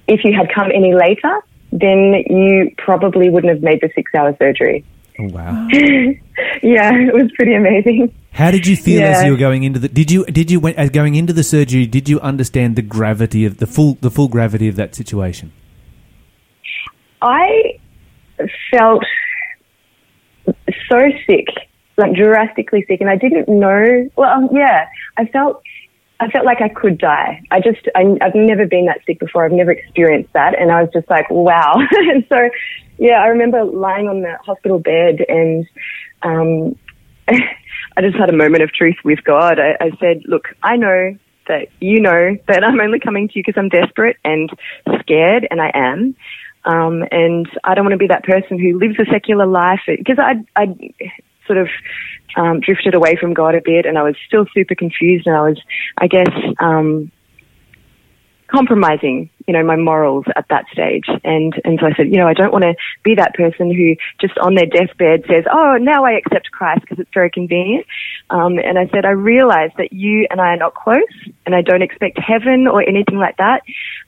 if 0.08 0.24
you 0.24 0.34
had 0.36 0.54
come 0.54 0.72
any 0.72 0.94
later, 0.94 1.42
then 1.72 2.24
you 2.30 2.72
probably 2.78 3.30
wouldn't 3.30 3.52
have 3.52 3.64
made 3.64 3.82
the 3.82 3.90
six 3.96 4.12
hour 4.16 4.36
surgery. 4.38 4.86
Oh, 5.20 5.28
wow. 5.30 5.68
Yeah, 6.62 6.94
it 6.94 7.14
was 7.14 7.32
pretty 7.36 7.54
amazing. 7.54 8.14
How 8.32 8.52
did 8.52 8.66
you 8.68 8.76
feel 8.76 9.02
as 9.04 9.24
you 9.24 9.32
were 9.32 9.38
going 9.38 9.64
into 9.64 9.80
the? 9.80 9.88
Did 9.88 10.12
you 10.12 10.26
did 10.26 10.50
you 10.52 10.60
when- 10.60 10.76
as 10.76 10.90
going 10.90 11.16
into 11.16 11.32
the 11.34 11.44
surgery? 11.44 11.86
Did 11.86 12.08
you 12.10 12.20
understand 12.22 12.76
the 12.76 12.82
gravity 12.82 13.46
of 13.46 13.58
the 13.58 13.68
full 13.68 13.98
the 14.02 14.10
full 14.12 14.28
gravity 14.28 14.68
of 14.68 14.76
that 14.76 14.94
situation? 14.96 15.52
I 17.22 17.78
felt 18.72 19.04
so 20.90 21.00
sick, 21.28 21.48
like 21.98 22.14
drastically 22.14 22.86
sick, 22.88 23.00
and 23.02 23.10
I 23.10 23.16
didn't 23.16 23.48
know. 23.48 24.10
Well, 24.16 24.30
um, 24.30 24.50
yeah, 24.54 24.88
I 25.18 25.26
felt. 25.26 25.62
I 26.20 26.30
felt 26.30 26.46
like 26.46 26.62
I 26.62 26.70
could 26.70 26.98
die. 26.98 27.42
I 27.50 27.62
just, 27.62 27.88
I, 27.96 28.18
I've 28.22 28.36
never 28.36 28.66
been 28.66 28.86
that 28.88 29.00
sick 29.06 29.20
before. 29.20 29.46
I've 29.46 29.52
never 29.52 29.72
experienced 29.72 30.34
that. 30.34 30.60
And 30.60 30.72
I 30.72 30.82
was 30.82 30.92
just 30.94 31.10
like, 31.10 31.30
wow. 31.30 31.76
and 31.92 32.26
so, 32.28 32.50
yeah, 32.98 33.22
I 33.22 33.28
remember 33.28 33.64
lying 33.64 34.08
on 34.10 34.22
the 34.22 34.38
hospital 34.44 34.80
bed 34.80 35.26
and, 35.28 35.66
um, 36.22 36.76
I 37.28 38.02
just 38.02 38.18
had 38.18 38.30
a 38.30 38.36
moment 38.36 38.64
of 38.64 38.72
truth 38.72 38.98
with 39.04 39.24
God. 39.24 39.60
I, 39.60 39.78
I 39.80 39.92
said, 40.00 40.24
look, 40.26 40.48
I 40.64 40.76
know 40.78 41.18
that 41.48 41.68
you 41.80 42.00
know 42.00 42.38
that 42.48 42.64
I'm 42.64 42.80
only 42.80 43.00
coming 43.00 43.28
to 43.28 43.34
you 43.36 43.44
because 43.46 43.60
I'm 43.60 43.70
desperate 43.70 44.18
and 44.24 44.50
scared, 45.02 45.48
and 45.52 45.60
I 45.60 45.72
am. 45.74 46.16
Um, 46.64 47.04
and 47.12 47.50
I 47.64 47.74
don't 47.74 47.86
want 47.86 47.94
to 47.94 47.98
be 47.98 48.08
that 48.08 48.24
person 48.24 48.60
who 48.60 48.78
lives 48.78 48.96
a 49.00 49.06
secular 49.12 49.46
life 49.46 49.82
because 49.88 50.20
I, 50.20 50.46
I 50.56 50.94
sort 51.50 51.58
of 51.58 51.70
um, 52.38 52.60
drifted 52.60 52.94
away 52.94 53.16
from 53.20 53.34
God 53.34 53.56
a 53.56 53.62
bit, 53.62 53.86
and 53.86 53.98
I 53.98 54.04
was 54.04 54.16
still 54.28 54.46
super 54.54 54.76
confused, 54.76 55.26
and 55.26 55.36
I 55.36 55.42
was, 55.42 55.60
I 55.98 56.08
guess, 56.08 56.30
um, 56.60 57.12
compromising, 58.52 59.30
you 59.48 59.54
know, 59.54 59.64
my 59.64 59.76
morals 59.76 60.26
at 60.36 60.46
that 60.50 60.66
stage. 60.72 61.06
And, 61.24 61.54
and 61.64 61.80
so 61.80 61.88
I 61.88 61.94
said, 61.96 62.08
you 62.08 62.18
know, 62.18 62.28
I 62.28 62.34
don't 62.34 62.52
want 62.52 62.64
to 62.64 62.76
be 63.04 63.16
that 63.16 63.36
person 63.36 63.74
who 63.74 63.96
just 64.20 64.38
on 64.40 64.56
their 64.56 64.66
deathbed 64.66 65.26
says, 65.28 65.46
oh, 65.52 65.78
now 65.80 66.06
I 66.06 66.14
accept 66.14 66.52
Christ 66.52 66.82
because 66.82 67.00
it's 67.00 67.14
very 67.14 67.30
convenient. 67.30 67.86
Um, 68.30 68.58
and 68.58 68.78
I 68.78 68.88
said, 68.90 69.06
I 69.06 69.12
realize 69.12 69.72
that 69.78 69.94
you 69.94 70.28
and 70.30 70.42
I 70.42 70.54
are 70.54 70.58
not 70.58 70.74
close 70.74 70.98
and 71.46 71.56
I 71.56 71.62
don't 71.62 71.82
expect 71.82 72.18
heaven 72.20 72.68
or 72.68 72.82
anything 72.82 73.18
like 73.18 73.38
that. 73.38 73.62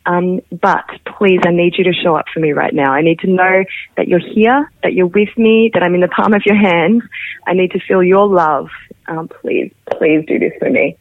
Um, 0.06 0.42
but 0.50 0.86
please, 1.18 1.42
I 1.46 1.52
need 1.52 1.76
you 1.78 1.84
to 1.86 1.94
show 1.94 2.16
up 2.16 2.26
for 2.34 2.39
me 2.39 2.54
right 2.54 2.74
now. 2.74 2.92
I 2.92 3.02
need 3.02 3.20
to 3.20 3.28
know 3.28 3.64
that 3.98 4.08
you're 4.08 4.20
here, 4.20 4.72
that 4.84 4.94
you're 4.94 5.08
with 5.08 5.36
me, 5.38 5.70
that 5.74 5.84
I'm 5.84 5.94
in 5.94 6.02
the 6.02 6.08
palm 6.08 6.34
of 6.34 6.42
your 6.46 6.56
hand. 6.56 7.04
I 7.46 7.54
need 7.54 7.72
to 7.72 7.80
feel 7.80 8.04
your 8.04 8.28
love. 8.28 8.70
Um, 9.08 9.28
please, 9.28 9.72
please 9.92 10.26
do 10.28 10.39
this 10.39 10.54
for 10.60 10.70
me. 10.70 10.98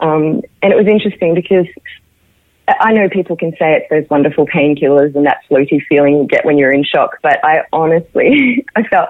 Um, 0.00 0.42
and 0.62 0.72
it 0.72 0.76
was 0.76 0.86
interesting 0.86 1.34
because 1.34 1.66
I 2.80 2.92
know 2.92 3.08
people 3.08 3.36
can 3.36 3.52
say 3.52 3.76
it's 3.76 3.90
those 3.90 4.08
wonderful 4.10 4.46
painkillers 4.46 5.14
and 5.16 5.24
that 5.26 5.42
floaty 5.50 5.80
feeling 5.88 6.18
you 6.18 6.26
get 6.26 6.44
when 6.44 6.58
you're 6.58 6.72
in 6.72 6.84
shock, 6.84 7.18
but 7.22 7.42
I 7.44 7.62
honestly, 7.72 8.64
I 8.76 8.82
felt 8.84 9.08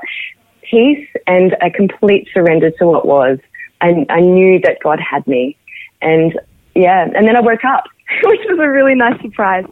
peace 0.62 1.08
and 1.26 1.56
a 1.60 1.70
complete 1.70 2.28
surrender 2.32 2.70
to 2.70 2.86
what 2.86 3.06
was. 3.06 3.38
I, 3.80 4.06
I 4.08 4.20
knew 4.20 4.60
that 4.60 4.78
God 4.82 5.00
had 5.00 5.26
me. 5.26 5.56
And 6.00 6.38
yeah, 6.74 7.02
and 7.02 7.26
then 7.26 7.36
I 7.36 7.40
woke 7.40 7.64
up, 7.64 7.84
which 8.24 8.40
was 8.48 8.58
a 8.60 8.68
really 8.68 8.94
nice 8.94 9.20
surprise. 9.22 9.64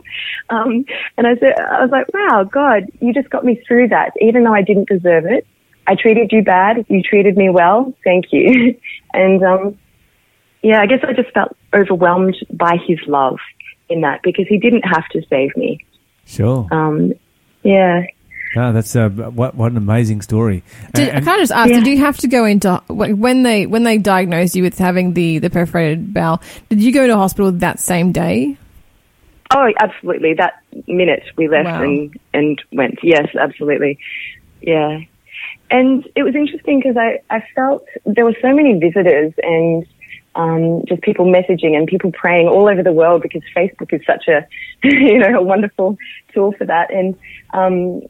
Um, 0.50 0.84
and 1.16 1.26
I 1.26 1.36
said, 1.36 1.58
I 1.58 1.82
was 1.82 1.90
like, 1.90 2.06
wow, 2.12 2.44
God, 2.44 2.84
you 3.00 3.12
just 3.12 3.30
got 3.30 3.44
me 3.44 3.62
through 3.66 3.88
that, 3.88 4.12
even 4.20 4.44
though 4.44 4.54
I 4.54 4.62
didn't 4.62 4.88
deserve 4.88 5.26
it. 5.26 5.46
I 5.86 5.94
treated 5.94 6.32
you 6.32 6.42
bad. 6.42 6.84
You 6.88 7.02
treated 7.02 7.36
me 7.36 7.48
well. 7.50 7.94
Thank 8.02 8.26
you. 8.32 8.76
and, 9.12 9.42
um, 9.44 9.78
yeah, 10.62 10.80
I 10.80 10.86
guess 10.86 10.98
I 11.06 11.12
just 11.12 11.32
felt 11.32 11.56
overwhelmed 11.72 12.34
by 12.50 12.76
his 12.88 12.98
love 13.06 13.38
in 13.88 14.00
that 14.02 14.22
because 14.22 14.46
he 14.48 14.58
didn't 14.58 14.82
have 14.82 15.06
to 15.10 15.22
save 15.28 15.56
me. 15.56 15.84
Sure. 16.26 16.66
Um, 16.70 17.12
yeah. 17.62 18.04
Ah, 18.56 18.72
that's 18.72 18.96
uh, 18.96 19.08
what 19.10 19.54
what 19.54 19.70
an 19.72 19.76
amazing 19.76 20.22
story. 20.22 20.62
Did, 20.94 21.08
And- 21.10 21.24
can 21.24 21.34
I 21.34 21.38
just 21.38 21.52
ask? 21.52 21.68
Yeah. 21.70 21.76
Did 21.80 21.86
you 21.88 21.98
have 21.98 22.16
to 22.18 22.28
go 22.28 22.44
into 22.44 22.82
when 22.88 23.42
they 23.42 23.66
when 23.66 23.82
they 23.84 23.98
diagnosed 23.98 24.54
you 24.56 24.62
with 24.62 24.78
having 24.78 25.12
the 25.14 25.38
the 25.38 25.50
perforated 25.50 26.14
bowel? 26.14 26.40
Did 26.70 26.82
you 26.82 26.92
go 26.92 27.06
to 27.06 27.16
hospital 27.16 27.52
that 27.52 27.80
same 27.80 28.12
day? 28.12 28.56
Oh, 29.54 29.70
absolutely. 29.78 30.34
That 30.34 30.54
minute 30.88 31.22
we 31.36 31.48
left 31.48 31.66
Wow. 31.66 31.82
and, 31.82 32.18
and 32.34 32.62
went. 32.72 32.98
Yes, 33.02 33.28
absolutely. 33.38 33.98
Yeah. 34.60 35.00
And 35.70 36.08
it 36.16 36.22
was 36.22 36.34
interesting 36.34 36.78
because 36.80 36.96
I, 36.96 37.20
I 37.28 37.44
felt 37.54 37.84
there 38.04 38.24
were 38.24 38.36
so 38.40 38.54
many 38.54 38.78
visitors 38.78 39.32
and 39.42 39.86
um, 40.36 40.82
just 40.86 41.02
people 41.02 41.26
messaging 41.26 41.76
and 41.76 41.86
people 41.86 42.12
praying 42.12 42.46
all 42.46 42.68
over 42.68 42.82
the 42.82 42.92
world 42.92 43.22
because 43.22 43.42
Facebook 43.56 43.92
is 43.92 44.02
such 44.06 44.28
a, 44.28 44.46
you 44.84 45.18
know, 45.18 45.40
a 45.40 45.42
wonderful 45.42 45.96
tool 46.32 46.52
for 46.52 46.66
that. 46.66 46.92
And 46.92 47.16
um, 47.52 48.02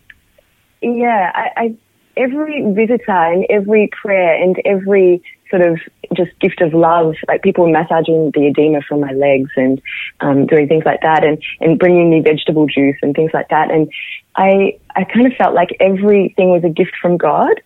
yeah, 0.82 1.30
I, 1.34 1.50
I 1.56 1.76
every 2.16 2.62
visitor 2.72 3.12
and 3.12 3.46
every 3.50 3.88
prayer 3.88 4.42
and 4.42 4.60
every 4.64 5.22
sort 5.50 5.62
of 5.62 5.78
just 6.14 6.38
gift 6.40 6.60
of 6.60 6.74
love, 6.74 7.14
like 7.28 7.42
people 7.42 7.70
massaging 7.70 8.30
the 8.34 8.46
edema 8.46 8.80
from 8.82 9.00
my 9.00 9.12
legs 9.12 9.50
and 9.56 9.80
um, 10.20 10.46
doing 10.46 10.66
things 10.66 10.84
like 10.84 11.02
that, 11.02 11.24
and 11.24 11.42
and 11.60 11.78
bringing 11.78 12.10
me 12.10 12.20
vegetable 12.20 12.66
juice 12.66 12.96
and 13.02 13.14
things 13.14 13.30
like 13.32 13.48
that. 13.50 13.70
And 13.70 13.90
I 14.34 14.78
I 14.94 15.04
kind 15.04 15.26
of 15.26 15.34
felt 15.34 15.54
like 15.54 15.76
everything 15.80 16.50
was 16.50 16.64
a 16.64 16.68
gift 16.68 16.92
from 17.00 17.16
God, 17.16 17.60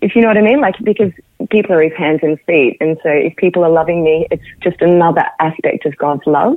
if 0.00 0.14
you 0.14 0.22
know 0.22 0.28
what 0.28 0.36
I 0.36 0.42
mean. 0.42 0.60
Like 0.60 0.76
because 0.82 1.12
people 1.50 1.74
are 1.74 1.82
His 1.82 1.96
hands 1.96 2.20
and 2.22 2.40
feet, 2.42 2.78
and 2.80 2.98
so 3.02 3.08
if 3.08 3.36
people 3.36 3.64
are 3.64 3.70
loving 3.70 4.02
me, 4.04 4.26
it's 4.30 4.44
just 4.60 4.80
another 4.80 5.24
aspect 5.40 5.86
of 5.86 5.96
God's 5.96 6.26
love. 6.26 6.56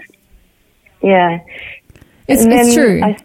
Yeah, 1.02 1.40
It's, 2.28 2.44
it's 2.46 2.74
true. 2.74 3.02
I- 3.04 3.18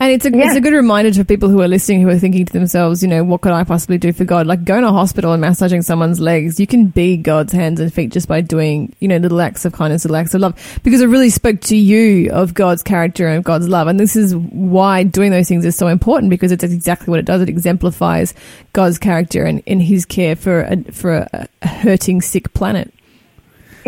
and 0.00 0.12
it's 0.12 0.24
a 0.24 0.30
Yeah. 0.30 0.46
it's 0.46 0.56
a 0.56 0.60
good 0.60 0.72
reminder 0.72 1.10
to 1.10 1.24
people 1.24 1.48
who 1.48 1.60
are 1.60 1.68
listening 1.68 2.00
who 2.02 2.08
are 2.08 2.18
thinking 2.18 2.46
to 2.46 2.52
themselves, 2.52 3.02
you 3.02 3.08
know, 3.08 3.24
what 3.24 3.40
could 3.40 3.52
I 3.52 3.64
possibly 3.64 3.98
do 3.98 4.12
for 4.12 4.24
God? 4.24 4.46
Like 4.46 4.64
going 4.64 4.82
to 4.82 4.88
a 4.88 4.92
hospital 4.92 5.32
and 5.32 5.40
massaging 5.40 5.82
someone's 5.82 6.20
legs, 6.20 6.58
you 6.60 6.66
can 6.66 6.86
be 6.86 7.16
God's 7.16 7.52
hands 7.52 7.80
and 7.80 7.92
feet 7.92 8.10
just 8.12 8.28
by 8.28 8.40
doing, 8.40 8.94
you 9.00 9.08
know, 9.08 9.16
little 9.16 9.40
acts 9.40 9.64
of 9.64 9.72
kindness, 9.72 10.04
little 10.04 10.16
acts 10.16 10.34
of 10.34 10.40
love. 10.40 10.80
Because 10.82 11.00
it 11.00 11.06
really 11.06 11.30
spoke 11.30 11.60
to 11.62 11.76
you 11.76 12.30
of 12.30 12.54
God's 12.54 12.82
character 12.82 13.26
and 13.26 13.38
of 13.38 13.44
God's 13.44 13.68
love. 13.68 13.88
And 13.88 13.98
this 13.98 14.16
is 14.16 14.34
why 14.36 15.02
doing 15.02 15.30
those 15.30 15.48
things 15.48 15.64
is 15.64 15.76
so 15.76 15.88
important 15.88 16.30
because 16.30 16.52
it's 16.52 16.64
exactly 16.64 17.10
what 17.10 17.18
it 17.18 17.26
does. 17.26 17.42
It 17.42 17.48
exemplifies 17.48 18.34
God's 18.72 18.98
character 18.98 19.44
and 19.44 19.60
in 19.66 19.80
his 19.80 20.04
care 20.04 20.36
for 20.36 20.62
a, 20.62 20.82
for 20.92 21.28
a 21.32 21.48
hurting, 21.66 22.22
sick 22.22 22.52
planet. 22.54 22.92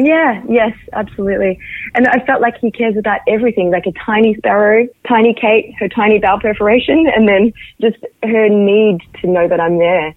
Yeah, 0.03 0.43
yes, 0.49 0.73
absolutely. 0.95 1.59
And 1.95 2.09
I 2.09 2.25
felt 2.25 2.41
like 2.41 2.57
he 2.59 2.71
cares 2.71 2.97
about 2.97 3.21
everything, 3.29 3.71
like 3.71 3.85
a 3.87 3.93
tiny 3.93 4.35
sparrow, 4.37 4.89
tiny 5.07 5.35
Kate, 5.35 5.75
her 5.79 5.89
tiny 5.89 6.19
bowel 6.19 6.41
perforation, 6.41 7.07
and 7.15 7.29
then 7.29 7.53
just 7.83 7.99
her 8.23 8.49
need 8.49 9.01
to 9.21 9.27
know 9.27 9.47
that 9.47 9.61
I'm 9.61 9.77
there. 9.77 10.15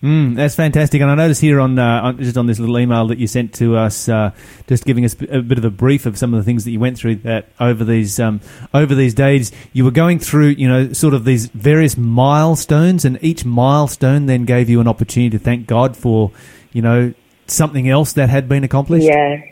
Mm, 0.00 0.36
that's 0.36 0.54
fantastic, 0.54 1.00
and 1.00 1.10
I 1.10 1.14
noticed 1.14 1.40
here 1.40 1.58
on, 1.58 1.78
uh, 1.78 2.02
on 2.02 2.18
just 2.18 2.36
on 2.36 2.46
this 2.46 2.60
little 2.60 2.78
email 2.78 3.08
that 3.08 3.18
you 3.18 3.26
sent 3.26 3.54
to 3.54 3.76
us, 3.76 4.08
uh, 4.08 4.30
just 4.68 4.84
giving 4.84 5.04
us 5.04 5.16
a 5.30 5.40
bit 5.40 5.56
of 5.56 5.64
a 5.64 5.70
brief 5.70 6.06
of 6.06 6.18
some 6.18 6.34
of 6.34 6.38
the 6.38 6.44
things 6.44 6.64
that 6.64 6.70
you 6.70 6.78
went 6.78 6.98
through. 6.98 7.16
That 7.16 7.48
over 7.58 7.84
these 7.84 8.20
um, 8.20 8.42
over 8.72 8.94
these 8.94 9.14
days, 9.14 9.50
you 9.72 9.82
were 9.82 9.90
going 9.90 10.20
through, 10.20 10.48
you 10.48 10.68
know, 10.68 10.92
sort 10.92 11.14
of 11.14 11.24
these 11.24 11.46
various 11.46 11.96
milestones, 11.96 13.04
and 13.04 13.18
each 13.22 13.44
milestone 13.44 14.26
then 14.26 14.44
gave 14.44 14.68
you 14.68 14.78
an 14.78 14.86
opportunity 14.86 15.30
to 15.30 15.42
thank 15.42 15.66
God 15.66 15.96
for, 15.96 16.30
you 16.72 16.82
know, 16.82 17.14
something 17.46 17.88
else 17.88 18.12
that 18.14 18.28
had 18.28 18.48
been 18.48 18.64
accomplished? 18.64 19.06
Yeah. 19.06 19.42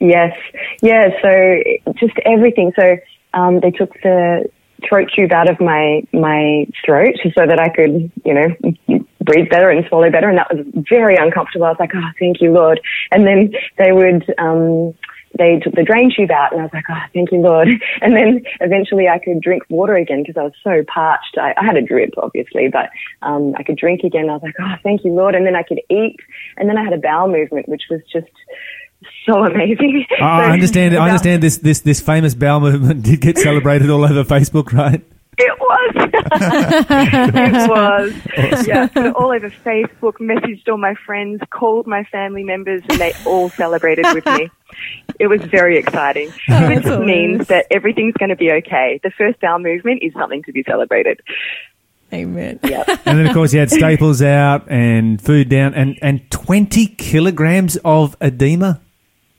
Yes. 0.00 0.36
Yeah. 0.82 1.08
So 1.22 1.62
just 1.98 2.14
everything. 2.24 2.72
So 2.78 2.96
um, 3.32 3.60
they 3.60 3.70
took 3.70 3.92
the 4.02 4.48
throat 4.88 5.08
tube 5.14 5.32
out 5.32 5.48
of 5.48 5.60
my 5.60 6.02
my 6.12 6.66
throat 6.84 7.14
so 7.22 7.46
that 7.46 7.58
I 7.58 7.68
could, 7.68 8.10
you 8.24 8.34
know, 8.34 9.00
breathe 9.22 9.48
better 9.48 9.70
and 9.70 9.86
swallow 9.88 10.10
better, 10.10 10.28
and 10.28 10.38
that 10.38 10.54
was 10.54 10.66
very 10.88 11.16
uncomfortable. 11.16 11.66
I 11.66 11.70
was 11.70 11.80
like, 11.80 11.92
oh, 11.94 12.10
thank 12.18 12.40
you, 12.40 12.52
Lord. 12.52 12.80
And 13.10 13.26
then 13.26 13.52
they 13.78 13.92
would. 13.92 14.32
Um, 14.38 14.94
they 15.38 15.58
took 15.62 15.74
the 15.74 15.82
drain 15.82 16.12
tube 16.14 16.30
out 16.30 16.52
and 16.52 16.60
I 16.60 16.64
was 16.64 16.72
like, 16.72 16.84
oh, 16.88 17.02
thank 17.12 17.32
you, 17.32 17.38
Lord. 17.38 17.68
And 18.00 18.14
then 18.14 18.42
eventually 18.60 19.08
I 19.08 19.18
could 19.18 19.40
drink 19.40 19.62
water 19.70 19.94
again 19.94 20.22
because 20.22 20.36
I 20.36 20.42
was 20.42 20.52
so 20.62 20.84
parched. 20.92 21.38
I, 21.38 21.54
I 21.56 21.64
had 21.64 21.76
a 21.76 21.82
drip, 21.82 22.10
obviously, 22.18 22.68
but 22.68 22.90
um, 23.22 23.54
I 23.56 23.62
could 23.62 23.76
drink 23.76 24.02
again. 24.04 24.28
I 24.28 24.34
was 24.34 24.42
like, 24.42 24.54
oh, 24.60 24.74
thank 24.82 25.04
you, 25.04 25.12
Lord. 25.12 25.34
And 25.34 25.46
then 25.46 25.56
I 25.56 25.62
could 25.62 25.80
eat. 25.88 26.16
And 26.56 26.68
then 26.68 26.76
I 26.76 26.84
had 26.84 26.92
a 26.92 26.98
bowel 26.98 27.28
movement, 27.28 27.68
which 27.68 27.84
was 27.88 28.00
just 28.12 28.30
so 29.26 29.44
amazing. 29.44 30.06
Oh, 30.20 30.24
I 30.24 30.52
understand. 30.52 30.96
I 30.96 31.06
understand 31.08 31.42
this, 31.42 31.58
this, 31.58 31.80
this 31.80 32.00
famous 32.00 32.34
bowel 32.34 32.60
movement 32.60 33.02
did 33.04 33.20
get 33.20 33.38
celebrated 33.38 33.90
all 33.90 34.04
over 34.04 34.24
Facebook, 34.24 34.72
right? 34.72 35.02
It 35.36 35.58
was. 35.58 35.92
it 38.36 38.52
was. 38.52 38.66
Yeah, 38.66 38.86
put 38.86 39.14
all 39.16 39.32
over 39.32 39.50
Facebook, 39.50 40.14
messaged 40.20 40.68
all 40.68 40.78
my 40.78 40.94
friends, 41.06 41.42
called 41.50 41.86
my 41.86 42.04
family 42.04 42.44
members, 42.44 42.82
and 42.88 43.00
they 43.00 43.12
all 43.26 43.48
celebrated 43.50 44.06
with 44.14 44.24
me. 44.26 44.50
It 45.18 45.28
was 45.28 45.42
very 45.42 45.78
exciting. 45.78 46.28
it 46.28 46.32
that's 46.48 46.84
just 46.84 47.00
means 47.00 47.46
that 47.48 47.66
everything's 47.70 48.14
going 48.14 48.30
to 48.30 48.36
be 48.36 48.50
okay. 48.52 49.00
The 49.02 49.10
first 49.10 49.40
bowel 49.40 49.58
movement 49.58 50.02
is 50.02 50.12
something 50.14 50.42
to 50.44 50.52
be 50.52 50.62
celebrated. 50.64 51.20
Amen. 52.12 52.60
Yeah. 52.62 52.84
And 53.06 53.18
then, 53.18 53.26
of 53.26 53.34
course, 53.34 53.52
you 53.52 53.60
had 53.60 53.70
staples 53.70 54.22
out 54.22 54.70
and 54.70 55.20
food 55.20 55.48
down 55.48 55.74
and, 55.74 55.98
and 56.00 56.30
20 56.30 56.86
kilograms 56.86 57.76
of 57.84 58.16
edema. 58.20 58.80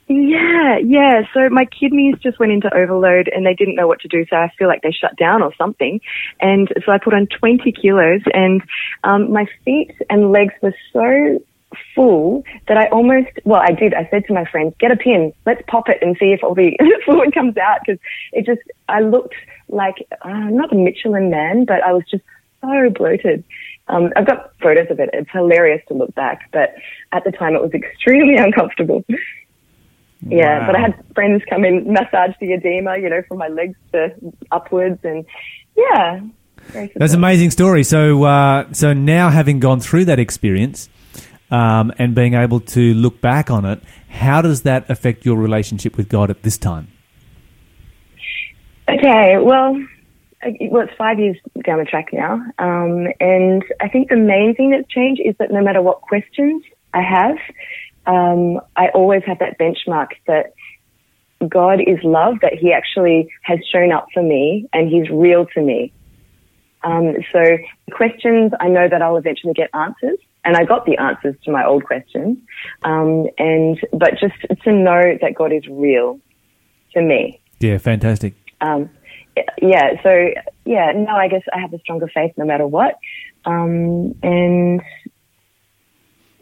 Yeah, 0.08 0.78
yeah. 0.78 1.22
So 1.34 1.48
my 1.50 1.64
kidneys 1.64 2.14
just 2.22 2.38
went 2.38 2.52
into 2.52 2.72
overload 2.72 3.28
and 3.34 3.44
they 3.44 3.54
didn't 3.54 3.74
know 3.74 3.88
what 3.88 4.00
to 4.00 4.08
do. 4.08 4.24
So 4.30 4.36
I 4.36 4.52
feel 4.56 4.68
like 4.68 4.82
they 4.82 4.92
shut 4.92 5.16
down 5.16 5.42
or 5.42 5.52
something. 5.58 6.00
And 6.40 6.68
so 6.84 6.92
I 6.92 6.98
put 6.98 7.12
on 7.12 7.26
20 7.26 7.72
kilos 7.72 8.20
and 8.32 8.62
um, 9.02 9.32
my 9.32 9.46
feet 9.64 9.90
and 10.08 10.30
legs 10.30 10.54
were 10.62 10.74
so 10.92 11.42
full 11.94 12.44
that 12.68 12.76
I 12.76 12.86
almost, 12.88 13.28
well, 13.44 13.60
I 13.60 13.72
did. 13.72 13.94
I 13.94 14.08
said 14.10 14.24
to 14.26 14.32
my 14.34 14.44
friends, 14.44 14.74
get 14.78 14.90
a 14.90 14.96
pin. 14.96 15.32
Let's 15.44 15.62
pop 15.66 15.88
it 15.88 15.98
and 16.02 16.16
see 16.18 16.32
if 16.32 16.42
all 16.44 16.54
the 16.54 16.76
fluid 17.04 17.32
comes 17.34 17.56
out 17.56 17.80
because 17.86 18.00
it 18.32 18.46
just, 18.46 18.60
I 18.88 19.00
looked 19.00 19.34
like, 19.68 20.06
uh, 20.22 20.28
not 20.50 20.72
a 20.72 20.76
Michelin 20.76 21.30
man, 21.30 21.64
but 21.64 21.82
I 21.82 21.92
was 21.92 22.04
just 22.10 22.24
so 22.60 22.90
bloated. 22.90 23.44
Um, 23.88 24.12
I've 24.16 24.26
got 24.26 24.52
photos 24.60 24.90
of 24.90 24.98
it. 24.98 25.10
It's 25.12 25.30
hilarious 25.30 25.82
to 25.88 25.94
look 25.94 26.14
back, 26.14 26.50
but 26.52 26.74
at 27.12 27.24
the 27.24 27.30
time 27.32 27.54
it 27.54 27.62
was 27.62 27.72
extremely 27.72 28.36
uncomfortable. 28.38 29.04
Yeah, 30.28 30.60
Wow. 30.60 30.66
but 30.66 30.76
I 30.76 30.80
had 30.80 31.04
friends 31.14 31.42
come 31.48 31.64
in, 31.64 31.92
massage 31.92 32.32
the 32.40 32.52
edema, 32.52 32.98
you 32.98 33.08
know, 33.08 33.22
from 33.28 33.38
my 33.38 33.48
legs 33.48 33.76
to 33.92 34.12
upwards, 34.50 34.98
and 35.04 35.24
yeah. 35.76 36.20
That's 36.72 37.12
an 37.12 37.20
amazing 37.20 37.52
story. 37.52 37.84
So, 37.84 38.24
uh, 38.24 38.66
so 38.72 38.92
now 38.92 39.30
having 39.30 39.60
gone 39.60 39.78
through 39.78 40.06
that 40.06 40.18
experience 40.18 40.88
um, 41.50 41.92
and 41.98 42.14
being 42.14 42.34
able 42.34 42.60
to 42.60 42.94
look 42.94 43.20
back 43.20 43.50
on 43.50 43.64
it, 43.64 43.82
how 44.08 44.42
does 44.42 44.62
that 44.62 44.88
affect 44.90 45.24
your 45.24 45.36
relationship 45.36 45.96
with 45.96 46.08
God 46.08 46.30
at 46.30 46.42
this 46.42 46.58
time? 46.58 46.88
Okay, 48.88 49.36
well, 49.38 49.76
well, 50.70 50.86
it's 50.86 50.96
five 50.96 51.18
years 51.18 51.36
down 51.64 51.78
the 51.78 51.84
track 51.84 52.08
now, 52.12 52.34
um, 52.58 53.08
and 53.20 53.64
I 53.80 53.88
think 53.88 54.08
the 54.08 54.16
main 54.16 54.54
thing 54.54 54.70
that's 54.70 54.88
changed 54.88 55.20
is 55.24 55.34
that 55.38 55.50
no 55.50 55.62
matter 55.62 55.82
what 55.82 56.02
questions 56.02 56.62
I 56.94 57.02
have, 57.02 57.36
um, 58.06 58.60
I 58.76 58.88
always 58.94 59.22
have 59.26 59.40
that 59.40 59.58
benchmark 59.58 60.08
that 60.26 60.52
God 61.48 61.80
is 61.80 61.98
love, 62.04 62.36
that 62.42 62.54
He 62.54 62.72
actually 62.72 63.28
has 63.42 63.58
shown 63.72 63.92
up 63.92 64.06
for 64.14 64.22
me, 64.22 64.68
and 64.72 64.88
He's 64.88 65.10
real 65.10 65.46
to 65.46 65.60
me. 65.60 65.92
Um, 66.82 67.16
so 67.32 67.40
questions, 67.92 68.52
I 68.60 68.68
know 68.68 68.88
that 68.88 69.02
I'll 69.02 69.16
eventually 69.16 69.52
get 69.52 69.70
answers, 69.74 70.18
and 70.46 70.56
I 70.56 70.64
got 70.64 70.86
the 70.86 70.96
answers 70.96 71.34
to 71.44 71.50
my 71.50 71.66
old 71.66 71.84
questions. 71.84 72.38
Um, 72.84 73.26
and 73.36 73.78
but 73.92 74.12
just 74.12 74.34
to 74.62 74.72
know 74.72 75.18
that 75.20 75.34
God 75.34 75.52
is 75.52 75.66
real 75.68 76.20
to 76.94 77.02
me. 77.02 77.40
Yeah, 77.58 77.78
fantastic. 77.78 78.34
Um, 78.60 78.88
yeah, 79.60 80.00
so 80.02 80.30
yeah, 80.64 80.92
no, 80.94 81.12
I 81.12 81.28
guess 81.28 81.42
I 81.52 81.60
have 81.60 81.74
a 81.74 81.78
stronger 81.80 82.08
faith 82.12 82.32
no 82.36 82.44
matter 82.44 82.66
what. 82.66 82.98
Um, 83.44 84.14
and 84.22 84.80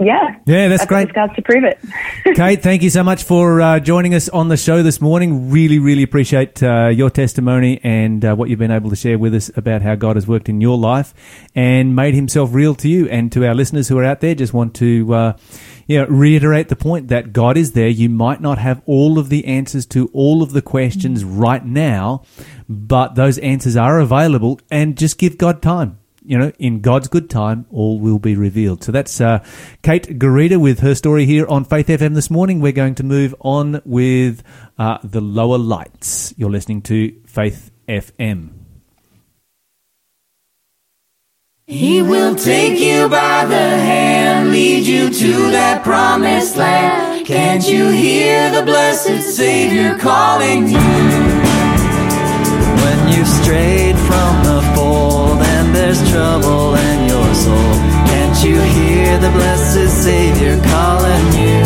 yeah, 0.05 0.37
Yeah, 0.47 0.69
that's 0.69 0.83
I've 0.83 0.89
great. 0.89 1.09
scars 1.09 1.31
to 1.37 1.43
prove 1.43 1.65
it. 1.65 1.79
Kate, 2.37 2.63
thank 2.63 2.83
you 2.83 2.91
so 2.91 3.03
much 3.03 3.25
for 3.25 3.61
uh, 3.61 3.81
joining 3.81 4.15
us 4.15 4.29
on 4.29 4.49
the 4.49 4.57
show 4.57 4.83
this 4.83 5.01
morning. 5.01 5.51
Really, 5.51 5.79
really 5.79 6.03
appreciate 6.03 6.63
uh, 6.63 6.89
your 6.89 7.11
testimony 7.11 7.81
and 7.83 8.25
uh, 8.25 8.35
what 8.35 8.49
you've 8.51 8.59
been 8.59 8.71
able 8.71 8.91
to 8.91 8.97
share 8.97 9.19
with 9.19 9.35
us 9.35 9.51
about 9.57 9.83
how 9.83 9.95
God 9.95 10.17
has 10.17 10.27
worked 10.27 10.49
in 10.49 10.61
your 10.61 10.77
life 10.79 11.15
and 11.55 11.97
made 11.97 12.15
Himself 12.15 12.51
real 12.53 12.75
to 12.77 12.89
you. 12.89 13.09
And 13.09 13.33
to 13.33 13.47
our 13.47 13.55
listeners 13.55 13.89
who 13.89 13.99
are 13.99 14.05
out 14.05 14.21
there, 14.21 14.35
just 14.35 14.53
want 14.53 14.75
to 14.77 15.15
uh, 15.15 15.37
you 15.87 15.99
know, 16.01 16.07
reiterate 16.07 16.69
the 16.69 16.77
point 16.77 17.09
that 17.09 17.33
God 17.33 17.57
is 17.57 17.73
there. 17.73 17.89
You 17.89 18.09
might 18.09 18.41
not 18.41 18.59
have 18.59 18.83
all 18.87 19.19
of 19.19 19.29
the 19.29 19.45
answers 19.47 19.87
to 19.87 20.09
all 20.13 20.43
of 20.43 20.53
the 20.53 20.63
questions 20.63 21.25
right 21.25 21.65
now, 21.65 22.23
but 22.69 23.15
those 23.15 23.39
answers 23.39 23.77
are 23.77 24.01
available, 24.01 24.61
and 24.71 24.97
just 24.97 25.19
give 25.19 25.39
God 25.39 25.63
time 25.63 25.99
you 26.25 26.39
know, 26.39 26.53
in 26.59 26.81
God's 26.81 27.09
good 27.09 27.29
time, 27.29 27.66
all 27.70 28.01
will 28.01 28.18
be 28.18 28.35
revealed. 28.35 28.83
So 28.83 28.93
that's 28.93 29.20
uh, 29.20 29.45
Kate 29.83 30.18
Garita 30.18 30.59
with 30.59 30.81
her 30.81 30.95
story 30.95 31.27
here 31.27 31.47
on 31.47 31.64
Faith 31.64 31.89
FM 31.89 32.14
this 32.14 32.31
morning. 32.31 32.61
We're 32.61 32.72
going 32.72 32.95
to 32.97 33.03
move 33.03 33.35
on 33.41 33.83
with 33.85 34.43
uh, 34.79 34.99
the 35.05 35.20
lower 35.20 35.59
lights. 35.59 36.35
You're 36.37 36.51
listening 36.51 36.83
to 36.83 37.14
Faith 37.27 37.70
FM. 37.89 38.51
He 41.66 42.03
will 42.03 42.35
take 42.35 42.79
you 42.79 43.09
by 43.09 43.47
the 43.47 43.55
hand, 43.55 44.51
lead 44.51 44.87
you 44.87 45.09
to 45.09 45.51
that 45.53 45.83
promised 45.83 46.57
land. 46.59 47.27
Can't 47.27 47.66
you 47.66 47.89
hear 47.89 48.51
the 48.51 48.62
blessed 48.62 49.22
Savior 49.35 49.99
calling 49.99 50.68
you? 50.68 50.79
When 52.85 53.09
you've 53.09 53.27
strayed 53.27 53.97
from 53.97 54.44
the 54.44 54.44
fold 54.44 54.44
and 54.44 54.44
there's 55.95 56.11
trouble 56.11 56.75
in 56.75 57.09
your 57.09 57.35
soul, 57.35 57.75
can't 58.07 58.45
you 58.45 58.61
hear 58.61 59.19
the 59.19 59.31
blessed 59.31 60.03
Savior 60.03 60.61
calling 60.63 61.27
you? 61.39 61.63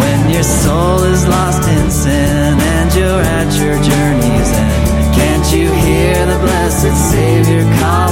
When 0.00 0.30
your 0.30 0.42
soul 0.42 1.02
is 1.04 1.26
lost 1.26 1.68
in 1.68 1.90
sin 1.90 2.58
and 2.60 2.94
you're 2.94 3.22
at 3.38 3.52
your 3.60 3.76
journey's 3.82 4.50
end, 4.52 5.14
can't 5.14 5.52
you 5.52 5.72
hear 5.72 6.26
the 6.26 6.38
blessed 6.40 7.10
Savior 7.10 7.64
calling 7.80 8.07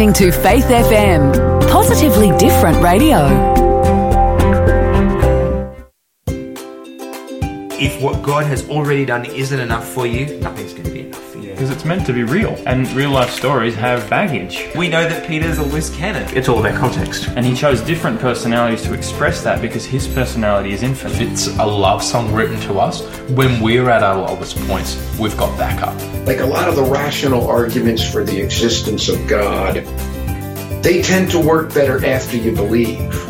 listening 0.00 0.32
to 0.32 0.32
Faith 0.32 0.64
FM, 0.64 1.68
positively 1.68 2.34
different 2.38 2.82
radio. 2.82 3.18
If 7.78 8.00
what 8.02 8.22
God 8.22 8.46
has 8.46 8.66
already 8.70 9.04
done 9.04 9.26
isn't 9.26 9.60
enough 9.60 9.86
for 9.86 10.06
you, 10.06 10.38
nothing's 10.40 10.72
going 10.72 10.84
to 10.84 10.90
be. 10.90 10.99
Because 11.60 11.76
it's 11.76 11.84
meant 11.84 12.06
to 12.06 12.14
be 12.14 12.24
real, 12.24 12.58
and 12.64 12.90
real 12.92 13.10
life 13.10 13.28
stories 13.28 13.74
have 13.74 14.08
baggage. 14.08 14.70
We 14.74 14.88
know 14.88 15.06
that 15.06 15.28
Peter's 15.28 15.58
a 15.58 15.62
loose 15.62 15.94
cannon. 15.94 16.26
It's 16.34 16.48
all 16.48 16.58
about 16.58 16.80
context. 16.80 17.28
And 17.36 17.44
he 17.44 17.54
chose 17.54 17.82
different 17.82 18.18
personalities 18.18 18.80
to 18.84 18.94
express 18.94 19.42
that 19.42 19.60
because 19.60 19.84
his 19.84 20.08
personality 20.08 20.72
is 20.72 20.82
infinite. 20.82 21.20
If 21.20 21.32
it's 21.32 21.46
a 21.58 21.66
love 21.66 22.02
song 22.02 22.32
written 22.32 22.58
to 22.60 22.78
us. 22.78 23.02
When 23.32 23.60
we're 23.60 23.90
at 23.90 24.02
our 24.02 24.16
lowest 24.26 24.56
points, 24.60 24.96
we've 25.18 25.36
got 25.36 25.54
backup. 25.58 25.94
Like 26.26 26.40
a 26.40 26.46
lot 26.46 26.66
of 26.66 26.76
the 26.76 26.82
rational 26.82 27.46
arguments 27.46 28.10
for 28.10 28.24
the 28.24 28.40
existence 28.40 29.10
of 29.10 29.28
God, 29.28 29.84
they 30.82 31.02
tend 31.02 31.30
to 31.32 31.38
work 31.38 31.74
better 31.74 32.02
after 32.06 32.38
you 32.38 32.54
believe. 32.54 33.29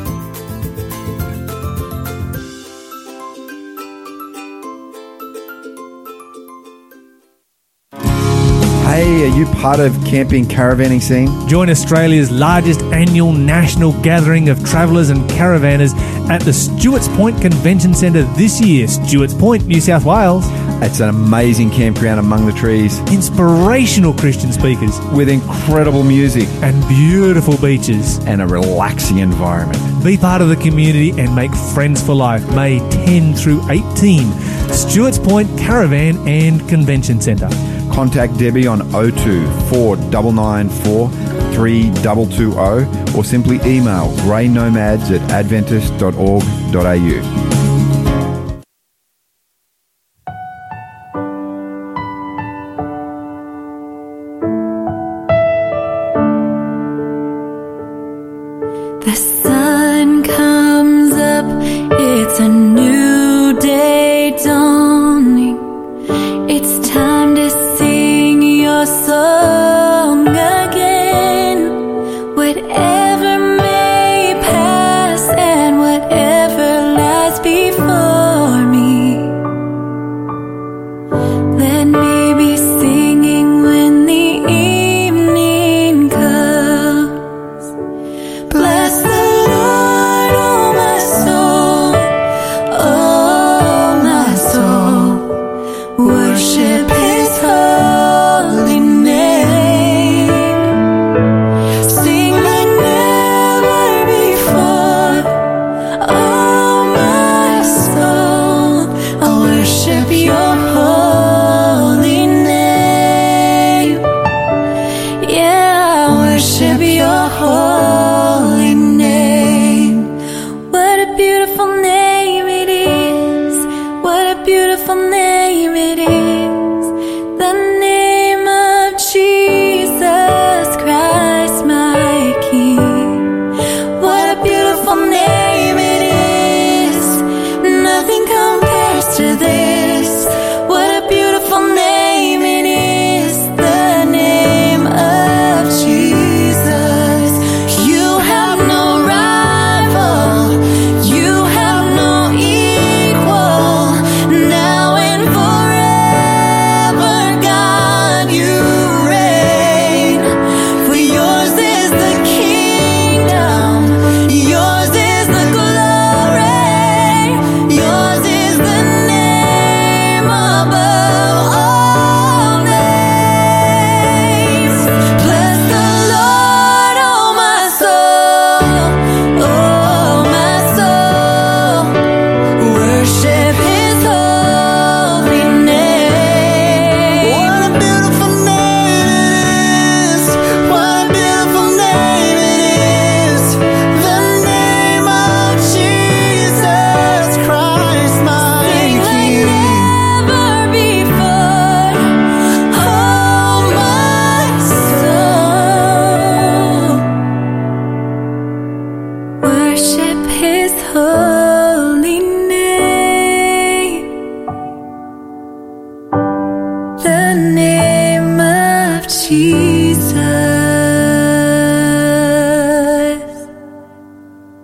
Are 9.11 9.27
you 9.27 9.45
part 9.45 9.81
of 9.81 9.93
camping 10.05 10.45
caravanning 10.45 11.01
scene? 11.01 11.47
Join 11.47 11.69
Australia's 11.69 12.31
largest 12.31 12.81
annual 12.93 13.33
national 13.33 13.91
gathering 14.01 14.47
of 14.47 14.63
travellers 14.65 15.09
and 15.09 15.29
caravanners 15.29 15.93
at 16.29 16.41
the 16.43 16.53
Stuarts 16.53 17.09
Point 17.09 17.39
Convention 17.41 17.93
Centre 17.93 18.23
this 18.35 18.61
year, 18.61 18.87
Stuarts 18.87 19.33
Point, 19.33 19.65
New 19.67 19.81
South 19.81 20.05
Wales. 20.05 20.45
It's 20.81 21.01
an 21.01 21.09
amazing 21.09 21.71
campground 21.71 22.21
among 22.21 22.45
the 22.45 22.53
trees 22.53 22.99
Inspirational 23.11 24.13
Christian 24.13 24.53
speakers 24.53 24.97
with 25.13 25.27
incredible 25.27 26.03
music 26.03 26.47
and 26.63 26.87
beautiful 26.87 27.57
beaches. 27.57 28.17
and 28.19 28.41
a 28.41 28.47
relaxing 28.47 29.17
environment. 29.17 29.77
Be 30.05 30.15
part 30.15 30.41
of 30.41 30.47
the 30.47 30.55
community 30.55 31.11
and 31.11 31.35
make 31.35 31.53
friends 31.53 32.01
for 32.01 32.15
life. 32.15 32.49
May 32.55 32.79
10 32.89 33.35
through 33.35 33.69
18. 33.69 34.31
Stuarts 34.69 35.19
Point 35.19 35.49
Caravan 35.59 36.17
and 36.27 36.67
Convention 36.69 37.19
Centre. 37.19 37.49
Contact 37.91 38.37
Debbie 38.37 38.67
on 38.67 38.79
02 38.91 39.45
4994 39.69 41.09
3220 41.53 43.17
or 43.17 43.23
simply 43.23 43.55
email 43.65 44.09
greynomads 44.23 45.11
at 45.11 45.21
adventist.org.au. 45.31 47.60